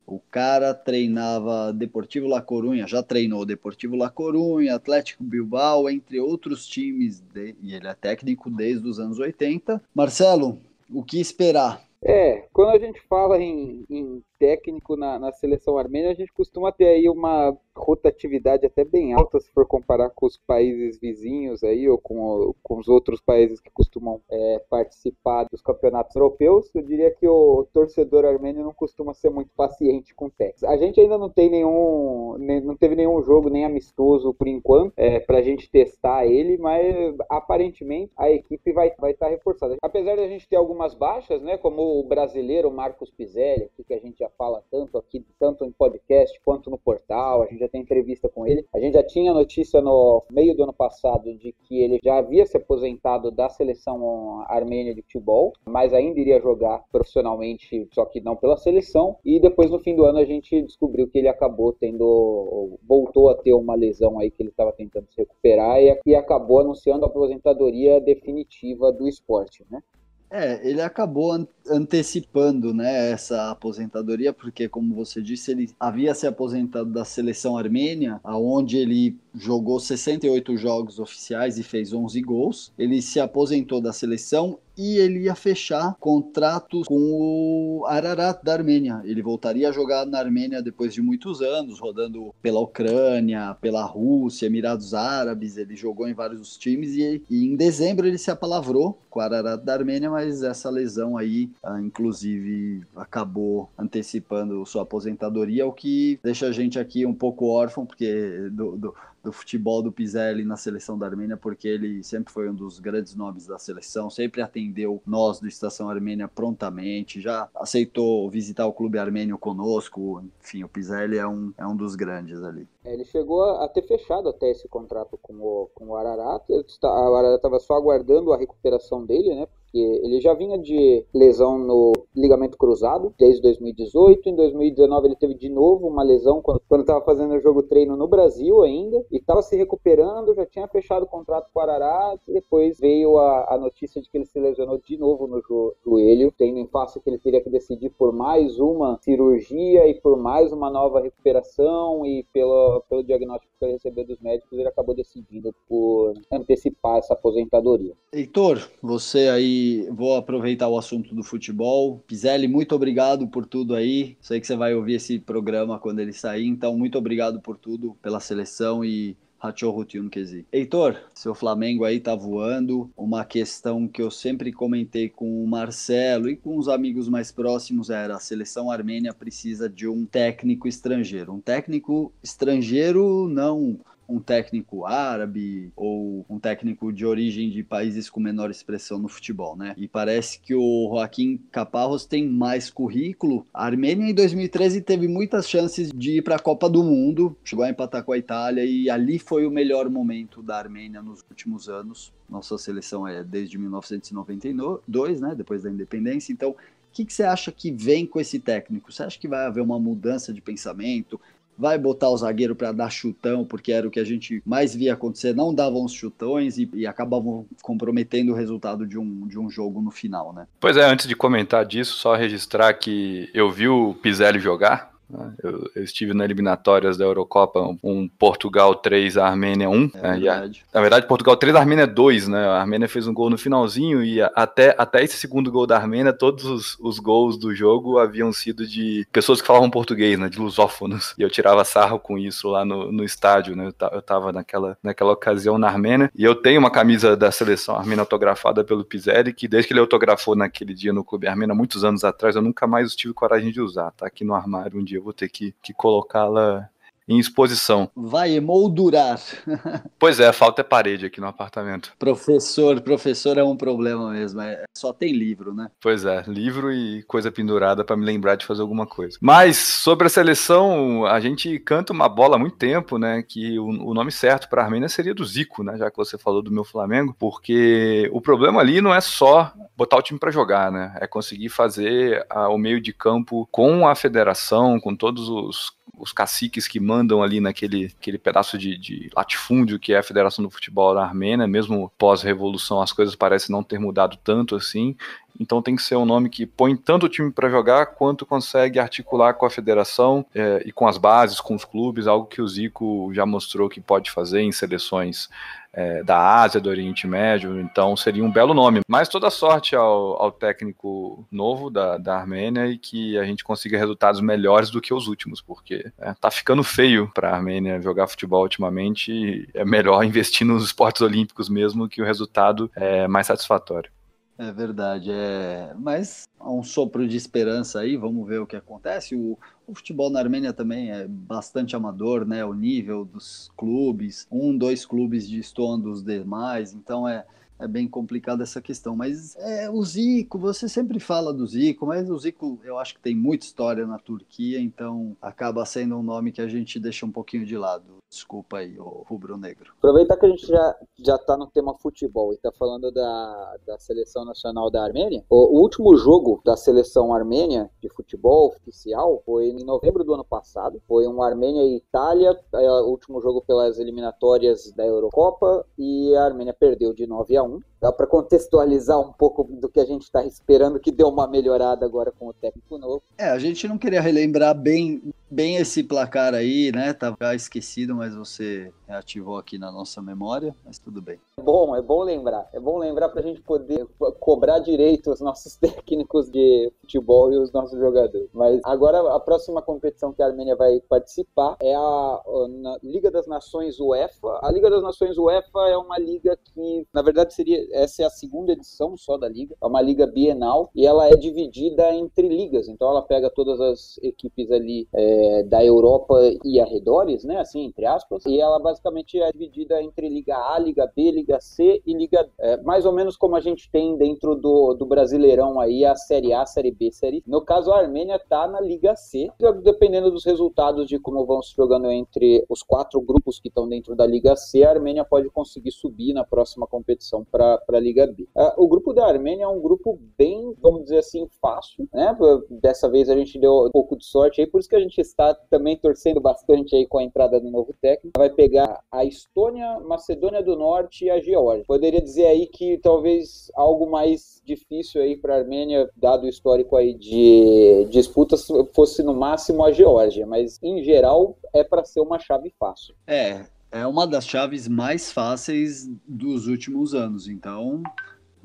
O 0.07 0.21
cara 0.31 0.73
treinava 0.73 1.73
Deportivo 1.73 2.27
La 2.27 2.41
Corunha, 2.41 2.87
já 2.87 3.03
treinou 3.03 3.45
Deportivo 3.45 3.97
La 3.97 4.09
Corunha, 4.09 4.73
Atlético 4.73 5.21
Bilbao, 5.21 5.89
entre 5.89 6.17
outros 6.17 6.65
times, 6.65 7.19
de, 7.19 7.53
e 7.61 7.75
ele 7.75 7.87
é 7.87 7.93
técnico 7.93 8.49
desde 8.49 8.87
os 8.87 9.01
anos 9.01 9.19
80. 9.19 9.83
Marcelo, 9.93 10.59
o 10.89 11.03
que 11.03 11.19
esperar? 11.19 11.85
É, 12.01 12.45
quando 12.53 12.69
a 12.69 12.79
gente 12.79 13.01
fala 13.09 13.37
em, 13.37 13.83
em 13.89 14.23
técnico 14.39 14.95
na, 14.95 15.19
na, 15.19 15.31
seleção 15.31 15.77
armênia, 15.77 16.11
a 16.11 16.15
gente 16.15 16.33
costuma 16.33 16.71
ter 16.71 16.87
aí 16.87 17.09
uma 17.09 17.55
rotatividade 17.75 18.65
até 18.65 18.83
bem 18.83 19.13
alta 19.13 19.39
se 19.39 19.51
for 19.51 19.65
comparar 19.65 20.09
com 20.09 20.25
os 20.25 20.37
países 20.37 20.99
vizinhos 20.99 21.63
aí 21.63 21.87
ou 21.87 21.97
com, 21.97 22.53
com 22.63 22.79
os 22.79 22.87
outros 22.87 23.21
países 23.21 23.59
que 23.59 23.69
costumam 23.71 24.19
é, 24.29 24.59
participar 24.69 25.45
dos 25.51 25.61
campeonatos 25.61 26.15
europeus. 26.15 26.69
Eu 26.73 26.81
diria 26.81 27.11
que 27.11 27.27
o 27.27 27.67
torcedor 27.71 28.25
armênio 28.25 28.63
não 28.63 28.73
costuma 28.73 29.13
ser 29.13 29.29
muito 29.29 29.51
paciente 29.55 30.15
com 30.15 30.25
o 30.25 30.31
técnico. 30.31 30.65
A 30.67 30.77
gente 30.77 30.99
ainda 30.99 31.17
não 31.17 31.29
tem 31.29 31.49
nenhum, 31.49 32.35
nem, 32.39 32.61
não 32.61 32.75
teve 32.75 32.95
nenhum 32.95 33.21
jogo 33.21 33.49
nem 33.49 33.65
amistoso 33.65 34.33
por 34.33 34.47
enquanto 34.47 34.93
é, 34.97 35.19
para 35.19 35.37
a 35.37 35.41
gente 35.41 35.69
testar 35.69 36.25
ele, 36.25 36.57
mas 36.57 37.15
aparentemente 37.29 38.11
a 38.17 38.29
equipe 38.29 38.71
vai 38.73 38.87
vai 38.99 39.11
estar 39.11 39.27
tá 39.27 39.31
reforçada. 39.31 39.77
Apesar 39.81 40.15
de 40.15 40.21
a 40.21 40.27
gente 40.27 40.47
ter 40.47 40.55
algumas 40.55 40.93
baixas, 40.93 41.41
né, 41.41 41.57
como 41.57 41.99
o 41.99 42.03
brasileiro 42.03 42.71
Marcos 42.71 43.11
Pizelli, 43.11 43.69
que 43.87 43.93
a 43.93 43.99
gente 43.99 44.19
já 44.19 44.26
fala 44.37 44.63
tanto 44.69 44.97
aqui, 44.97 45.23
tanto 45.39 45.65
em 45.65 45.71
podcast 45.71 46.39
quanto 46.43 46.69
no 46.69 46.77
portal, 46.77 47.43
a 47.43 47.45
gente 47.47 47.59
já 47.59 47.69
tem 47.69 47.81
entrevista 47.81 48.29
com 48.29 48.45
ele. 48.45 48.65
A 48.73 48.79
gente 48.79 48.93
já 48.93 49.03
tinha 49.03 49.33
notícia 49.33 49.81
no 49.81 50.23
meio 50.29 50.55
do 50.55 50.63
ano 50.63 50.73
passado 50.73 51.33
de 51.35 51.51
que 51.51 51.81
ele 51.81 51.99
já 52.03 52.17
havia 52.17 52.45
se 52.45 52.57
aposentado 52.57 53.31
da 53.31 53.49
seleção 53.49 54.43
armênia 54.47 54.93
de 54.93 55.01
futebol, 55.01 55.53
mas 55.65 55.93
ainda 55.93 56.19
iria 56.19 56.39
jogar 56.39 56.83
profissionalmente, 56.91 57.87
só 57.93 58.05
que 58.05 58.19
não 58.19 58.35
pela 58.35 58.57
seleção. 58.57 59.17
E 59.23 59.39
depois 59.39 59.69
no 59.69 59.79
fim 59.79 59.95
do 59.95 60.05
ano 60.05 60.19
a 60.19 60.25
gente 60.25 60.61
descobriu 60.61 61.07
que 61.07 61.17
ele 61.17 61.27
acabou 61.27 61.73
tendo, 61.73 62.77
voltou 62.87 63.29
a 63.29 63.35
ter 63.35 63.53
uma 63.53 63.75
lesão 63.75 64.19
aí 64.19 64.31
que 64.31 64.41
ele 64.41 64.49
estava 64.49 64.71
tentando 64.71 65.07
se 65.09 65.21
recuperar 65.21 65.81
e, 65.81 65.99
e 66.05 66.15
acabou 66.15 66.59
anunciando 66.59 67.05
a 67.05 67.07
aposentadoria 67.07 67.99
definitiva 67.99 68.91
do 68.91 69.07
esporte, 69.07 69.65
né? 69.69 69.81
É, 70.29 70.67
ele 70.67 70.81
acabou 70.81 71.47
antecipando 71.69 72.73
né, 72.73 73.11
essa 73.11 73.49
aposentadoria, 73.49 74.33
porque, 74.33 74.67
como 74.67 74.93
você 74.93 75.21
disse, 75.21 75.51
ele 75.51 75.69
havia 75.79 76.13
se 76.13 76.27
aposentado 76.27 76.89
da 76.89 77.05
seleção 77.05 77.57
armênia, 77.57 78.19
onde 78.23 78.77
ele 78.77 79.17
jogou 79.33 79.79
68 79.79 80.57
jogos 80.57 80.99
oficiais 80.99 81.57
e 81.57 81.63
fez 81.63 81.93
11 81.93 82.21
gols. 82.21 82.73
Ele 82.77 83.01
se 83.01 83.19
aposentou 83.19 83.79
da 83.79 83.93
seleção 83.93 84.59
e 84.77 84.97
ele 84.97 85.21
ia 85.21 85.35
fechar 85.35 85.95
contrato 85.99 86.83
com 86.85 87.79
o 87.81 87.85
Ararat 87.87 88.43
da 88.43 88.53
Armênia. 88.53 89.01
Ele 89.03 89.21
voltaria 89.21 89.69
a 89.69 89.71
jogar 89.71 90.05
na 90.05 90.19
Armênia 90.19 90.61
depois 90.61 90.93
de 90.93 91.01
muitos 91.01 91.41
anos, 91.41 91.79
rodando 91.79 92.33
pela 92.41 92.59
Ucrânia, 92.59 93.55
pela 93.59 93.83
Rússia, 93.83 94.45
Emirados 94.45 94.93
Árabes. 94.93 95.57
Ele 95.57 95.75
jogou 95.75 96.07
em 96.07 96.13
vários 96.13 96.57
times 96.57 96.95
e, 96.95 97.23
e 97.29 97.45
em 97.45 97.55
dezembro 97.55 98.05
ele 98.05 98.17
se 98.17 98.29
apalavrou 98.29 98.99
com 99.09 99.19
o 99.19 99.23
Ararat 99.23 99.63
da 99.63 99.73
Armênia, 99.73 100.11
mas 100.11 100.43
essa 100.43 100.69
lesão 100.69 101.17
aí, 101.17 101.49
ah, 101.63 101.81
inclusive, 101.81 102.83
acabou 102.95 103.69
antecipando 103.77 104.65
sua 104.65 104.83
aposentadoria, 104.83 105.65
o 105.65 105.71
que 105.71 106.19
deixa 106.23 106.47
a 106.47 106.51
gente 106.51 106.77
aqui 106.77 107.05
um 107.05 107.13
pouco 107.13 107.47
órfão, 107.47 107.85
porque 107.85 108.49
do, 108.51 108.77
do 108.77 108.93
do 109.27 109.33
futebol 109.33 109.83
do 109.83 109.91
Pizelli 109.91 110.45
na 110.45 110.55
seleção 110.55 110.97
da 110.97 111.05
Armênia, 111.05 111.35
porque 111.35 111.67
ele 111.67 112.01
sempre 112.01 112.31
foi 112.31 112.49
um 112.49 112.55
dos 112.55 112.79
grandes 112.79 113.13
nomes 113.13 113.45
da 113.45 113.59
seleção, 113.59 114.09
sempre 114.09 114.41
atendeu 114.41 115.03
nós 115.05 115.41
do 115.41 115.47
Estação 115.49 115.89
Armênia 115.89 116.29
prontamente, 116.29 117.19
já 117.19 117.49
aceitou 117.53 118.29
visitar 118.29 118.65
o 118.65 118.71
clube 118.71 118.97
armênio 118.97 119.37
conosco, 119.37 120.23
enfim, 120.41 120.63
o 120.63 120.69
Pizelli 120.69 121.17
é 121.17 121.27
um, 121.27 121.53
é 121.57 121.67
um 121.67 121.75
dos 121.75 121.93
grandes 121.95 122.41
ali. 122.41 122.65
É, 122.87 122.93
ele 122.93 123.03
chegou 123.03 123.43
a 123.43 123.67
ter 123.67 123.81
fechado 123.81 124.29
até 124.29 124.49
esse 124.49 124.67
contrato 124.69 125.19
com 125.21 125.33
o, 125.33 125.69
com 125.75 125.87
o 125.87 125.95
Ararat, 125.95 126.49
o 126.49 126.85
Ararat 126.85 127.35
estava 127.35 127.59
só 127.59 127.73
aguardando 127.73 128.31
a 128.31 128.37
recuperação 128.37 129.05
dele, 129.05 129.35
né, 129.35 129.45
porque 129.67 129.77
ele 129.77 130.21
já 130.21 130.33
vinha 130.33 130.57
de 130.57 131.05
lesão 131.13 131.57
no 131.57 131.91
ligamento 132.15 132.57
cruzado 132.57 133.13
desde 133.19 133.41
2018. 133.41 134.29
Em 134.29 134.35
2019 134.35 135.07
ele 135.07 135.15
teve 135.15 135.33
de 135.33 135.49
novo 135.49 135.87
uma 135.87 136.03
lesão 136.03 136.41
quando 136.41 136.81
estava 136.81 137.03
fazendo 137.03 137.33
o 137.33 137.39
jogo 137.39 137.61
treino 137.61 137.97
no 137.97 138.07
Brasil 138.07 138.63
ainda 138.63 139.05
e 139.11 139.17
estava 139.17 139.41
se 139.41 139.55
recuperando, 139.57 140.33
já 140.33 140.45
tinha 140.45 140.67
fechado 140.67 141.03
o 141.03 141.07
contrato 141.07 141.49
com 141.53 141.59
o 141.59 141.63
Ararat. 141.63 142.21
Depois 142.27 142.79
veio 142.79 143.17
a, 143.17 143.55
a, 143.55 143.57
notícia 143.57 144.01
de 144.01 144.09
que 144.09 144.17
ele 144.17 144.25
se 144.25 144.39
lesionou 144.39 144.77
de 144.77 144.97
novo 144.97 145.27
no 145.27 145.41
jo 145.41 145.73
joelho, 145.83 146.33
tendo 146.37 146.59
em 146.59 146.67
face 146.67 146.99
que 147.01 147.09
ele 147.09 147.19
teria 147.19 147.41
que 147.41 147.49
decidir 147.49 147.89
por 147.89 148.13
mais 148.13 148.59
uma 148.59 148.97
cirurgia 149.01 149.87
e 149.87 149.99
por 149.99 150.17
mais 150.17 150.53
uma 150.53 150.69
nova 150.69 151.01
recuperação 151.01 152.05
e 152.05 152.23
pelo, 152.31 152.76
pelo 152.81 153.03
diagnóstico 153.03 153.51
que 153.59 153.65
ele 153.65 153.73
recebeu 153.73 154.05
dos 154.05 154.19
médicos, 154.19 154.57
ele 154.57 154.67
acabou 154.67 154.95
decidindo 154.95 155.53
por 155.67 156.13
antecipar 156.31 156.97
essa 156.97 157.13
aposentadoria. 157.13 157.93
Heitor, 158.11 158.69
você 158.81 159.29
aí, 159.29 159.87
vou 159.91 160.15
aproveitar 160.15 160.67
o 160.67 160.77
assunto 160.77 161.13
do 161.13 161.23
futebol. 161.23 162.03
Piselli, 162.07 162.47
muito 162.47 162.75
obrigado 162.75 163.27
por 163.27 163.45
tudo 163.45 163.75
aí. 163.75 164.17
Sei 164.21 164.39
que 164.39 164.47
você 164.47 164.55
vai 164.55 164.73
ouvir 164.73 164.95
esse 164.95 165.19
programa 165.19 165.79
quando 165.79 165.99
ele 165.99 166.13
sair, 166.13 166.45
então 166.47 166.77
muito 166.77 166.97
obrigado 166.97 167.41
por 167.41 167.57
tudo, 167.57 167.95
pela 168.01 168.19
seleção 168.19 168.83
e 168.83 169.15
Cachorro 169.39 169.85
tinha 169.85 170.03
Heitor, 170.51 170.97
seu 171.13 171.35
Flamengo 171.35 171.85
aí 171.85 171.99
tá 171.99 172.15
voando. 172.15 172.89
Uma 172.97 173.23
questão 173.23 173.87
que 173.87 174.01
eu 174.01 174.09
sempre 174.09 174.51
comentei 174.51 175.09
com 175.09 175.43
o 175.43 175.47
Marcelo 175.47 176.29
e 176.29 176.35
com 176.35 176.57
os 176.57 176.67
amigos 176.67 177.07
mais 177.07 177.31
próximos 177.31 177.89
era 177.89 178.15
a 178.15 178.19
seleção 178.19 178.71
armênia 178.71 179.13
precisa 179.13 179.69
de 179.69 179.87
um 179.87 180.05
técnico 180.05 180.67
estrangeiro. 180.67 181.33
Um 181.33 181.39
técnico 181.39 182.11
estrangeiro 182.23 183.27
não 183.27 183.79
um 184.07 184.19
técnico 184.19 184.85
árabe 184.85 185.71
ou 185.75 186.25
um 186.29 186.39
técnico 186.39 186.91
de 186.93 187.05
origem 187.05 187.49
de 187.49 187.63
países 187.63 188.09
com 188.09 188.19
menor 188.19 188.49
expressão 188.49 188.97
no 188.99 189.07
futebol, 189.07 189.55
né? 189.55 189.73
E 189.77 189.87
parece 189.87 190.39
que 190.39 190.55
o 190.55 190.89
Joaquim 190.91 191.37
Caparros 191.51 192.05
tem 192.05 192.27
mais 192.27 192.69
currículo. 192.69 193.45
A 193.53 193.65
Armênia 193.65 194.09
em 194.09 194.13
2013 194.13 194.81
teve 194.81 195.07
muitas 195.07 195.49
chances 195.49 195.91
de 195.91 196.17
ir 196.17 196.21
para 196.21 196.35
a 196.35 196.39
Copa 196.39 196.69
do 196.69 196.83
Mundo, 196.83 197.35
chegou 197.43 197.65
a 197.65 197.69
empatar 197.69 198.03
com 198.03 198.13
a 198.13 198.17
Itália 198.17 198.63
e 198.63 198.89
ali 198.89 199.19
foi 199.19 199.45
o 199.45 199.51
melhor 199.51 199.89
momento 199.89 200.41
da 200.41 200.57
Armênia 200.57 201.01
nos 201.01 201.23
últimos 201.29 201.67
anos. 201.67 202.13
Nossa 202.29 202.57
seleção 202.57 203.07
é 203.07 203.23
desde 203.23 203.57
1992, 203.57 205.21
né? 205.21 205.33
Depois 205.35 205.63
da 205.63 205.69
independência. 205.71 206.31
Então, 206.31 206.51
o 206.51 206.55
que, 206.91 207.05
que 207.05 207.13
você 207.13 207.23
acha 207.23 207.51
que 207.51 207.71
vem 207.71 208.05
com 208.05 208.19
esse 208.19 208.39
técnico? 208.39 208.91
Você 208.91 209.03
acha 209.03 209.19
que 209.19 209.27
vai 209.27 209.45
haver 209.45 209.61
uma 209.61 209.79
mudança 209.79 210.33
de 210.33 210.41
pensamento? 210.41 211.19
Vai 211.57 211.77
botar 211.77 212.09
o 212.09 212.17
zagueiro 212.17 212.55
para 212.55 212.71
dar 212.71 212.89
chutão, 212.89 213.43
porque 213.43 213.71
era 213.71 213.87
o 213.87 213.91
que 213.91 213.99
a 213.99 214.03
gente 214.03 214.41
mais 214.45 214.75
via 214.75 214.93
acontecer, 214.93 215.33
não 215.33 215.53
davam 215.53 215.83
os 215.83 215.91
chutões 215.91 216.57
e, 216.57 216.69
e, 216.73 216.85
acabavam 216.85 217.45
comprometendo 217.61 218.31
o 218.31 218.35
resultado 218.35 218.85
de 218.85 218.97
um, 218.97 219.27
de 219.27 219.39
um 219.39 219.49
jogo 219.49 219.81
no 219.81 219.91
final, 219.91 220.33
né? 220.33 220.47
Pois 220.59 220.77
é, 220.77 220.85
antes 220.85 221.07
de 221.07 221.15
comentar 221.15 221.65
disso, 221.65 221.95
só 221.95 222.15
registrar 222.15 222.73
que 222.73 223.29
eu 223.33 223.49
vi 223.51 223.67
o 223.67 223.95
Pizelli 223.95 224.39
jogar? 224.39 224.96
Eu, 225.41 225.69
eu, 225.73 225.83
estive 225.83 226.13
na 226.13 226.25
eliminatórias 226.25 226.97
da 226.97 227.05
Eurocopa, 227.05 227.75
um 227.81 228.07
Portugal 228.07 228.75
3, 228.75 229.17
a 229.17 229.27
Armênia 229.27 229.69
1. 229.69 229.73
É 229.73 230.01
né? 230.01 230.11
verdade. 230.19 230.65
A, 230.71 230.75
na 230.77 230.81
verdade, 230.81 231.07
Portugal 231.07 231.37
3, 231.37 231.55
a 231.55 231.59
Armênia 231.59 231.87
2, 231.87 232.27
né? 232.27 232.45
A 232.45 232.59
Armênia 232.59 232.89
fez 232.89 233.07
um 233.07 233.13
gol 233.13 233.29
no 233.29 233.37
finalzinho 233.37 234.03
e 234.03 234.21
até, 234.21 234.75
até 234.77 235.03
esse 235.03 235.15
segundo 235.15 235.51
gol 235.51 235.65
da 235.65 235.77
Armênia, 235.77 236.11
todos 236.11 236.43
os, 236.45 236.77
os 236.79 236.99
gols 236.99 237.37
do 237.37 237.55
jogo 237.55 237.99
haviam 237.99 238.33
sido 238.33 238.67
de 238.67 239.07
pessoas 239.11 239.39
que 239.39 239.47
falavam 239.47 239.69
português, 239.69 240.19
né? 240.19 240.27
De 240.27 240.39
lusófonos. 240.39 241.15
E 241.17 241.21
eu 241.21 241.29
tirava 241.29 241.63
sarro 241.63 241.99
com 241.99 242.17
isso 242.17 242.49
lá 242.49 242.65
no, 242.65 242.91
no 242.91 243.03
estádio, 243.03 243.55
né? 243.55 243.71
Eu, 243.91 244.01
tava 244.01 244.33
naquela, 244.33 244.77
naquela 244.83 245.13
ocasião 245.13 245.57
na 245.57 245.67
Armênia. 245.67 246.11
E 246.15 246.23
eu 246.23 246.35
tenho 246.35 246.59
uma 246.59 246.71
camisa 246.71 247.15
da 247.15 247.31
seleção 247.31 247.75
armênia 247.75 248.01
autografada 248.01 248.63
pelo 248.63 248.83
Pizelli, 248.83 249.33
que 249.33 249.47
desde 249.47 249.67
que 249.67 249.73
ele 249.73 249.79
autografou 249.79 250.35
naquele 250.35 250.73
dia 250.73 250.91
no 250.91 251.03
Clube 251.03 251.27
Armênia, 251.27 251.55
muitos 251.55 251.83
anos 251.83 252.03
atrás, 252.03 252.35
eu 252.35 252.41
nunca 252.41 252.67
mais 252.67 252.95
tive 252.95 253.13
coragem 253.13 253.51
de 253.51 253.61
usar. 253.61 253.91
Tá 253.91 254.05
aqui 254.05 254.25
no 254.25 254.33
armário 254.33 254.79
um 254.79 254.83
dia 254.83 254.96
eu 254.97 255.03
vou 255.03 255.13
ter 255.13 255.29
que, 255.29 255.53
que 255.61 255.73
colocá-la 255.73 256.69
em 257.07 257.17
exposição. 257.17 257.89
Vai 257.95 258.33
emoldurar. 258.33 259.19
pois 259.97 260.19
é, 260.19 260.31
falta 260.33 260.61
é 260.61 260.63
parede 260.63 261.05
aqui 261.05 261.21
no 261.21 261.27
apartamento. 261.27 261.93
Professor, 261.97 262.81
professor 262.81 263.37
é 263.37 263.43
um 263.43 263.55
problema 263.55 264.11
mesmo. 264.11 264.41
É, 264.41 264.63
só 264.75 264.91
tem 264.91 265.13
livro, 265.13 265.53
né? 265.53 265.69
Pois 265.79 266.03
é, 266.03 266.23
livro 266.27 266.71
e 266.71 267.03
coisa 267.03 267.31
pendurada 267.31 267.83
para 267.83 267.95
me 267.95 268.05
lembrar 268.05 268.35
de 268.35 268.45
fazer 268.45 268.61
alguma 268.61 268.85
coisa. 268.85 269.17
Mas 269.21 269.57
sobre 269.57 270.07
a 270.07 270.09
seleção, 270.09 271.05
a 271.05 271.19
gente 271.19 271.57
canta 271.59 271.93
uma 271.93 272.09
bola 272.09 272.35
há 272.35 272.39
muito 272.39 272.57
tempo, 272.57 272.97
né? 272.97 273.23
Que 273.23 273.57
o, 273.57 273.67
o 273.67 273.93
nome 273.93 274.11
certo 274.11 274.49
para 274.49 274.61
a 274.61 274.65
Armênia 274.65 274.89
seria 274.89 275.13
do 275.13 275.25
Zico, 275.25 275.63
né? 275.63 275.77
Já 275.77 275.89
que 275.89 275.97
você 275.97 276.17
falou 276.17 276.41
do 276.41 276.51
meu 276.51 276.65
Flamengo, 276.65 277.15
porque 277.17 278.09
o 278.11 278.19
problema 278.19 278.59
ali 278.59 278.81
não 278.81 278.93
é 278.93 278.99
só 278.99 279.53
botar 279.77 279.97
o 279.97 280.01
time 280.01 280.19
para 280.19 280.31
jogar, 280.31 280.71
né? 280.71 280.97
É 280.99 281.07
conseguir 281.07 281.49
fazer 281.49 282.25
a, 282.29 282.49
o 282.49 282.57
meio 282.57 282.81
de 282.81 282.91
campo 282.91 283.47
com 283.51 283.87
a 283.87 283.95
federação, 283.95 284.79
com 284.79 284.95
todos 284.95 285.29
os 285.29 285.77
os 285.97 286.11
caciques 286.11 286.67
que 286.67 286.79
mandam 286.79 286.96
ali 287.23 287.39
naquele 287.39 287.85
aquele 287.97 288.17
pedaço 288.17 288.57
de, 288.57 288.77
de, 288.77 289.09
latifúndio 289.15 289.79
que 289.79 289.93
é 289.93 289.97
a 289.97 290.03
Federação 290.03 290.43
do 290.43 290.49
Futebol 290.49 290.93
da 290.93 291.03
Armênia, 291.03 291.47
mesmo 291.47 291.91
pós-revolução 291.97 292.81
as 292.81 292.91
coisas 292.91 293.15
parecem 293.15 293.53
não 293.53 293.63
ter 293.63 293.79
mudado 293.79 294.17
tanto 294.23 294.55
assim. 294.55 294.95
Então 295.39 295.61
tem 295.61 295.75
que 295.75 295.83
ser 295.83 295.95
um 295.95 296.05
nome 296.05 296.29
que 296.29 296.45
põe 296.45 296.75
tanto 296.75 297.05
o 297.05 297.09
time 297.09 297.31
para 297.31 297.49
jogar 297.49 297.87
quanto 297.87 298.25
consegue 298.25 298.79
articular 298.79 299.33
com 299.33 299.45
a 299.45 299.49
federação 299.49 300.25
é, 300.33 300.63
e 300.65 300.71
com 300.71 300.87
as 300.87 300.97
bases, 300.97 301.39
com 301.39 301.55
os 301.55 301.63
clubes, 301.63 302.07
algo 302.07 302.25
que 302.25 302.41
o 302.41 302.47
Zico 302.47 303.11
já 303.13 303.25
mostrou 303.25 303.69
que 303.69 303.79
pode 303.79 304.09
fazer 304.09 304.41
em 304.41 304.51
seleções 304.51 305.29
é, 305.77 306.01
da 306.01 306.41
Ásia, 306.41 306.59
do 306.59 306.69
Oriente 306.69 307.05
Médio, 307.05 307.59
então 307.59 307.95
seria 307.95 308.23
um 308.23 308.31
belo 308.31 308.51
nome. 308.51 308.81
Mas 308.87 309.07
toda 309.07 309.29
sorte 309.29 309.75
ao, 309.75 310.19
ao 310.19 310.31
técnico 310.31 311.23
novo 311.31 311.69
da, 311.69 311.97
da 311.97 312.17
Armênia 312.17 312.65
e 312.65 312.79
que 312.79 313.15
a 313.15 313.23
gente 313.23 313.43
consiga 313.43 313.77
resultados 313.77 314.19
melhores 314.19 314.71
do 314.71 314.81
que 314.81 314.91
os 314.91 315.07
últimos, 315.07 315.39
porque 315.39 315.91
é, 315.99 316.15
tá 316.15 316.31
ficando 316.31 316.63
feio 316.63 317.11
para 317.13 317.29
a 317.29 317.35
Armênia 317.35 317.79
jogar 317.79 318.07
futebol 318.07 318.41
ultimamente. 318.41 319.47
É 319.53 319.63
melhor 319.63 320.01
investir 320.05 320.47
nos 320.47 320.63
esportes 320.63 321.03
olímpicos 321.03 321.47
mesmo, 321.47 321.87
que 321.87 322.01
o 322.01 322.05
resultado 322.05 322.71
é 322.75 323.07
mais 323.07 323.27
satisfatório. 323.27 323.91
É 324.37 324.51
verdade, 324.51 325.11
é. 325.11 325.73
Mas 325.79 326.27
há 326.39 326.51
um 326.51 326.61
sopro 326.61 327.07
de 327.07 327.17
esperança 327.17 327.79
aí, 327.79 327.97
vamos 327.97 328.27
ver 328.27 328.39
o 328.39 328.45
que 328.45 328.55
acontece. 328.55 329.15
O, 329.15 329.37
o, 329.65 329.73
futebol 329.73 330.11
na 330.11 330.19
Armênia 330.19 330.53
também 330.53 330.91
é 330.91 331.07
bastante 331.07 331.75
amador, 331.75 332.23
né? 332.23 332.45
O 332.45 332.53
nível 332.53 333.03
dos 333.03 333.51
clubes, 333.57 334.27
um, 334.31 334.55
dois 334.55 334.85
clubes 334.85 335.27
destoando 335.27 335.89
dos 335.89 336.03
demais, 336.03 336.71
então 336.71 337.07
é, 337.07 337.25
é 337.59 337.67
bem 337.67 337.87
complicado 337.87 338.41
essa 338.41 338.61
questão. 338.61 338.95
Mas 338.95 339.35
é, 339.37 339.69
o 339.69 339.83
Zico, 339.83 340.37
você 340.37 340.67
sempre 340.69 340.99
fala 340.99 341.33
do 341.33 341.45
Zico, 341.45 341.85
mas 341.85 342.09
o 342.09 342.17
Zico 342.17 342.59
eu 342.63 342.77
acho 342.77 342.95
que 342.95 343.01
tem 343.01 343.15
muita 343.15 343.45
história 343.45 343.85
na 343.85 343.97
Turquia, 343.97 344.59
então 344.59 345.15
acaba 345.21 345.65
sendo 345.65 345.97
um 345.97 346.03
nome 346.03 346.31
que 346.31 346.41
a 346.41 346.47
gente 346.47 346.79
deixa 346.79 347.05
um 347.05 347.11
pouquinho 347.11 347.45
de 347.45 347.57
lado. 347.57 347.97
Desculpa 348.09 348.59
aí, 348.59 348.79
o 348.79 349.03
rubro-negro. 349.05 349.73
Aproveitar 349.77 350.15
que 350.15 350.25
a 350.25 350.29
gente 350.29 350.47
já, 350.47 350.75
já 350.97 351.17
tá 351.17 351.35
no 351.35 351.47
tema 351.47 351.75
futebol 351.75 352.33
e 352.33 352.37
tá 352.37 352.51
falando 352.53 352.89
da, 352.89 353.57
da 353.65 353.77
seleção 353.77 354.23
nacional 354.23 354.71
da 354.71 354.81
Armênia. 354.81 355.25
O, 355.29 355.57
o 355.57 355.61
último 355.61 355.95
jogo 355.97 356.41
da 356.45 356.55
seleção 356.55 357.13
armênia 357.13 357.69
de 357.81 357.89
futebol 357.89 358.47
oficial 358.47 359.21
foi 359.25 359.49
em 359.49 359.65
novembro 359.65 360.05
do 360.05 360.13
ano 360.13 360.23
passado. 360.23 360.81
Foi 360.87 361.05
um 361.05 361.21
Armênia 361.21 361.63
e 361.63 361.77
Itália, 361.77 362.39
é, 362.53 362.71
o 362.71 362.85
último 362.85 363.19
jogo 363.19 363.41
pelas 363.41 363.77
eliminatórias 363.77 364.71
da 364.71 364.85
Eurocopa 364.85 365.65
e 365.77 366.15
a 366.15 366.23
Armênia 366.23 366.53
perdeu 366.53 366.93
de 366.93 367.05
9 367.05 367.35
a 367.35 367.43
1. 367.43 367.46
um 367.47 367.63
Dá 367.79 367.91
para 367.91 368.07
contextualizar 368.07 368.99
um 368.99 369.13
pouco 369.13 369.43
do 369.43 369.69
que 369.69 369.79
a 369.79 369.85
gente 369.85 370.03
está 370.03 370.25
esperando, 370.25 370.79
que 370.79 370.91
deu 370.91 371.07
uma 371.07 371.27
melhorada 371.27 371.85
agora 371.85 372.11
com 372.11 372.27
o 372.27 372.33
técnico 372.33 372.77
novo. 372.77 373.03
É, 373.17 373.29
a 373.29 373.37
gente 373.37 373.67
não 373.67 373.77
queria 373.77 374.01
relembrar 374.01 374.55
bem, 374.55 375.13
bem 375.29 375.57
esse 375.57 375.83
placar 375.83 376.33
aí, 376.33 376.71
né? 376.73 376.93
Tava 376.93 377.35
esquecido, 377.35 377.95
mas 377.95 378.15
você 378.15 378.71
ativou 378.87 379.37
aqui 379.37 379.57
na 379.57 379.71
nossa 379.71 380.01
memória, 380.01 380.55
mas 380.65 380.79
tudo 380.79 381.01
bem. 381.01 381.19
É 381.37 381.41
bom, 381.41 381.75
é 381.75 381.81
bom 381.81 382.01
lembrar. 382.03 382.49
É 382.51 382.59
bom 382.59 382.77
lembrar 382.77 383.09
para 383.09 383.19
a 383.19 383.23
gente 383.23 383.41
poder 383.41 383.85
cobrar 384.19 384.59
direito 384.59 385.11
os 385.11 385.19
nossos 385.19 385.55
técnicos 385.57 386.31
de 386.31 386.71
futebol 386.81 387.31
e 387.31 387.37
os 387.37 387.51
nossos 387.51 387.77
jogadores. 387.77 388.29
Mas 388.33 388.59
agora 388.63 389.15
a 389.15 389.19
próxima 389.19 389.61
competição 389.61 390.13
que 390.13 390.21
a 390.21 390.27
Armênia 390.27 390.55
vai 390.55 390.79
participar 390.89 391.57
é 391.61 391.75
a, 391.75 391.79
a 391.79 392.79
Liga 392.81 393.11
das 393.11 393.27
Nações 393.27 393.79
UEFA. 393.79 394.39
A 394.41 394.51
Liga 394.51 394.69
das 394.69 394.81
Nações 394.81 395.17
UEFA 395.17 395.69
é 395.69 395.77
uma 395.77 395.99
liga 395.99 396.37
que, 396.53 396.87
na 396.93 397.01
verdade, 397.01 397.33
seria 397.33 397.66
essa 397.71 398.03
é 398.03 398.05
a 398.05 398.09
segunda 398.09 398.51
edição 398.51 398.95
só 398.97 399.17
da 399.17 399.27
liga. 399.27 399.55
É 399.61 399.65
uma 399.65 399.81
liga 399.81 400.07
bienal 400.07 400.69
e 400.75 400.85
ela 400.85 401.07
é 401.07 401.15
dividida 401.15 401.93
entre 401.93 402.27
ligas. 402.27 402.67
Então 402.67 402.89
ela 402.89 403.01
pega 403.01 403.29
todas 403.29 403.59
as 403.59 403.97
equipes 404.01 404.51
ali 404.51 404.87
é, 404.93 405.43
da 405.43 405.63
Europa 405.63 406.15
e 406.43 406.59
arredores, 406.59 407.23
né, 407.23 407.39
assim, 407.39 407.65
entre 407.65 407.85
aspas, 407.85 408.25
e 408.25 408.39
ela 408.39 408.59
basicamente 408.59 409.19
é 409.19 409.31
dividida 409.31 409.81
entre 409.81 410.09
Liga 410.09 410.35
A, 410.35 410.59
Liga 410.59 410.91
B, 410.95 411.11
Liga 411.11 411.39
C 411.39 411.81
e 411.85 411.93
Liga 411.93 412.29
é, 412.39 412.57
mais 412.61 412.85
ou 412.85 412.93
menos 412.93 413.15
como 413.15 413.35
a 413.35 413.39
gente 413.39 413.69
tem 413.69 413.97
dentro 413.97 414.35
do, 414.35 414.73
do 414.73 414.85
Brasileirão 414.85 415.59
aí 415.59 415.85
a 415.85 415.95
Série 415.95 416.33
A, 416.33 416.45
Série 416.45 416.71
B, 416.71 416.91
Série 416.91 417.23
No 417.25 417.41
caso, 417.41 417.71
a 417.71 417.79
Armênia 417.79 418.15
está 418.15 418.47
na 418.47 418.61
Liga 418.61 418.95
C, 418.95 419.29
dependendo 419.63 420.11
dos 420.11 420.25
resultados 420.25 420.87
de 420.87 420.99
como 420.99 421.25
vão 421.25 421.41
se 421.41 421.55
jogando 421.55 421.91
entre 421.91 422.45
os 422.49 422.63
quatro 422.63 423.01
grupos 423.01 423.39
que 423.39 423.47
estão 423.47 423.67
dentro 423.67 423.95
da 423.95 424.05
Liga 424.05 424.35
C, 424.35 424.63
a 424.63 424.71
Armênia 424.71 425.03
pode 425.03 425.29
conseguir 425.29 425.71
subir 425.71 426.13
na 426.13 426.23
próxima 426.23 426.67
competição 426.67 427.25
para 427.25 427.56
a 427.67 427.79
Liga 427.79 428.07
B. 428.07 428.27
Uh, 428.35 428.63
o 428.63 428.67
grupo 428.67 428.93
da 428.93 429.05
Armênia 429.05 429.45
é 429.45 429.47
um 429.47 429.61
grupo 429.61 429.99
bem, 430.17 430.53
vamos 430.61 430.83
dizer 430.83 430.99
assim, 430.99 431.27
fácil, 431.41 431.87
né? 431.93 432.15
Dessa 432.49 432.89
vez 432.89 433.09
a 433.09 433.15
gente 433.15 433.39
deu 433.39 433.65
um 433.65 433.71
pouco 433.71 433.97
de 433.97 434.05
sorte 434.05 434.41
aí, 434.41 434.47
por 434.47 434.59
isso 434.59 434.69
que 434.69 434.75
a 434.75 434.79
gente 434.79 434.99
está 434.99 435.33
também 435.49 435.77
torcendo 435.77 436.19
bastante 436.19 436.75
aí 436.75 436.85
com 436.87 436.97
a 436.97 437.03
entrada 437.03 437.39
do 437.39 437.49
novo 437.49 437.73
técnico. 437.81 438.17
Vai 438.17 438.29
pegar 438.29 438.81
a 438.91 439.03
Estônia, 439.03 439.79
Macedônia 439.79 440.41
do 440.43 440.55
Norte 440.55 441.05
e 441.05 441.09
a 441.09 441.19
Geórgia. 441.19 441.65
Poderia 441.67 442.01
dizer 442.01 442.27
aí 442.27 442.47
que 442.47 442.77
talvez 442.79 443.51
algo 443.55 443.89
mais 443.89 444.41
difícil 444.45 445.01
aí 445.01 445.17
para 445.17 445.35
a 445.35 445.39
Armênia, 445.39 445.89
dado 445.95 446.23
o 446.23 446.29
histórico 446.29 446.75
aí 446.75 446.93
de 446.93 447.87
disputas, 447.89 448.47
fosse 448.73 449.03
no 449.03 449.13
máximo 449.13 449.63
a 449.63 449.71
Geórgia, 449.71 450.25
mas 450.25 450.61
em 450.63 450.83
geral 450.83 451.37
é 451.53 451.63
para 451.63 451.83
ser 451.83 451.99
uma 451.99 452.19
chave 452.19 452.53
fácil. 452.59 452.95
É, 453.05 453.45
é 453.71 453.85
uma 453.85 454.07
das 454.07 454.27
chaves 454.27 454.67
mais 454.67 455.11
fáceis 455.11 455.89
dos 456.07 456.47
últimos 456.47 456.93
anos, 456.93 457.27
então 457.27 457.83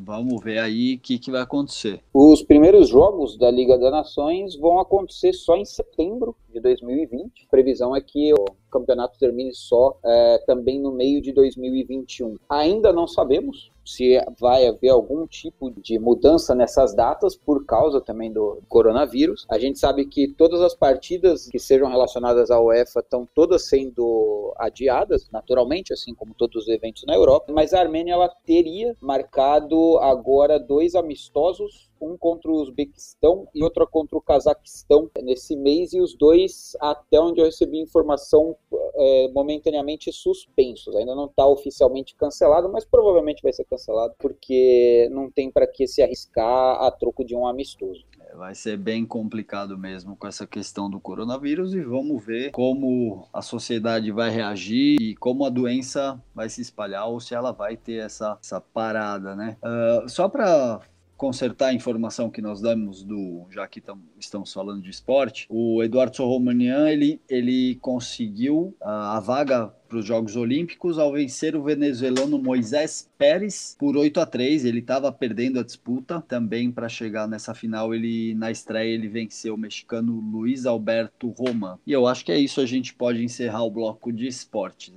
Vamos 0.04 0.42
ver 0.42 0.58
aí 0.58 0.96
o 0.96 0.98
que, 0.98 1.18
que, 1.18 1.30
vai 1.30 1.42
acontecer. 1.42 2.02
Os 2.12 2.42
primeiros 2.42 2.88
jogos 2.88 3.36
da 3.36 3.50
Liga 3.50 3.78
das 3.78 3.92
Nações 3.92 4.56
vão 4.56 4.80
acontecer 4.80 5.32
só 5.32 5.56
em 5.56 5.64
setembro 5.64 6.34
de 6.52 6.60
2020. 6.60 7.46
A 7.46 7.50
previsão 7.50 7.96
é 7.96 8.00
que 8.00 8.32
o 8.32 8.44
campeonato 8.70 9.18
termine 9.18 9.54
só 9.54 9.98
é, 10.04 10.38
também 10.46 10.80
no 10.80 10.92
meio 10.92 11.20
de 11.20 11.32
2021. 11.32 12.36
Ainda 12.48 12.92
não 12.92 13.06
sabemos 13.06 13.72
se 13.84 14.16
vai 14.38 14.66
haver 14.66 14.90
algum 14.90 15.26
tipo 15.26 15.70
de 15.70 15.98
mudança 15.98 16.54
nessas 16.54 16.94
datas 16.94 17.36
por 17.36 17.64
causa 17.66 18.00
também 18.00 18.32
do 18.32 18.62
coronavírus. 18.68 19.44
A 19.50 19.58
gente 19.58 19.78
sabe 19.78 20.06
que 20.06 20.28
todas 20.28 20.60
as 20.60 20.74
partidas 20.74 21.48
que 21.48 21.58
sejam 21.58 21.88
relacionadas 21.88 22.50
à 22.50 22.60
UEFA 22.60 23.00
estão 23.00 23.28
todas 23.34 23.68
sendo 23.68 24.54
adiadas, 24.56 25.28
naturalmente, 25.30 25.92
assim 25.92 26.14
como 26.14 26.34
todos 26.34 26.62
os 26.62 26.68
eventos 26.68 27.04
na 27.06 27.14
Europa, 27.14 27.52
mas 27.52 27.74
a 27.74 27.80
Armênia 27.80 28.12
ela 28.12 28.28
teria 28.46 28.96
marcado 29.00 29.98
agora 29.98 30.58
dois 30.58 30.94
amistosos 30.94 31.90
um 32.02 32.16
contra 32.16 32.50
o 32.50 32.60
Uzbequistão 32.60 33.46
e 33.54 33.62
outro 33.62 33.86
contra 33.86 34.16
o 34.18 34.20
Cazaquistão 34.20 35.10
nesse 35.22 35.56
mês, 35.56 35.92
e 35.92 36.00
os 36.00 36.14
dois, 36.14 36.76
até 36.80 37.20
onde 37.20 37.40
eu 37.40 37.44
recebi 37.44 37.78
informação, 37.78 38.56
é, 38.94 39.28
momentaneamente 39.32 40.12
suspensos. 40.12 40.94
Ainda 40.96 41.14
não 41.14 41.26
está 41.26 41.46
oficialmente 41.46 42.14
cancelado, 42.14 42.68
mas 42.70 42.84
provavelmente 42.84 43.42
vai 43.42 43.52
ser 43.52 43.64
cancelado, 43.64 44.14
porque 44.18 45.08
não 45.10 45.30
tem 45.30 45.50
para 45.50 45.66
que 45.66 45.86
se 45.86 46.02
arriscar 46.02 46.82
a 46.82 46.90
troco 46.90 47.24
de 47.24 47.34
um 47.34 47.46
amistoso 47.46 48.04
é, 48.32 48.36
vai 48.36 48.54
ser 48.54 48.76
bem 48.76 49.04
complicado 49.04 49.76
mesmo 49.76 50.16
com 50.16 50.26
essa 50.26 50.46
questão 50.46 50.88
do 50.88 50.98
coronavírus 51.00 51.74
e 51.74 51.80
vamos 51.80 52.24
ver 52.24 52.50
como 52.50 53.28
a 53.32 53.42
sociedade 53.42 54.10
vai 54.10 54.30
reagir 54.30 54.96
e 55.00 55.14
como 55.16 55.44
a 55.44 55.50
doença 55.50 56.20
vai 56.34 56.48
se 56.48 56.60
espalhar 56.60 57.06
ou 57.06 57.20
se 57.20 57.34
ela 57.34 57.52
vai 57.52 57.76
ter 57.76 58.04
essa, 58.04 58.38
essa 58.42 58.60
parada, 58.60 59.36
né? 59.36 59.56
Uh, 59.62 60.08
só 60.08 60.28
para 60.28 60.80
consertar 61.22 61.68
a 61.68 61.72
informação 61.72 62.28
que 62.28 62.42
nós 62.42 62.60
damos 62.60 63.04
do, 63.04 63.46
já 63.48 63.68
que 63.68 63.80
tam, 63.80 64.00
estamos 64.18 64.52
falando 64.52 64.82
de 64.82 64.90
esporte, 64.90 65.46
o 65.48 65.80
Eduardo 65.80 66.16
Sorromanian, 66.16 66.90
ele, 66.90 67.20
ele 67.30 67.76
conseguiu 67.76 68.74
a, 68.82 69.18
a 69.18 69.20
vaga 69.20 69.72
para 69.88 69.98
os 69.98 70.04
Jogos 70.04 70.34
Olímpicos 70.34 70.98
ao 70.98 71.12
vencer 71.12 71.54
o 71.54 71.62
venezuelano 71.62 72.42
Moisés 72.42 73.08
Pérez 73.16 73.76
por 73.78 73.96
8 73.96 74.18
a 74.18 74.26
3. 74.26 74.64
Ele 74.64 74.80
estava 74.80 75.12
perdendo 75.12 75.60
a 75.60 75.62
disputa 75.62 76.20
também 76.26 76.72
para 76.72 76.88
chegar 76.88 77.28
nessa 77.28 77.54
final. 77.54 77.94
Ele 77.94 78.34
na 78.34 78.50
estreia 78.50 78.92
ele 78.92 79.06
venceu 79.06 79.54
o 79.54 79.58
mexicano 79.58 80.18
Luiz 80.18 80.66
Alberto 80.66 81.28
Roman. 81.28 81.78
E 81.86 81.92
eu 81.92 82.06
acho 82.08 82.24
que 82.24 82.32
é 82.32 82.38
isso. 82.38 82.60
A 82.60 82.66
gente 82.66 82.94
pode 82.94 83.22
encerrar 83.22 83.62
o 83.62 83.70
bloco 83.70 84.12
de 84.12 84.26
esportes. 84.26 84.92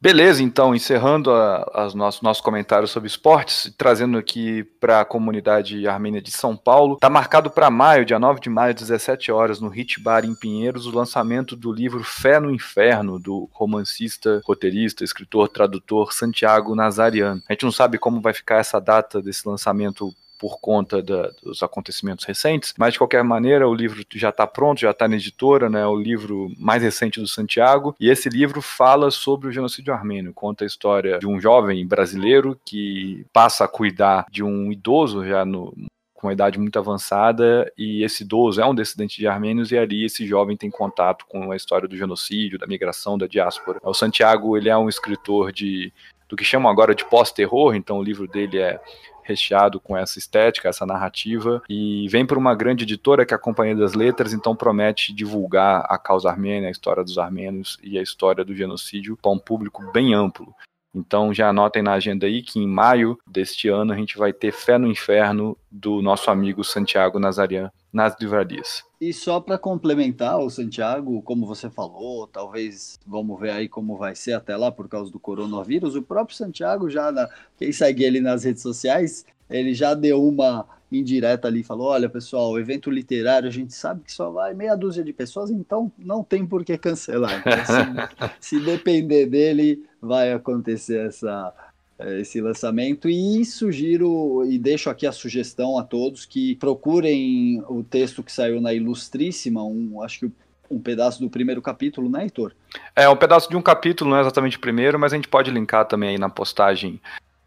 Beleza, 0.00 0.44
então, 0.44 0.76
encerrando 0.76 1.32
os 1.32 1.92
nossos, 1.92 2.22
nossos 2.22 2.40
comentários 2.40 2.92
sobre 2.92 3.08
esportes, 3.08 3.74
trazendo 3.76 4.16
aqui 4.16 4.62
para 4.62 5.00
a 5.00 5.04
comunidade 5.04 5.88
armênia 5.88 6.22
de 6.22 6.30
São 6.30 6.56
Paulo. 6.56 6.94
Está 6.94 7.10
marcado 7.10 7.50
para 7.50 7.68
maio, 7.68 8.04
dia 8.04 8.16
9 8.16 8.38
de 8.40 8.48
maio, 8.48 8.72
17 8.72 9.32
horas, 9.32 9.60
no 9.60 9.68
Hit 9.68 10.00
Bar 10.00 10.24
em 10.24 10.36
Pinheiros, 10.36 10.86
o 10.86 10.94
lançamento 10.94 11.56
do 11.56 11.72
livro 11.72 12.04
Fé 12.04 12.38
no 12.38 12.52
Inferno, 12.52 13.18
do 13.18 13.48
romancista, 13.52 14.40
roteirista, 14.44 15.02
escritor, 15.02 15.48
tradutor 15.48 16.12
Santiago 16.12 16.76
Nazarian. 16.76 17.42
A 17.48 17.52
gente 17.52 17.64
não 17.64 17.72
sabe 17.72 17.98
como 17.98 18.20
vai 18.20 18.32
ficar 18.32 18.58
essa 18.58 18.80
data 18.80 19.20
desse 19.20 19.48
lançamento 19.48 20.14
por 20.38 20.60
conta 20.60 21.02
da, 21.02 21.30
dos 21.42 21.62
acontecimentos 21.62 22.24
recentes, 22.24 22.72
mas 22.78 22.92
de 22.92 22.98
qualquer 22.98 23.24
maneira 23.24 23.68
o 23.68 23.74
livro 23.74 24.02
já 24.14 24.28
está 24.28 24.46
pronto, 24.46 24.80
já 24.80 24.92
está 24.92 25.08
na 25.08 25.16
editora, 25.16 25.68
né, 25.68 25.86
o 25.86 25.96
livro 25.96 26.50
mais 26.58 26.82
recente 26.82 27.20
do 27.20 27.26
Santiago, 27.26 27.94
e 27.98 28.08
esse 28.08 28.28
livro 28.28 28.62
fala 28.62 29.10
sobre 29.10 29.48
o 29.48 29.52
genocídio 29.52 29.92
armênio, 29.92 30.32
conta 30.32 30.64
a 30.64 30.66
história 30.66 31.18
de 31.18 31.26
um 31.26 31.40
jovem 31.40 31.86
brasileiro 31.86 32.58
que 32.64 33.26
passa 33.32 33.64
a 33.64 33.68
cuidar 33.68 34.26
de 34.30 34.42
um 34.42 34.70
idoso 34.70 35.26
já 35.26 35.44
no, 35.44 35.74
com 36.14 36.26
uma 36.26 36.32
idade 36.32 36.58
muito 36.58 36.78
avançada, 36.78 37.70
e 37.76 38.02
esse 38.02 38.22
idoso 38.22 38.60
é 38.60 38.66
um 38.66 38.74
descendente 38.74 39.18
de 39.18 39.26
armênios, 39.26 39.70
e 39.70 39.78
ali 39.78 40.04
esse 40.04 40.26
jovem 40.26 40.56
tem 40.56 40.70
contato 40.70 41.24
com 41.28 41.52
a 41.52 41.56
história 41.56 41.88
do 41.88 41.96
genocídio, 41.96 42.58
da 42.58 42.66
migração, 42.66 43.16
da 43.16 43.26
diáspora. 43.26 43.78
O 43.82 43.94
Santiago, 43.94 44.56
ele 44.56 44.68
é 44.68 44.76
um 44.76 44.88
escritor 44.88 45.52
de 45.52 45.92
do 46.28 46.36
que 46.36 46.44
chamam 46.44 46.70
agora 46.70 46.94
de 46.94 47.04
pós-terror, 47.06 47.74
então 47.74 47.98
o 47.98 48.02
livro 48.02 48.28
dele 48.28 48.58
é 48.58 48.78
recheado 49.28 49.78
com 49.78 49.94
essa 49.94 50.18
estética, 50.18 50.70
essa 50.70 50.86
narrativa, 50.86 51.62
e 51.68 52.08
vem 52.08 52.26
por 52.26 52.38
uma 52.38 52.54
grande 52.54 52.84
editora 52.84 53.26
que 53.26 53.34
é 53.34 53.36
a 53.36 53.40
Companhia 53.40 53.76
das 53.76 53.92
Letras, 53.92 54.32
então 54.32 54.56
promete 54.56 55.12
divulgar 55.12 55.84
a 55.86 55.98
causa 55.98 56.30
armênia, 56.30 56.68
a 56.68 56.72
história 56.72 57.04
dos 57.04 57.18
armênios 57.18 57.78
e 57.82 57.98
a 57.98 58.02
história 58.02 58.42
do 58.42 58.54
genocídio 58.54 59.18
para 59.20 59.30
um 59.30 59.38
público 59.38 59.82
bem 59.92 60.14
amplo. 60.14 60.54
Então 60.94 61.32
já 61.32 61.50
anotem 61.50 61.82
na 61.82 61.92
agenda 61.92 62.26
aí 62.26 62.42
que 62.42 62.58
em 62.58 62.66
maio 62.66 63.18
deste 63.26 63.68
ano 63.68 63.92
a 63.92 63.96
gente 63.96 64.16
vai 64.16 64.32
ter 64.32 64.52
Fé 64.52 64.78
no 64.78 64.86
Inferno 64.86 65.56
do 65.70 66.00
nosso 66.00 66.30
amigo 66.30 66.64
Santiago 66.64 67.18
Nazarian 67.18 67.70
nas 67.92 68.16
livrarias. 68.20 68.82
E 69.00 69.12
só 69.12 69.40
para 69.40 69.56
complementar 69.56 70.38
o 70.38 70.50
Santiago, 70.50 71.22
como 71.22 71.46
você 71.46 71.70
falou, 71.70 72.26
talvez 72.26 72.98
vamos 73.06 73.38
ver 73.38 73.50
aí 73.50 73.68
como 73.68 73.96
vai 73.96 74.14
ser 74.14 74.32
até 74.32 74.56
lá 74.56 74.72
por 74.72 74.88
causa 74.88 75.10
do 75.10 75.20
coronavírus. 75.20 75.94
O 75.94 76.02
próprio 76.02 76.36
Santiago 76.36 76.90
já, 76.90 77.12
na, 77.12 77.28
quem 77.56 77.70
segue 77.70 78.02
ele 78.02 78.20
nas 78.20 78.44
redes 78.44 78.62
sociais, 78.62 79.24
ele 79.48 79.72
já 79.72 79.94
deu 79.94 80.26
uma 80.26 80.66
indireta 80.90 81.48
ali, 81.48 81.62
falou: 81.62 81.88
olha 81.88 82.08
pessoal, 82.08 82.58
evento 82.58 82.90
literário 82.90 83.48
a 83.48 83.52
gente 83.52 83.72
sabe 83.72 84.02
que 84.02 84.12
só 84.12 84.30
vai 84.30 84.54
meia 84.54 84.74
dúzia 84.74 85.04
de 85.04 85.12
pessoas, 85.12 85.50
então 85.50 85.92
não 85.96 86.24
tem 86.24 86.46
por 86.46 86.64
que 86.64 86.76
cancelar. 86.76 87.40
Então, 87.40 88.28
se, 88.40 88.58
se 88.58 88.64
depender 88.64 89.26
dele, 89.26 89.87
vai 90.00 90.32
acontecer 90.32 91.06
essa 91.06 91.52
é, 91.98 92.20
esse 92.20 92.40
lançamento 92.40 93.08
e 93.08 93.44
sugiro 93.44 94.44
e 94.48 94.56
deixo 94.56 94.88
aqui 94.88 95.04
a 95.04 95.10
sugestão 95.10 95.76
a 95.76 95.82
todos 95.82 96.24
que 96.24 96.54
procurem 96.54 97.60
o 97.68 97.82
texto 97.82 98.22
que 98.22 98.30
saiu 98.30 98.60
na 98.60 98.72
Ilustríssima, 98.72 99.64
um, 99.64 100.00
acho 100.02 100.20
que 100.20 100.32
um 100.70 100.78
pedaço 100.78 101.20
do 101.20 101.28
primeiro 101.28 101.60
capítulo, 101.60 102.08
né, 102.08 102.22
Heitor? 102.22 102.52
É, 102.94 103.08
um 103.08 103.16
pedaço 103.16 103.48
de 103.48 103.56
um 103.56 103.62
capítulo, 103.62 104.10
não 104.10 104.18
é 104.18 104.20
exatamente 104.20 104.58
o 104.58 104.60
primeiro, 104.60 104.98
mas 104.98 105.12
a 105.12 105.16
gente 105.16 105.26
pode 105.26 105.50
linkar 105.50 105.86
também 105.86 106.10
aí 106.10 106.18
na 106.18 106.28
postagem 106.28 107.00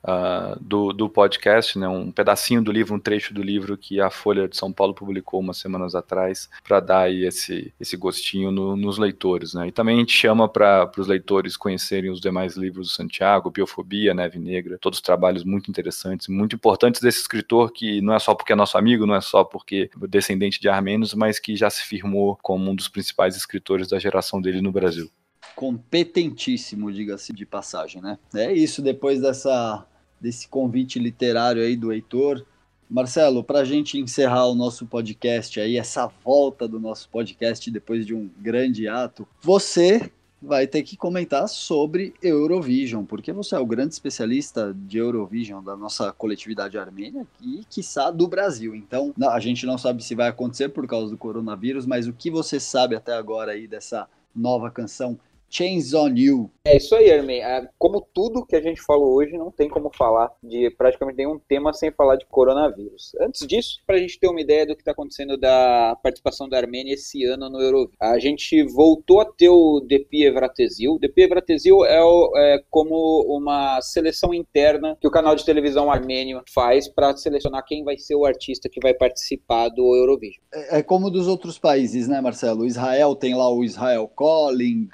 uh, 0.04 0.60
do, 0.60 0.94
do 0.94 1.10
podcast, 1.10 1.78
né, 1.78 1.88
um 1.88 2.12
pedacinho 2.12 2.62
do 2.62 2.72
livro, 2.72 2.96
um 2.96 3.00
trecho 3.00 3.34
do 3.34 3.42
livro 3.42 3.78
que 3.78 4.00
a 4.00 4.10
Folha 4.10 4.48
de 4.48 4.58
São 4.58 4.72
Paulo 4.72 4.94
publicou 4.94 5.40
umas 5.40 5.58
semanas 5.58 5.96
atrás, 5.96 6.50
para 6.64 6.80
dar 6.80 7.00
aí 7.02 7.26
esse, 7.26 7.74
esse 7.80 7.96
gostinho 7.98 8.52
no, 8.52 8.76
nos 8.76 8.98
leitores. 8.98 9.54
Né? 9.54 9.68
E 9.68 9.72
também 9.72 9.96
a 9.96 10.00
gente 10.00 10.14
chama 10.14 10.48
para 10.48 10.92
os 10.98 11.08
leitores 11.08 11.58
conhecerem 11.58 12.10
os 12.10 12.20
demais 12.20 12.56
livros 12.56 12.88
do 12.88 12.94
Santiago, 12.94 13.52
Biofobia, 13.52 14.14
Neve 14.14 14.40
Negra, 14.40 14.78
todos 14.80 15.02
trabalhos 15.02 15.44
muito 15.44 15.70
interessantes, 15.70 16.28
muito 16.28 16.56
importantes 16.56 17.02
desse 17.02 17.20
escritor 17.20 17.72
que 17.72 18.02
não 18.02 18.14
é 18.14 18.20
só 18.20 18.34
porque 18.34 18.54
é 18.54 18.56
nosso 18.56 18.78
amigo, 18.78 19.06
não 19.06 19.16
é 19.16 19.22
só 19.22 19.44
porque 19.44 19.90
é 20.02 20.08
descendente 20.08 20.60
de 20.60 20.70
armênios, 20.70 21.14
mas 21.14 21.40
que 21.40 21.56
já 21.56 21.70
se 21.70 21.84
firmou 21.84 22.38
como 22.42 22.70
um 22.70 22.76
dos 22.76 22.88
principais 22.88 23.36
escritores 23.36 23.88
da 23.88 24.00
geração 24.00 24.42
dele 24.42 24.62
no 24.62 24.72
Brasil 24.72 25.10
competentíssimo, 25.56 26.92
diga-se 26.92 27.34
de 27.34 27.46
passagem, 27.46 28.02
né? 28.02 28.18
É 28.34 28.52
isso, 28.52 28.82
depois 28.82 29.22
dessa 29.22 29.86
desse 30.22 30.48
convite 30.48 31.00
literário 31.00 31.64
aí 31.64 31.76
do 31.76 31.92
Heitor. 31.92 32.46
Marcelo, 32.90 33.44
para 33.44 33.60
a 33.60 33.66
gente 33.66 33.98
encerrar 33.98 34.48
o 34.48 34.56
nosso 34.56 34.86
podcast 34.86 35.60
aí, 35.60 35.78
essa 35.78 36.08
volta 36.24 36.68
do 36.68 36.80
nosso 36.80 37.10
podcast 37.10 37.72
depois 37.72 38.06
de 38.06 38.14
um 38.14 38.30
grande 38.38 38.88
ato, 38.88 39.28
você 39.42 40.12
vai 40.42 40.66
ter 40.66 40.82
que 40.82 40.98
comentar 40.98 41.48
sobre 41.48 42.14
Eurovision, 42.22 43.06
porque 43.06 43.32
você 43.32 43.56
é 43.56 43.60
o 43.60 43.66
grande 43.66 43.94
especialista 43.94 44.76
de 44.76 44.98
Eurovision 44.98 45.64
da 45.64 45.78
nossa 45.78 46.12
coletividade 46.12 46.78
armênia 46.78 47.28
e, 47.40 47.64
quiçá, 47.70 48.10
do 48.10 48.28
Brasil. 48.28 48.74
Então, 48.74 49.14
a 49.30 49.40
gente 49.40 49.66
não 49.66 49.78
sabe 49.78 50.04
se 50.04 50.16
vai 50.16 50.28
acontecer 50.28 50.70
por 50.70 50.88
causa 50.88 51.12
do 51.12 51.18
coronavírus, 51.18 51.86
mas 51.86 52.08
o 52.08 52.14
que 52.14 52.32
você 52.32 52.60
sabe 52.60 52.96
até 52.96 53.14
agora 53.14 53.52
aí 53.52 53.68
dessa 53.68 54.08
nova 54.36 54.72
canção 54.72 55.18
Chains 55.52 55.94
on 55.94 56.14
You. 56.16 56.50
É 56.64 56.78
isso 56.78 56.96
aí, 56.96 57.12
Armin. 57.12 57.40
É, 57.40 57.68
como 57.78 58.02
tudo 58.14 58.46
que 58.46 58.56
a 58.56 58.62
gente 58.62 58.82
falou 58.82 59.16
hoje, 59.16 59.38
não 59.38 59.52
tem 59.52 59.68
como 59.68 59.92
falar 59.94 60.32
de 60.42 60.70
praticamente 60.78 61.18
nenhum 61.18 61.40
tema 61.40 61.74
sem 61.74 61.92
falar 61.92 62.16
de 62.16 62.26
coronavírus. 62.28 63.12
Antes 63.20 63.46
disso, 63.46 63.80
para 63.86 63.98
a 63.98 64.00
gente 64.00 64.20
ter 64.20 64.28
uma 64.28 64.40
ideia 64.40 64.66
do 64.66 64.76
que 64.76 64.82
está 64.82 64.92
acontecendo 64.92 65.38
da 65.38 65.98
participação 66.02 66.48
da 66.48 66.58
Armênia 66.58 66.94
esse 66.94 67.26
ano 67.26 67.50
no 67.50 67.60
Eurovision, 67.60 67.96
a 68.00 68.20
gente 68.20 68.64
voltou 68.64 69.20
a 69.20 69.26
ter 69.26 69.50
o 69.50 69.82
Depi 69.82 70.24
Evratesil. 70.24 70.94
O 70.94 71.00
Depi 71.00 71.24
Evratesil 71.24 71.84
é, 71.84 72.00
é 72.38 72.64
como 72.70 73.26
uma 73.28 73.82
seleção 73.82 74.34
interna 74.34 74.98
que 75.02 75.08
o 75.08 75.12
canal 75.12 75.36
de 75.36 75.44
televisão 75.44 75.92
armênio 75.92 76.44
faz 76.54 76.88
para 76.88 77.16
selecionar 77.18 77.66
quem 77.66 77.84
vai 77.84 77.98
ser 77.98 78.16
o 78.16 78.26
artista 78.26 78.70
que 78.70 78.80
vai 78.80 78.94
participar 78.94 79.70
do 79.70 79.96
Eurovision. 79.96 80.44
É, 80.54 80.80
é 80.80 80.84
como 80.84 81.10
dos 81.10 81.28
outros 81.28 81.58
países, 81.58 82.08
né, 82.08 82.22
Marcelo? 82.22 82.66
Israel 82.66 83.16
tem 83.16 83.36
lá 83.36 83.52
o 83.52 83.64
Israel 83.64 84.08
Calling, 84.08 84.90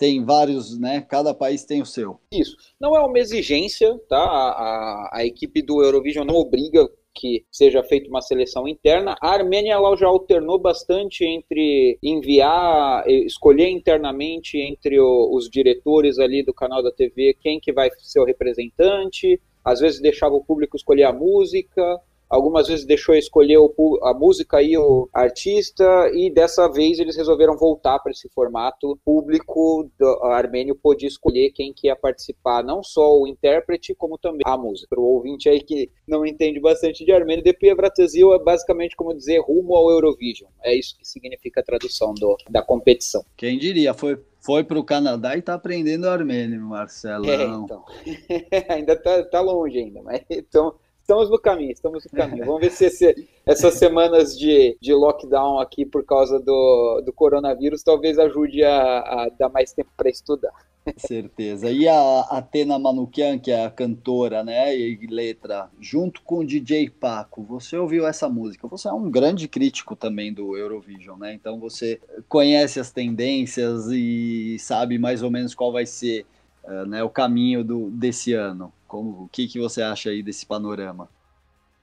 tem 0.00 0.24
vários, 0.24 0.80
né? 0.80 1.02
Cada 1.02 1.34
país 1.34 1.62
tem 1.62 1.82
o 1.82 1.86
seu. 1.86 2.18
Isso. 2.32 2.56
Não 2.80 2.96
é 2.96 3.00
uma 3.00 3.18
exigência, 3.18 3.94
tá? 4.08 4.16
A, 4.16 4.50
a, 4.50 5.10
a 5.18 5.26
equipe 5.26 5.60
do 5.60 5.84
Eurovision 5.84 6.24
não 6.26 6.36
obriga 6.36 6.88
que 7.14 7.44
seja 7.52 7.82
feita 7.82 8.08
uma 8.08 8.22
seleção 8.22 8.66
interna. 8.66 9.14
A 9.20 9.30
Armênia 9.30 9.74
ela 9.74 9.94
já 9.96 10.06
alternou 10.06 10.58
bastante 10.58 11.22
entre 11.22 11.98
enviar, 12.02 13.06
escolher 13.06 13.68
internamente 13.68 14.56
entre 14.56 14.98
o, 14.98 15.36
os 15.36 15.50
diretores 15.50 16.18
ali 16.18 16.42
do 16.42 16.54
canal 16.54 16.82
da 16.82 16.90
TV 16.90 17.36
quem 17.38 17.60
que 17.60 17.70
vai 17.70 17.90
ser 17.98 18.20
o 18.20 18.24
representante. 18.24 19.38
Às 19.62 19.80
vezes 19.80 20.00
deixava 20.00 20.34
o 20.34 20.42
público 20.42 20.78
escolher 20.78 21.04
a 21.04 21.12
música, 21.12 22.00
algumas 22.30 22.68
vezes 22.68 22.86
deixou 22.86 23.14
escolher 23.14 23.58
o, 23.58 23.98
a 24.04 24.14
música 24.14 24.62
e 24.62 24.78
o 24.78 25.08
artista, 25.12 25.84
e 26.14 26.32
dessa 26.32 26.68
vez 26.68 27.00
eles 27.00 27.16
resolveram 27.16 27.56
voltar 27.56 27.98
para 27.98 28.12
esse 28.12 28.28
formato 28.28 28.98
público 29.04 29.90
do, 29.98 30.06
armênio 30.24 30.76
podia 30.76 31.08
escolher 31.08 31.50
quem 31.50 31.72
que 31.74 31.88
ia 31.88 31.96
participar, 31.96 32.62
não 32.62 32.82
só 32.82 33.18
o 33.18 33.26
intérprete, 33.26 33.94
como 33.94 34.16
também 34.16 34.42
a 34.46 34.56
música. 34.56 34.88
Para 34.88 35.00
o 35.00 35.04
ouvinte 35.04 35.48
aí 35.48 35.60
que 35.60 35.90
não 36.06 36.24
entende 36.24 36.60
bastante 36.60 37.04
de 37.04 37.12
armênio, 37.12 37.42
Depi 37.42 37.68
Evratezil 37.68 38.32
é 38.32 38.38
basicamente 38.38 38.94
como 38.94 39.14
dizer 39.14 39.40
rumo 39.40 39.74
ao 39.74 39.90
Eurovision. 39.90 40.50
É 40.62 40.74
isso 40.74 40.96
que 40.96 41.06
significa 41.06 41.60
a 41.60 41.64
tradução 41.64 42.14
do, 42.14 42.36
da 42.48 42.62
competição. 42.62 43.24
Quem 43.36 43.58
diria, 43.58 43.92
foi 43.92 44.18
foi 44.42 44.64
para 44.64 44.78
o 44.78 44.84
Canadá 44.84 45.36
e 45.36 45.40
está 45.40 45.52
aprendendo 45.52 46.08
armênio, 46.08 46.62
Marcelo. 46.62 47.28
É, 47.28 47.44
então. 47.44 47.84
ainda 48.70 48.94
está 48.94 49.22
tá 49.24 49.40
longe 49.40 49.78
ainda, 49.78 50.02
mas 50.02 50.22
então 50.30 50.74
estamos 51.10 51.28
no 51.28 51.38
caminho, 51.38 51.72
estamos 51.72 52.04
no 52.04 52.10
caminho. 52.10 52.46
Vamos 52.46 52.60
ver 52.60 52.70
se 52.70 52.84
esse, 52.84 53.28
essas 53.44 53.74
semanas 53.74 54.38
de, 54.38 54.76
de 54.80 54.94
lockdown 54.94 55.58
aqui 55.58 55.84
por 55.84 56.04
causa 56.04 56.38
do, 56.38 57.02
do 57.04 57.12
coronavírus 57.12 57.82
talvez 57.82 58.18
ajude 58.18 58.62
a, 58.62 59.00
a 59.00 59.28
dar 59.36 59.48
mais 59.48 59.72
tempo 59.72 59.90
para 59.96 60.08
estudar. 60.08 60.52
Certeza. 60.96 61.70
E 61.70 61.86
a 61.86 62.20
Atena 62.30 62.78
Manukian, 62.78 63.38
que 63.38 63.50
é 63.50 63.66
a 63.66 63.70
cantora, 63.70 64.42
né, 64.42 64.74
e 64.76 65.06
letra, 65.08 65.68
junto 65.80 66.22
com 66.22 66.38
o 66.38 66.46
DJ 66.46 66.88
Paco, 66.88 67.42
você 67.42 67.76
ouviu 67.76 68.06
essa 68.06 68.28
música? 68.28 68.66
Você 68.68 68.88
é 68.88 68.92
um 68.92 69.10
grande 69.10 69.46
crítico 69.46 69.94
também 69.94 70.32
do 70.32 70.56
Eurovision, 70.56 71.18
né? 71.18 71.34
Então 71.34 71.58
você 71.58 72.00
conhece 72.28 72.80
as 72.80 72.90
tendências 72.90 73.88
e 73.90 74.56
sabe 74.58 74.96
mais 74.96 75.22
ou 75.22 75.30
menos 75.30 75.54
qual 75.54 75.70
vai 75.70 75.84
ser 75.84 76.24
uh, 76.64 76.86
né, 76.86 77.02
o 77.02 77.10
caminho 77.10 77.62
do, 77.62 77.90
desse 77.90 78.32
ano. 78.32 78.72
Como, 78.90 79.22
o 79.22 79.28
que, 79.28 79.46
que 79.46 79.60
você 79.60 79.82
acha 79.82 80.10
aí 80.10 80.20
desse 80.20 80.44
panorama? 80.44 81.08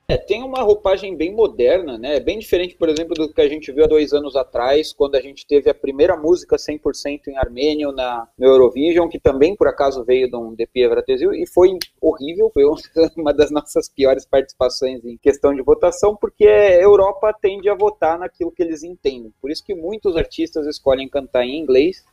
É, 0.10 0.18
tem 0.18 0.44
uma 0.44 0.62
roupagem 0.62 1.16
bem 1.16 1.34
moderna, 1.34 1.98
né? 1.98 2.20
Bem 2.20 2.38
diferente, 2.38 2.76
por 2.76 2.90
exemplo, 2.90 3.14
do 3.14 3.34
que 3.34 3.40
a 3.40 3.48
gente 3.48 3.72
viu 3.72 3.86
há 3.86 3.88
dois 3.88 4.12
anos 4.12 4.36
atrás, 4.36 4.92
quando 4.92 5.16
a 5.16 5.22
gente 5.22 5.48
teve 5.48 5.70
a 5.70 5.74
primeira 5.74 6.18
música 6.18 6.58
100% 6.58 7.28
em 7.30 7.38
armênio 7.38 7.94
na 7.94 8.28
Eurovision, 8.38 9.08
que 9.08 9.22
também 9.22 9.56
por 9.56 9.70
acaso 9.70 10.04
veio 10.04 10.30
de 10.30 10.36
um 10.36 10.54
DP 10.54 10.82
Evratesil 10.82 11.34
e 11.34 11.48
foi 11.48 11.78
horrível, 12.02 12.52
foi 12.54 12.64
uma 13.16 13.34
das 13.34 13.52
nossas 13.52 13.88
piores 13.88 14.26
participações 14.26 15.06
em 15.06 15.18
questão 15.18 15.56
de 15.56 15.62
votação, 15.62 16.14
porque 16.14 16.46
a 16.46 16.82
Europa 16.82 17.34
tende 17.42 17.70
a 17.70 17.76
votar 17.76 18.20
naquilo 18.20 18.52
que 18.52 18.64
eles 18.64 18.84
entendem. 18.84 19.34
Por 19.42 19.50
isso 19.50 19.64
que 19.64 19.74
muitos 19.74 20.18
artistas 20.18 20.68
escolhem 20.68 21.08
cantar 21.08 21.46
em 21.46 21.58
inglês 21.58 22.04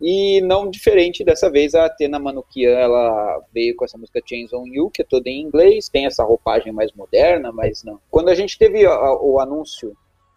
e 0.00 0.40
não 0.42 0.68
diferente 0.68 1.24
dessa 1.24 1.50
vez, 1.50 1.74
a 1.74 1.86
Atena 1.86 2.18
Manukian, 2.18 2.70
ela 2.70 3.40
veio 3.52 3.74
com 3.76 3.84
essa 3.84 3.96
música 3.96 4.20
Chains 4.24 4.52
on 4.52 4.66
You, 4.66 4.90
que 4.90 5.02
é 5.02 5.04
toda 5.04 5.28
em 5.28 5.40
inglês, 5.40 5.88
tem 5.88 6.06
essa 6.06 6.24
roupagem 6.24 6.72
mais 6.72 6.92
moderna, 6.92 7.50
mas 7.52 7.82
não. 7.82 7.98
Quando 8.10 8.28
a 8.28 8.34
gente 8.34 8.58
teve 8.58 8.86
o 8.86 9.40
anúncio 9.40 9.96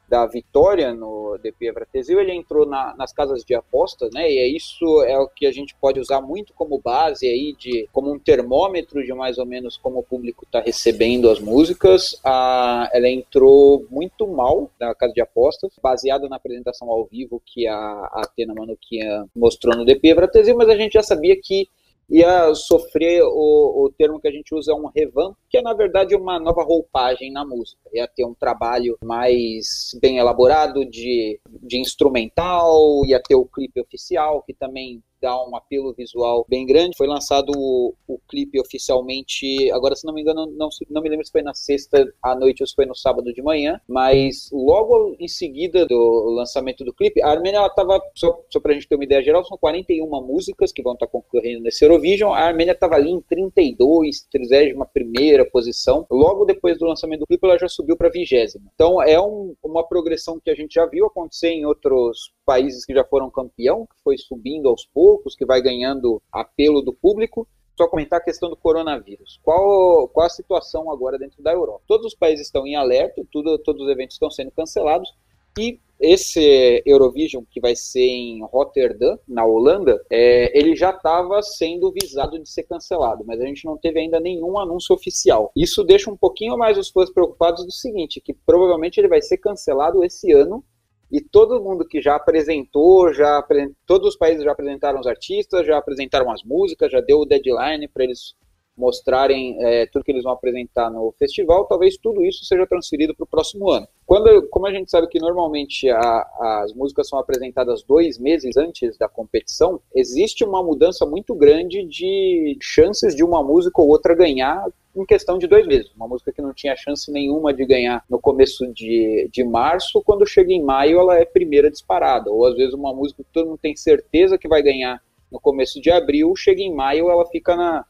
da 0.10 0.26
vitória 0.26 0.94
no 0.94 1.38
DP 1.38 1.68
Evratesil, 1.68 2.20
ele 2.20 2.34
entrou 2.34 2.66
na, 2.66 2.96
nas 2.98 3.14
casas 3.14 3.44
de 3.44 3.54
apostas, 3.54 4.10
né? 4.14 4.30
E 4.30 4.40
é 4.40 4.48
isso 4.48 5.04
é 5.04 5.18
o 5.18 5.28
que 5.28 5.46
a 5.46 5.52
gente 5.52 5.76
pode 5.76 6.00
usar 6.00 6.22
muito 6.22 6.54
como 6.54 6.80
base 6.80 7.28
aí 7.28 7.56
de 7.58 7.88
como 7.94 8.12
um 8.12 8.20
termômetro 8.20 9.04
de 9.04 9.14
mais 9.14 9.38
ou 9.38 9.46
menos 9.46 9.78
como 9.78 10.00
o 10.00 10.04
público 10.04 10.46
está 10.46 10.60
recebendo 10.62 11.30
as 11.30 11.40
músicas. 11.40 12.20
Ela 12.24 13.10
entrou 13.10 13.86
muito 13.90 14.28
mal 14.28 14.70
na 14.80 14.94
casa 14.96 15.14
de 15.14 15.22
apostas, 15.22 15.72
baseada 15.82 16.28
na 16.28 16.38
apresentação 16.38 16.90
ao 16.90 17.06
vivo 17.06 17.42
que 17.46 17.68
a, 17.68 17.76
a 17.76 18.22
Atena 18.24 18.54
Manukian 18.54 19.28
mostrou 19.36 19.76
no 19.76 19.86
DP 19.86 20.10
Evratesil, 20.10 20.56
mas 20.58 20.70
a 20.70 20.76
gente 20.76 20.94
já 20.94 21.04
sabia 21.04 21.40
que 21.42 21.68
ia 22.10 22.54
sofrer 22.56 23.22
o, 23.24 23.86
o 23.86 23.94
termo 23.98 24.20
que 24.20 24.28
a 24.28 24.32
gente 24.32 24.54
usa 24.56 24.74
um 24.74 24.88
revamp, 24.88 25.36
que 25.50 25.58
é 25.58 25.62
na 25.62 25.74
verdade 25.74 26.16
uma 26.16 26.40
nova 26.40 26.64
roupagem 26.64 27.32
na 27.32 27.46
música. 27.46 27.82
Ia 27.94 28.08
ter 28.08 28.26
um 28.26 28.34
trabalho 28.34 28.98
mais 29.04 29.92
bem 30.02 30.18
elaborado 30.18 30.84
de, 30.86 31.40
de 31.62 31.80
instrumental, 31.80 33.06
ia 33.06 33.22
ter 33.22 33.36
o 33.36 33.46
clipe 33.46 33.80
oficial, 33.80 34.42
que 34.42 34.54
também 34.54 35.04
dá 35.22 35.36
um 35.46 35.56
apelo 35.56 35.94
visual 35.94 36.46
bem 36.48 36.66
grande. 36.66 36.98
Foi 36.98 37.08
lançado 37.08 37.52
o, 37.56 37.94
o 38.08 38.20
clipe 38.28 38.60
oficialmente, 38.60 39.72
agora 39.72 39.96
se 39.96 40.06
não 40.06 40.14
me 40.14 40.22
engano, 40.22 40.46
não, 40.58 40.70
não 40.90 41.02
me 41.02 41.10
lembro 41.10 41.26
se 41.26 41.32
foi 41.32 41.42
na 41.42 41.54
sexta 41.54 42.12
à 42.22 42.36
noite 42.36 42.64
ou 42.64 42.68
se 42.68 42.76
foi 42.76 42.86
no 42.86 42.96
sábado 42.96 43.34
de 43.34 43.42
manhã, 43.42 43.80
mas 43.88 44.50
logo 44.52 45.16
em 45.20 45.28
seguida 45.28 45.86
do 45.86 46.30
lançamento 46.36 46.84
do 46.84 46.94
clipe, 46.94 47.22
a 47.22 47.30
Armênia 47.30 47.66
estava, 47.66 48.02
só, 48.16 48.40
só 48.50 48.60
para 48.60 48.72
a 48.72 48.74
gente 48.76 48.88
ter 48.88 48.96
uma 48.96 49.04
ideia 49.04 49.24
geral, 49.24 49.44
são 49.46 49.58
41 49.58 50.08
músicas 50.26 50.72
que 50.72 50.82
vão 50.82 50.94
estar 50.94 51.08
tá 51.08 51.12
concorrendo 51.12 51.62
nesse 51.62 51.84
Eurovision. 51.84 52.34
A 52.34 52.40
Armênia 52.40 52.72
estava 52.74 52.96
ali 52.96 53.12
em 53.12 53.22
32, 53.22 54.28
31 54.32 54.86
primeira 54.94 55.46
posição. 55.46 56.06
Logo 56.10 56.46
depois 56.46 56.78
do 56.78 56.86
lançamento 56.86 57.22
do 57.22 57.28
clipe, 57.28 57.46
ela 57.46 57.58
já 57.58 57.68
subiu 57.68 57.98
para 57.98 58.10
20. 58.10 58.30
Então 58.74 59.02
é 59.02 59.20
um, 59.20 59.56
uma 59.64 59.88
progressão 59.88 60.40
que 60.40 60.50
a 60.50 60.56
gente 60.56 60.74
já 60.74 60.86
viu 60.86 61.06
acontecer 61.06 61.50
em 61.50 61.66
outros 61.66 62.32
países 62.50 62.84
que 62.84 62.96
já 62.96 63.04
foram 63.04 63.30
campeão, 63.30 63.86
que 63.86 64.02
foi 64.04 64.18
subindo 64.18 64.68
aos 64.68 64.84
poucos, 64.84 65.36
que 65.36 65.46
vai 65.46 65.62
ganhando 65.62 66.20
apelo 66.32 66.82
do 66.82 66.92
público. 66.92 67.48
Só 67.78 67.88
comentar 67.88 68.20
a 68.20 68.24
questão 68.24 68.50
do 68.50 68.58
coronavírus. 68.58 69.40
Qual, 69.44 70.08
qual 70.08 70.26
a 70.26 70.30
situação 70.30 70.92
agora 70.92 71.20
dentro 71.20 71.44
da 71.44 71.54
Europa? 71.54 71.84
Todos 71.88 72.08
os 72.08 72.16
países 72.16 72.48
estão 72.48 72.66
em 72.66 72.76
alerta, 72.76 73.24
tudo, 73.32 73.60
todos 73.60 73.84
os 73.84 73.92
eventos 73.92 74.16
estão 74.16 74.32
sendo 74.32 74.50
cancelados 74.50 75.14
e 75.60 75.80
esse 76.00 76.82
Eurovision, 76.86 77.44
que 77.52 77.60
vai 77.60 77.76
ser 77.76 78.08
em 78.08 78.44
Rotterdam, 78.46 79.20
na 79.28 79.46
Holanda, 79.46 80.02
é, 80.10 80.58
ele 80.58 80.76
já 80.76 80.90
estava 80.90 81.42
sendo 81.44 81.92
visado 81.92 82.40
de 82.40 82.50
ser 82.50 82.64
cancelado, 82.64 83.24
mas 83.28 83.40
a 83.40 83.46
gente 83.46 83.66
não 83.66 83.78
teve 83.78 84.00
ainda 84.00 84.20
nenhum 84.20 84.58
anúncio 84.58 84.96
oficial. 84.96 85.52
Isso 85.56 85.84
deixa 85.84 86.10
um 86.10 86.18
pouquinho 86.18 86.58
mais 86.58 86.78
os 86.78 86.90
fãs 86.90 87.12
preocupados 87.12 87.64
do 87.64 87.72
seguinte, 87.72 88.22
que 88.22 88.34
provavelmente 88.34 88.98
ele 88.98 89.10
vai 89.10 89.22
ser 89.22 89.38
cancelado 89.38 90.04
esse 90.04 90.32
ano 90.32 90.64
e 91.12 91.22
todo 91.22 91.62
mundo 91.62 91.88
que 91.88 92.02
já 92.02 92.16
apresentou, 92.16 93.14
já 93.14 93.44
todos 93.86 94.10
os 94.10 94.18
países 94.18 94.44
já 94.44 94.52
apresentaram 94.52 95.00
os 95.00 95.08
artistas, 95.08 95.66
já 95.66 95.78
apresentaram 95.78 96.32
as 96.32 96.44
músicas, 96.44 96.92
já 96.92 97.02
deu 97.02 97.20
o 97.20 97.26
deadline 97.26 97.88
para 97.88 98.04
eles 98.04 98.36
mostrarem 98.80 99.58
é, 99.60 99.86
tudo 99.88 100.04
que 100.04 100.12
eles 100.12 100.24
vão 100.24 100.32
apresentar 100.32 100.90
no 100.90 101.14
festival, 101.20 101.66
talvez 101.66 101.98
tudo 101.98 102.24
isso 102.24 102.46
seja 102.46 102.66
transferido 102.66 103.14
para 103.14 103.26
o 103.26 103.28
próximo 103.28 103.70
ano. 103.70 103.88
Quando, 104.06 104.48
como 104.48 104.66
a 104.66 104.74
gente 104.74 104.90
sabe 104.90 105.08
que 105.08 105.20
normalmente 105.20 105.90
a, 105.90 106.62
as 106.64 106.74
músicas 106.74 107.10
são 107.10 107.20
apresentadas 107.20 107.84
dois 107.84 108.18
meses 108.18 108.56
antes 108.56 108.98
da 108.98 109.10
competição, 109.10 109.82
existe 109.94 110.44
uma 110.44 110.64
mudança 110.64 111.06
muito 111.06 111.36
grande 111.36 111.84
de 111.84 112.58
chances 112.62 113.14
de 113.14 113.24
uma 113.24 113.44
música 113.44 113.82
ou 113.82 113.90
outra 113.90 114.16
ganhar 114.16 114.66
em 114.96 115.06
questão 115.06 115.38
de 115.38 115.46
dois 115.46 115.68
meses. 115.68 115.92
Uma 115.96 116.08
música 116.08 116.32
que 116.32 116.42
não 116.42 116.54
tinha 116.54 116.76
chance 116.76 117.12
nenhuma 117.12 117.54
de 117.54 117.66
ganhar 117.66 118.04
no 118.10 118.20
começo 118.20 118.66
de, 118.74 119.30
de 119.32 119.44
março, 119.44 120.02
quando 120.04 120.26
chega 120.26 120.54
em 120.54 120.64
maio 120.64 121.00
ela 121.00 121.18
é 121.18 121.26
primeira 121.26 121.70
disparada. 121.70 122.32
Ou 122.32 122.46
às 122.46 122.56
vezes 122.56 122.74
uma 122.74 122.94
música 122.94 123.24
que 123.24 123.30
todo 123.32 123.48
mundo 123.48 123.60
tem 123.62 123.76
certeza 123.76 124.38
que 124.38 124.48
vai 124.48 124.64
ganhar 124.64 125.02
no 125.32 125.40
começo 125.40 125.80
de 125.80 125.92
abril, 125.92 126.34
chega 126.36 126.62
em 126.62 126.74
maio 126.74 127.10
ela 127.10 127.26
fica 127.26 127.56
na, 127.56 127.86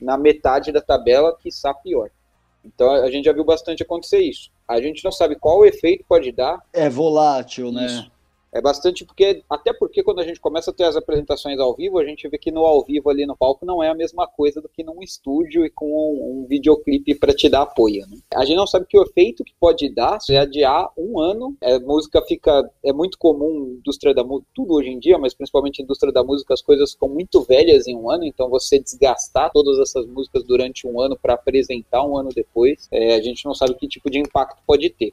na 0.00 0.16
metade 0.16 0.72
da 0.72 0.80
tabela, 0.80 1.36
que 1.36 1.48
está 1.48 1.72
pior. 1.74 2.10
Então 2.64 2.90
a 2.90 3.10
gente 3.10 3.24
já 3.24 3.32
viu 3.32 3.44
bastante 3.44 3.82
acontecer 3.82 4.20
isso. 4.20 4.50
A 4.68 4.80
gente 4.80 5.02
não 5.04 5.10
sabe 5.12 5.36
qual 5.36 5.64
efeito 5.64 6.04
pode 6.08 6.30
dar. 6.32 6.60
É 6.72 6.88
volátil, 6.88 7.72
né? 7.72 7.86
Isso. 7.86 8.10
É 8.52 8.60
bastante 8.60 9.04
porque, 9.04 9.42
até 9.48 9.72
porque 9.72 10.02
quando 10.02 10.20
a 10.20 10.24
gente 10.24 10.40
começa 10.40 10.70
a 10.70 10.74
ter 10.74 10.84
as 10.84 10.96
apresentações 10.96 11.58
ao 11.58 11.74
vivo, 11.74 11.98
a 11.98 12.04
gente 12.04 12.28
vê 12.28 12.36
que 12.36 12.50
no 12.50 12.66
ao 12.66 12.84
vivo 12.84 13.08
ali 13.08 13.24
no 13.24 13.36
palco 13.36 13.64
não 13.64 13.82
é 13.82 13.88
a 13.88 13.94
mesma 13.94 14.26
coisa 14.26 14.60
do 14.60 14.68
que 14.68 14.82
num 14.82 15.02
estúdio 15.02 15.64
e 15.64 15.70
com 15.70 15.86
um, 15.86 16.42
um 16.42 16.46
videoclipe 16.46 17.14
para 17.14 17.32
te 17.32 17.48
dar 17.48 17.62
apoio. 17.62 18.06
Né? 18.08 18.18
A 18.34 18.44
gente 18.44 18.56
não 18.56 18.66
sabe 18.66 18.86
que 18.86 18.98
o 18.98 19.02
efeito 19.02 19.44
que 19.44 19.52
pode 19.58 19.88
dar 19.94 20.20
se 20.20 20.36
adiar 20.36 20.90
um 20.96 21.20
ano. 21.20 21.56
É, 21.60 21.78
música 21.78 22.20
fica. 22.22 22.68
É 22.84 22.92
muito 22.92 23.18
comum, 23.18 23.76
indústria 23.78 24.12
da 24.12 24.24
música, 24.24 24.48
tudo 24.54 24.74
hoje 24.74 24.90
em 24.90 24.98
dia, 24.98 25.18
mas 25.18 25.34
principalmente 25.34 25.82
indústria 25.82 26.12
da 26.12 26.24
música, 26.24 26.54
as 26.54 26.62
coisas 26.62 26.92
ficam 26.92 27.08
muito 27.08 27.42
velhas 27.42 27.86
em 27.86 27.96
um 27.96 28.10
ano, 28.10 28.24
então 28.24 28.48
você 28.48 28.78
desgastar 28.78 29.50
todas 29.52 29.78
essas 29.78 30.06
músicas 30.06 30.44
durante 30.44 30.86
um 30.86 31.00
ano 31.00 31.16
para 31.20 31.34
apresentar 31.34 32.04
um 32.04 32.16
ano 32.16 32.30
depois, 32.34 32.88
é, 32.90 33.14
a 33.14 33.20
gente 33.20 33.44
não 33.44 33.54
sabe 33.54 33.74
que 33.74 33.86
tipo 33.86 34.10
de 34.10 34.18
impacto 34.18 34.60
pode 34.66 34.90
ter. 34.90 35.12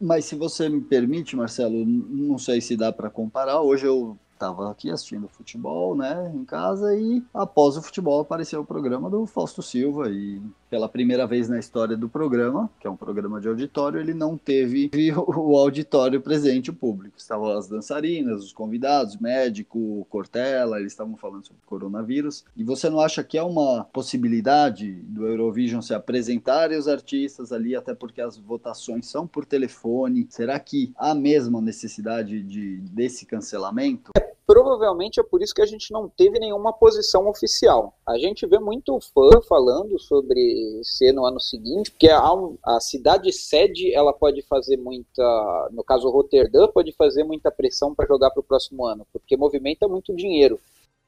Mas 0.00 0.26
se 0.26 0.34
você 0.36 0.68
me 0.68 0.80
permite, 0.80 1.34
Marcelo, 1.34 1.84
não 1.84 2.38
sei 2.38 2.60
se 2.60 2.76
dá 2.76 2.92
para 2.92 3.10
comparar. 3.10 3.60
Hoje 3.60 3.86
eu 3.86 4.18
estava 4.38 4.70
aqui 4.70 4.90
assistindo 4.90 5.28
futebol, 5.28 5.96
né, 5.96 6.32
em 6.32 6.44
casa 6.44 6.94
e 6.94 7.22
após 7.34 7.76
o 7.76 7.82
futebol 7.82 8.20
apareceu 8.20 8.60
o 8.60 8.64
programa 8.64 9.10
do 9.10 9.26
Fausto 9.26 9.60
Silva 9.62 10.08
e 10.08 10.40
pela 10.70 10.88
primeira 10.88 11.26
vez 11.26 11.48
na 11.48 11.58
história 11.58 11.96
do 11.96 12.08
programa, 12.08 12.70
que 12.78 12.86
é 12.86 12.90
um 12.90 12.96
programa 12.96 13.40
de 13.40 13.48
auditório, 13.48 13.98
ele 13.98 14.14
não 14.14 14.36
teve 14.36 14.90
o 15.16 15.56
auditório 15.56 16.20
presente, 16.20 16.70
o 16.70 16.74
público. 16.74 17.18
Estavam 17.18 17.50
as 17.56 17.68
dançarinas, 17.68 18.44
os 18.44 18.52
convidados, 18.52 19.16
médico, 19.16 20.06
Cortella, 20.10 20.78
eles 20.78 20.92
estavam 20.92 21.16
falando 21.16 21.46
sobre 21.46 21.62
coronavírus. 21.64 22.44
E 22.56 22.62
você 22.62 22.90
não 22.90 23.00
acha 23.00 23.24
que 23.24 23.38
é 23.38 23.42
uma 23.42 23.84
possibilidade 23.84 24.92
do 24.92 25.26
Eurovision 25.26 25.80
se 25.80 25.94
apresentar 25.94 26.70
e 26.70 26.76
os 26.76 26.86
artistas 26.86 27.50
ali, 27.50 27.74
até 27.74 27.94
porque 27.94 28.20
as 28.20 28.36
votações 28.36 29.06
são 29.06 29.26
por 29.26 29.46
telefone? 29.46 30.26
Será 30.28 30.58
que 30.60 30.92
há 30.96 31.14
mesmo 31.14 31.60
necessidade 31.60 32.42
de, 32.42 32.76
desse 32.92 33.24
cancelamento? 33.24 34.12
Provavelmente 34.48 35.20
é 35.20 35.22
por 35.22 35.42
isso 35.42 35.54
que 35.54 35.60
a 35.60 35.66
gente 35.66 35.92
não 35.92 36.08
teve 36.08 36.38
nenhuma 36.38 36.72
posição 36.72 37.28
oficial. 37.28 37.92
A 38.06 38.16
gente 38.16 38.46
vê 38.46 38.58
muito 38.58 38.98
fã 38.98 39.42
falando 39.46 39.98
sobre 39.98 40.80
ser 40.82 41.12
no 41.12 41.26
ano 41.26 41.38
seguinte, 41.38 41.90
porque 41.90 42.08
a, 42.08 42.22
a 42.64 42.80
cidade 42.80 43.30
sede 43.30 43.94
ela 43.94 44.10
pode 44.10 44.40
fazer 44.40 44.78
muita, 44.78 45.68
no 45.70 45.84
caso 45.84 46.08
Roterdã, 46.08 46.66
pode 46.66 46.92
fazer 46.92 47.24
muita 47.24 47.50
pressão 47.50 47.94
para 47.94 48.06
jogar 48.06 48.30
para 48.30 48.40
o 48.40 48.42
próximo 48.42 48.86
ano, 48.86 49.06
porque 49.12 49.36
movimenta 49.36 49.86
muito 49.86 50.16
dinheiro 50.16 50.58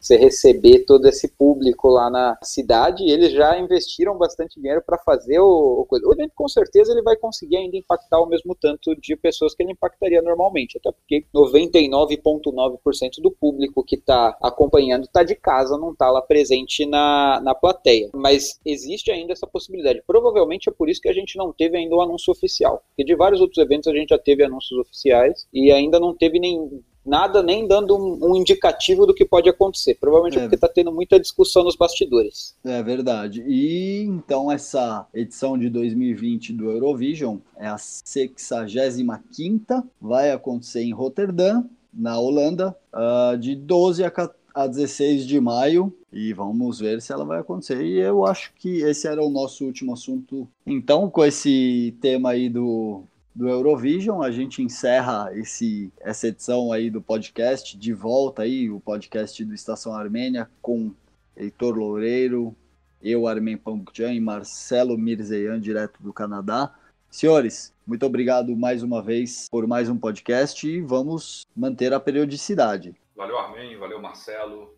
você 0.01 0.17
receber 0.17 0.85
todo 0.87 1.07
esse 1.07 1.29
público 1.29 1.89
lá 1.89 2.09
na 2.11 2.39
cidade, 2.43 3.05
eles 3.05 3.33
já 3.33 3.59
investiram 3.59 4.17
bastante 4.17 4.59
dinheiro 4.59 4.83
para 4.85 4.97
fazer 4.99 5.39
o, 5.41 5.81
o 5.81 5.85
coisa. 5.85 6.07
O 6.07 6.13
evento 6.13 6.33
com 6.35 6.49
certeza 6.49 6.93
ele 6.93 7.03
vai 7.03 7.17
conseguir 7.17 7.59
ainda 7.59 7.77
impactar 7.77 8.19
o 8.21 8.27
mesmo 8.27 8.55
tanto 8.55 8.97
de 8.97 9.15
pessoas 9.15 9.55
que 9.55 9.63
ele 9.63 9.73
impactaria 9.73 10.23
normalmente, 10.23 10.79
até 10.79 10.91
porque 10.91 11.27
99,9% 11.35 13.21
do 13.23 13.31
público 13.31 13.85
que 13.85 13.97
está 13.97 14.37
acompanhando 14.43 15.05
está 15.05 15.23
de 15.23 15.35
casa, 15.35 15.77
não 15.77 15.93
está 15.93 16.11
lá 16.11 16.23
presente 16.23 16.87
na, 16.87 17.41
na 17.45 17.55
plateia. 17.55 18.09
Mas 18.15 18.59
existe 18.65 19.11
ainda 19.11 19.35
essa 19.35 19.47
possibilidade. 19.47 20.03
Provavelmente 20.07 20.69
é 20.69 20.73
por 20.73 20.89
isso 20.89 21.01
que 21.01 21.09
a 21.09 21.15
gente 21.15 21.37
não 21.37 21.53
teve 21.53 21.77
ainda 21.77 21.95
o 21.95 21.99
um 21.99 22.03
anúncio 22.03 22.33
oficial, 22.33 22.83
porque 22.89 23.05
de 23.05 23.15
vários 23.15 23.41
outros 23.41 23.59
eventos 23.59 23.89
a 23.89 23.95
gente 23.95 24.09
já 24.09 24.19
teve 24.19 24.43
anúncios 24.43 24.79
oficiais 24.81 25.47
e 25.53 25.71
ainda 25.71 26.01
não 26.01 26.17
teve 26.17 26.39
nem 26.39 26.83
nada 27.05 27.43
nem 27.43 27.67
dando 27.67 27.97
um, 27.97 28.31
um, 28.31 28.37
indicativo 28.37 29.07
do 29.07 29.15
que 29.15 29.25
pode 29.25 29.49
acontecer. 29.49 29.95
Provavelmente 29.95 30.39
é. 30.39 30.43
porque 30.43 30.55
está 30.55 30.69
tendo 30.69 30.93
muita 30.93 31.19
discussão 31.19 31.65
nos 31.65 31.77
bastidores. 31.77 32.55
É 32.65 32.83
verdade. 32.83 33.43
E 33.47 34.03
então 34.03 34.51
essa 34.51 35.07
edição 35.15 35.59
de 35.59 35.69
2020 35.71 36.53
do 36.53 36.71
Eurovision 36.71 37.39
é 37.57 37.67
a 37.67 37.79
65 37.79 39.89
vai 40.01 40.31
acontecer 40.31 40.83
em 40.83 40.93
Roterdã, 40.93 41.63
na 41.93 42.19
Holanda, 42.19 42.77
uh, 42.95 43.37
de 43.37 43.55
12 43.55 44.05
a, 44.05 44.13
a 44.55 44.67
16 44.67 45.27
de 45.27 45.41
maio. 45.41 45.93
E 46.13 46.33
vamos 46.33 46.81
ver 46.81 47.01
se 47.01 47.13
ela 47.13 47.25
vai 47.25 47.39
acontecer. 47.39 47.83
E 47.83 48.01
eu 48.01 48.27
acho 48.27 48.53
que 48.57 48.83
esse 48.83 49.07
era 49.07 49.23
o 49.23 49.31
nosso 49.31 49.65
último 49.65 49.93
assunto. 49.93 50.49
Então, 50.67 51.09
com 51.09 51.25
esse 51.25 51.95
tema 52.01 52.31
aí 52.31 52.49
do 52.49 53.05
do 53.35 53.49
Eurovision. 53.49 54.23
A 54.23 54.31
gente 54.31 54.63
encerra 54.63 55.31
esse, 55.35 55.93
essa 56.01 56.29
edição 56.29 56.73
aí 56.73 56.91
do 56.91 57.01
podcast, 57.01 57.77
de 57.77 57.93
volta 57.93 58.43
aí, 58.43 58.71
o 58.71 58.81
podcast 58.81 59.45
do 59.45 59.55
Estação 59.55 59.95
Armênia, 59.95 60.51
com 60.61 60.93
Heitor 61.37 61.77
Loureiro, 61.77 62.55
eu, 63.03 63.27
Armen 63.27 63.57
Pamukjan 63.57 64.13
e 64.13 64.21
Marcelo 64.21 64.99
Mirzeyan, 64.99 65.59
direto 65.59 66.03
do 66.03 66.13
Canadá. 66.13 66.75
Senhores, 67.11 67.75
muito 67.87 68.05
obrigado 68.05 68.55
mais 68.55 68.83
uma 68.83 69.03
vez 69.03 69.49
por 69.51 69.67
mais 69.67 69.89
um 69.89 69.97
podcast 69.97 70.69
e 70.69 70.81
vamos 70.81 71.47
manter 71.57 71.93
a 71.93 71.99
periodicidade. 71.99 72.95
Valeu, 73.17 73.39
Armen, 73.39 73.77
valeu, 73.79 74.01
Marcelo. 74.01 74.77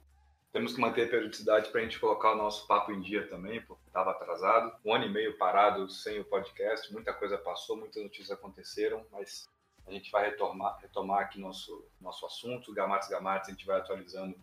Temos 0.53 0.75
que 0.75 0.81
manter 0.81 1.07
a 1.07 1.09
periodicidade 1.09 1.71
para 1.71 1.81
a 1.81 1.85
gente 1.85 1.99
colocar 1.99 2.33
o 2.33 2.37
nosso 2.37 2.67
papo 2.67 2.93
em 2.93 3.01
dia 3.01 3.27
também, 3.27 3.61
porque 3.63 3.82
estava 3.93 4.13
atrasado. 4.13 4.73
Um 4.83 4.95
ano 4.95 5.05
e 5.05 5.11
meio 5.11 5.37
parado 5.37 5.89
sem 5.91 6.19
o 6.19 6.25
podcast, 6.25 6.91
muita 6.91 7.13
coisa 7.13 7.37
passou, 7.37 7.77
muitas 7.77 8.03
notícias 8.03 8.31
aconteceram, 8.31 9.05
mas 9.13 9.47
a 9.87 9.93
gente 9.93 10.11
vai 10.11 10.31
retomar, 10.31 10.79
retomar 10.81 11.21
aqui 11.21 11.39
nosso, 11.39 11.87
nosso 12.01 12.25
assunto. 12.25 12.73
Gamates 12.73 13.09
Gamates, 13.09 13.51
a 13.51 13.53
gente 13.53 13.67
vai 13.67 13.79
atualizando 13.79 14.35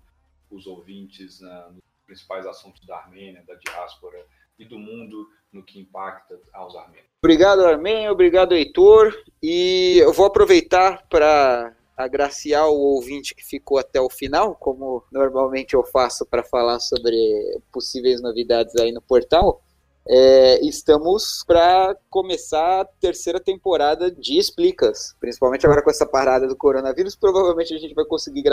os 0.51 0.67
ouvintes 0.67 1.41
né, 1.41 1.67
nos 1.71 1.81
principais 2.05 2.45
assuntos 2.45 2.85
da 2.85 2.97
Armênia, 2.97 3.43
da 3.47 3.55
diáspora 3.55 4.23
e 4.57 4.65
do 4.65 4.77
mundo 4.77 5.27
no 5.51 5.63
que 5.63 5.79
impacta 5.79 6.39
aos 6.53 6.75
armênios. 6.75 7.09
Obrigado, 7.23 7.65
Armênia, 7.65 8.11
obrigado, 8.11 8.53
Heitor. 8.53 9.15
E 9.41 9.97
eu 9.97 10.13
vou 10.13 10.27
aproveitar 10.27 11.07
para 11.09 11.75
agraciar 11.99 12.65
o 12.69 12.77
ouvinte 12.77 13.35
que 13.35 13.43
ficou 13.43 13.77
até 13.77 13.99
o 13.99 14.09
final, 14.09 14.55
como 14.55 15.03
normalmente 15.11 15.73
eu 15.73 15.83
faço 15.83 16.25
para 16.25 16.41
falar 16.41 16.79
sobre 16.79 17.17
possíveis 17.73 18.21
novidades 18.21 18.73
aí 18.77 18.91
no 18.93 19.01
portal. 19.01 19.61
É, 20.07 20.65
estamos 20.65 21.43
para 21.45 21.95
começar 22.09 22.81
a 22.81 22.85
terceira 22.85 23.39
temporada 23.39 24.11
de 24.11 24.37
Explicas, 24.39 25.15
principalmente 25.19 25.65
agora 25.65 25.83
com 25.83 25.89
essa 25.89 26.05
parada 26.05 26.47
do 26.47 26.55
coronavírus. 26.55 27.15
Provavelmente 27.15 27.73
a 27.73 27.77
gente 27.77 27.93
vai 27.93 28.05
conseguir 28.05 28.43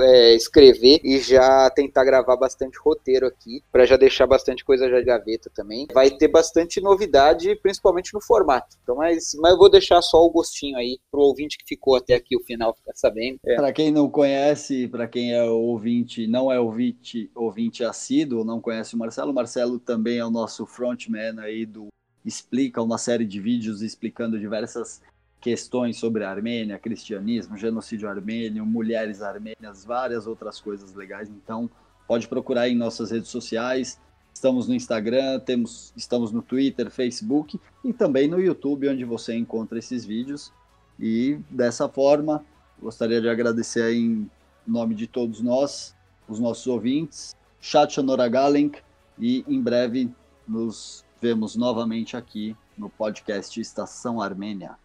é, 0.00 0.34
escrever 0.34 1.00
e 1.04 1.18
já 1.18 1.68
tentar 1.70 2.04
gravar 2.04 2.36
bastante 2.36 2.78
roteiro 2.78 3.26
aqui, 3.26 3.62
para 3.70 3.84
já 3.84 3.96
deixar 3.96 4.26
bastante 4.26 4.64
coisa 4.64 4.88
já 4.88 5.00
de 5.00 5.04
gaveta 5.04 5.50
também. 5.54 5.86
Vai 5.92 6.10
ter 6.10 6.28
bastante 6.28 6.80
novidade, 6.80 7.54
principalmente 7.56 8.14
no 8.14 8.20
formato. 8.20 8.76
Então, 8.82 8.96
mas, 8.96 9.32
mas 9.38 9.52
eu 9.52 9.58
vou 9.58 9.70
deixar 9.70 10.00
só 10.00 10.24
o 10.24 10.30
gostinho 10.30 10.78
aí 10.78 10.98
pro 11.10 11.20
ouvinte 11.20 11.58
que 11.58 11.64
ficou 11.66 11.96
até 11.96 12.14
aqui 12.14 12.36
o 12.36 12.44
final 12.44 12.74
ficar 12.74 12.92
sabendo. 12.94 13.38
É. 13.44 13.56
Para 13.56 13.72
quem 13.72 13.90
não 13.90 14.08
conhece, 14.08 14.88
para 14.88 15.06
quem 15.06 15.34
é 15.34 15.44
ouvinte, 15.44 16.26
não 16.26 16.50
é 16.50 16.58
ouvinte, 16.58 17.30
ouvinte 17.34 17.84
assíduo, 17.84 18.44
não 18.44 18.60
conhece 18.60 18.94
o 18.94 18.98
Marcelo, 18.98 19.30
o 19.30 19.34
Marcelo 19.34 19.78
também 19.78 20.18
é 20.18 20.24
o 20.24 20.30
nosso 20.30 20.64
front 20.66 20.91
Frontman 20.92 21.40
aí 21.40 21.64
do 21.64 21.88
explica 22.24 22.80
uma 22.80 22.98
série 22.98 23.24
de 23.24 23.40
vídeos 23.40 23.82
explicando 23.82 24.38
diversas 24.38 25.02
questões 25.40 25.96
sobre 25.96 26.22
a 26.22 26.30
Armênia, 26.30 26.78
cristianismo, 26.78 27.56
genocídio 27.56 28.08
armênio, 28.08 28.64
mulheres 28.64 29.20
armênias, 29.22 29.84
várias 29.84 30.26
outras 30.26 30.60
coisas 30.60 30.94
legais. 30.94 31.28
Então, 31.28 31.68
pode 32.06 32.28
procurar 32.28 32.68
em 32.68 32.76
nossas 32.76 33.10
redes 33.10 33.28
sociais. 33.28 34.00
Estamos 34.32 34.68
no 34.68 34.74
Instagram, 34.74 35.40
temos, 35.40 35.92
estamos 35.96 36.30
no 36.30 36.42
Twitter, 36.42 36.90
Facebook 36.90 37.60
e 37.84 37.92
também 37.92 38.28
no 38.28 38.40
YouTube, 38.40 38.88
onde 38.88 39.04
você 39.04 39.34
encontra 39.34 39.78
esses 39.78 40.04
vídeos. 40.04 40.52
E 41.00 41.40
dessa 41.50 41.88
forma, 41.88 42.44
gostaria 42.80 43.20
de 43.20 43.28
agradecer 43.28 43.92
em 43.92 44.30
nome 44.64 44.94
de 44.94 45.08
todos 45.08 45.40
nós, 45.40 45.96
os 46.28 46.38
nossos 46.38 46.68
ouvintes, 46.68 47.34
Chat 47.60 47.98
Honoragalink, 47.98 48.78
e 49.18 49.44
em 49.46 49.60
breve 49.60 50.10
nos 50.46 51.04
vemos 51.20 51.56
novamente 51.56 52.16
aqui 52.16 52.56
no 52.76 52.90
podcast 52.90 53.60
Estação 53.60 54.20
Armênia. 54.20 54.76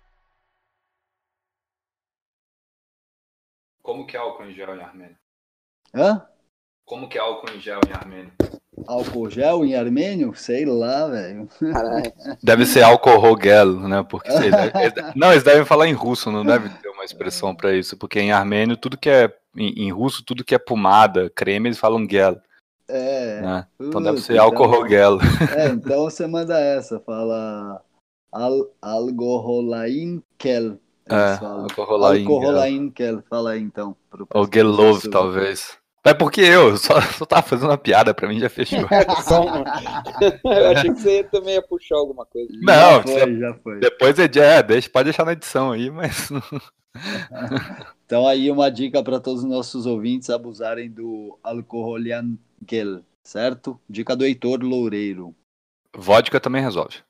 Como 3.81 4.05
que 4.05 4.17
é 4.17 4.19
álcool 4.19 4.45
em 4.45 4.53
gel 4.53 4.75
em 4.75 4.81
armênio? 4.81 5.17
Hã? 5.95 6.27
Como 6.85 7.07
que 7.09 7.17
é 7.17 7.21
álcool 7.21 7.51
em 7.51 7.59
gel 7.59 7.79
em 7.87 7.93
armênio? 7.93 8.33
Álcool 8.85 9.29
gel 9.29 9.65
em 9.65 9.75
armênio? 9.75 10.35
Sei 10.35 10.65
lá, 10.65 11.07
velho. 11.07 11.49
Deve 12.43 12.65
ser 12.65 12.83
álcool 12.83 13.17
rogel, 13.17 13.79
né? 13.87 14.03
Porque 14.03 14.29
eles 14.29 14.51
devem, 14.51 14.71
não, 15.15 15.31
eles 15.31 15.43
devem 15.43 15.65
falar 15.65 15.87
em 15.87 15.93
russo, 15.93 16.31
não 16.31 16.45
deve 16.45 16.69
ter 16.69 16.89
uma 16.89 17.03
expressão 17.03 17.55
para 17.55 17.73
isso, 17.75 17.97
porque 17.97 18.19
em 18.19 18.31
armênio 18.31 18.77
tudo 18.77 18.97
que 18.97 19.09
é 19.09 19.33
em, 19.55 19.85
em, 19.85 19.91
russo 19.91 20.23
tudo 20.23 20.43
que 20.43 20.53
é 20.53 20.59
pomada, 20.59 21.29
creme, 21.29 21.69
eles 21.69 21.79
falam 21.79 22.07
gel. 22.09 22.39
É. 22.89 23.41
Né? 23.41 23.67
Então 23.79 24.01
deve 24.01 24.19
ser 24.21 24.37
álcool 24.37 24.65
então, 24.65 24.81
rogel. 24.81 25.17
É, 25.55 25.67
então 25.67 26.03
você 26.03 26.25
manda 26.25 26.59
essa, 26.59 26.99
fala 26.99 27.81
al, 28.31 28.69
algoholain 28.81 30.21
kel. 30.37 30.77
É, 31.09 31.45
alcoholain 31.45 32.89
kel. 32.91 33.23
Fala 33.29 33.51
aí 33.51 33.61
então. 33.61 33.95
Ou 34.33 34.47
gelov, 34.51 35.01
talvez. 35.09 35.77
É 36.07 36.13
porque 36.13 36.39
eu 36.39 36.77
só, 36.77 37.01
só 37.01 37.25
tava 37.25 37.41
fazendo 37.41 37.69
uma 37.69 37.77
piada, 37.77 38.13
pra 38.13 38.29
mim 38.29 38.39
já 38.39 38.49
fechou. 38.49 38.79
eu 40.45 40.67
achei 40.71 40.93
que 40.93 41.01
você 41.01 41.23
também 41.25 41.55
ia 41.55 41.61
puxar 41.61 41.97
alguma 41.97 42.25
coisa. 42.25 42.49
Não, 42.61 43.01
já 43.01 43.03
foi, 43.03 43.39
já 43.39 43.53
foi. 43.55 43.79
Depois 43.79 44.17
é, 44.17 44.23
é, 44.23 44.63
deixa, 44.63 44.89
pode 44.89 45.03
deixar 45.05 45.25
na 45.25 45.33
edição 45.33 45.71
aí, 45.71 45.89
mas. 45.89 46.29
Então 48.07 48.25
aí 48.25 48.49
uma 48.49 48.71
dica 48.71 49.03
para 49.03 49.19
todos 49.19 49.43
os 49.43 49.49
nossos 49.49 49.85
ouvintes 49.85 50.29
abusarem 50.29 50.89
do 50.89 51.37
Alcoholian 51.43 52.37
Gel, 52.65 53.03
certo? 53.23 53.79
Dica 53.89 54.15
do 54.15 54.25
Heitor 54.25 54.63
Loureiro. 54.63 55.35
Vodka 55.95 56.39
também 56.39 56.61
resolve. 56.61 57.06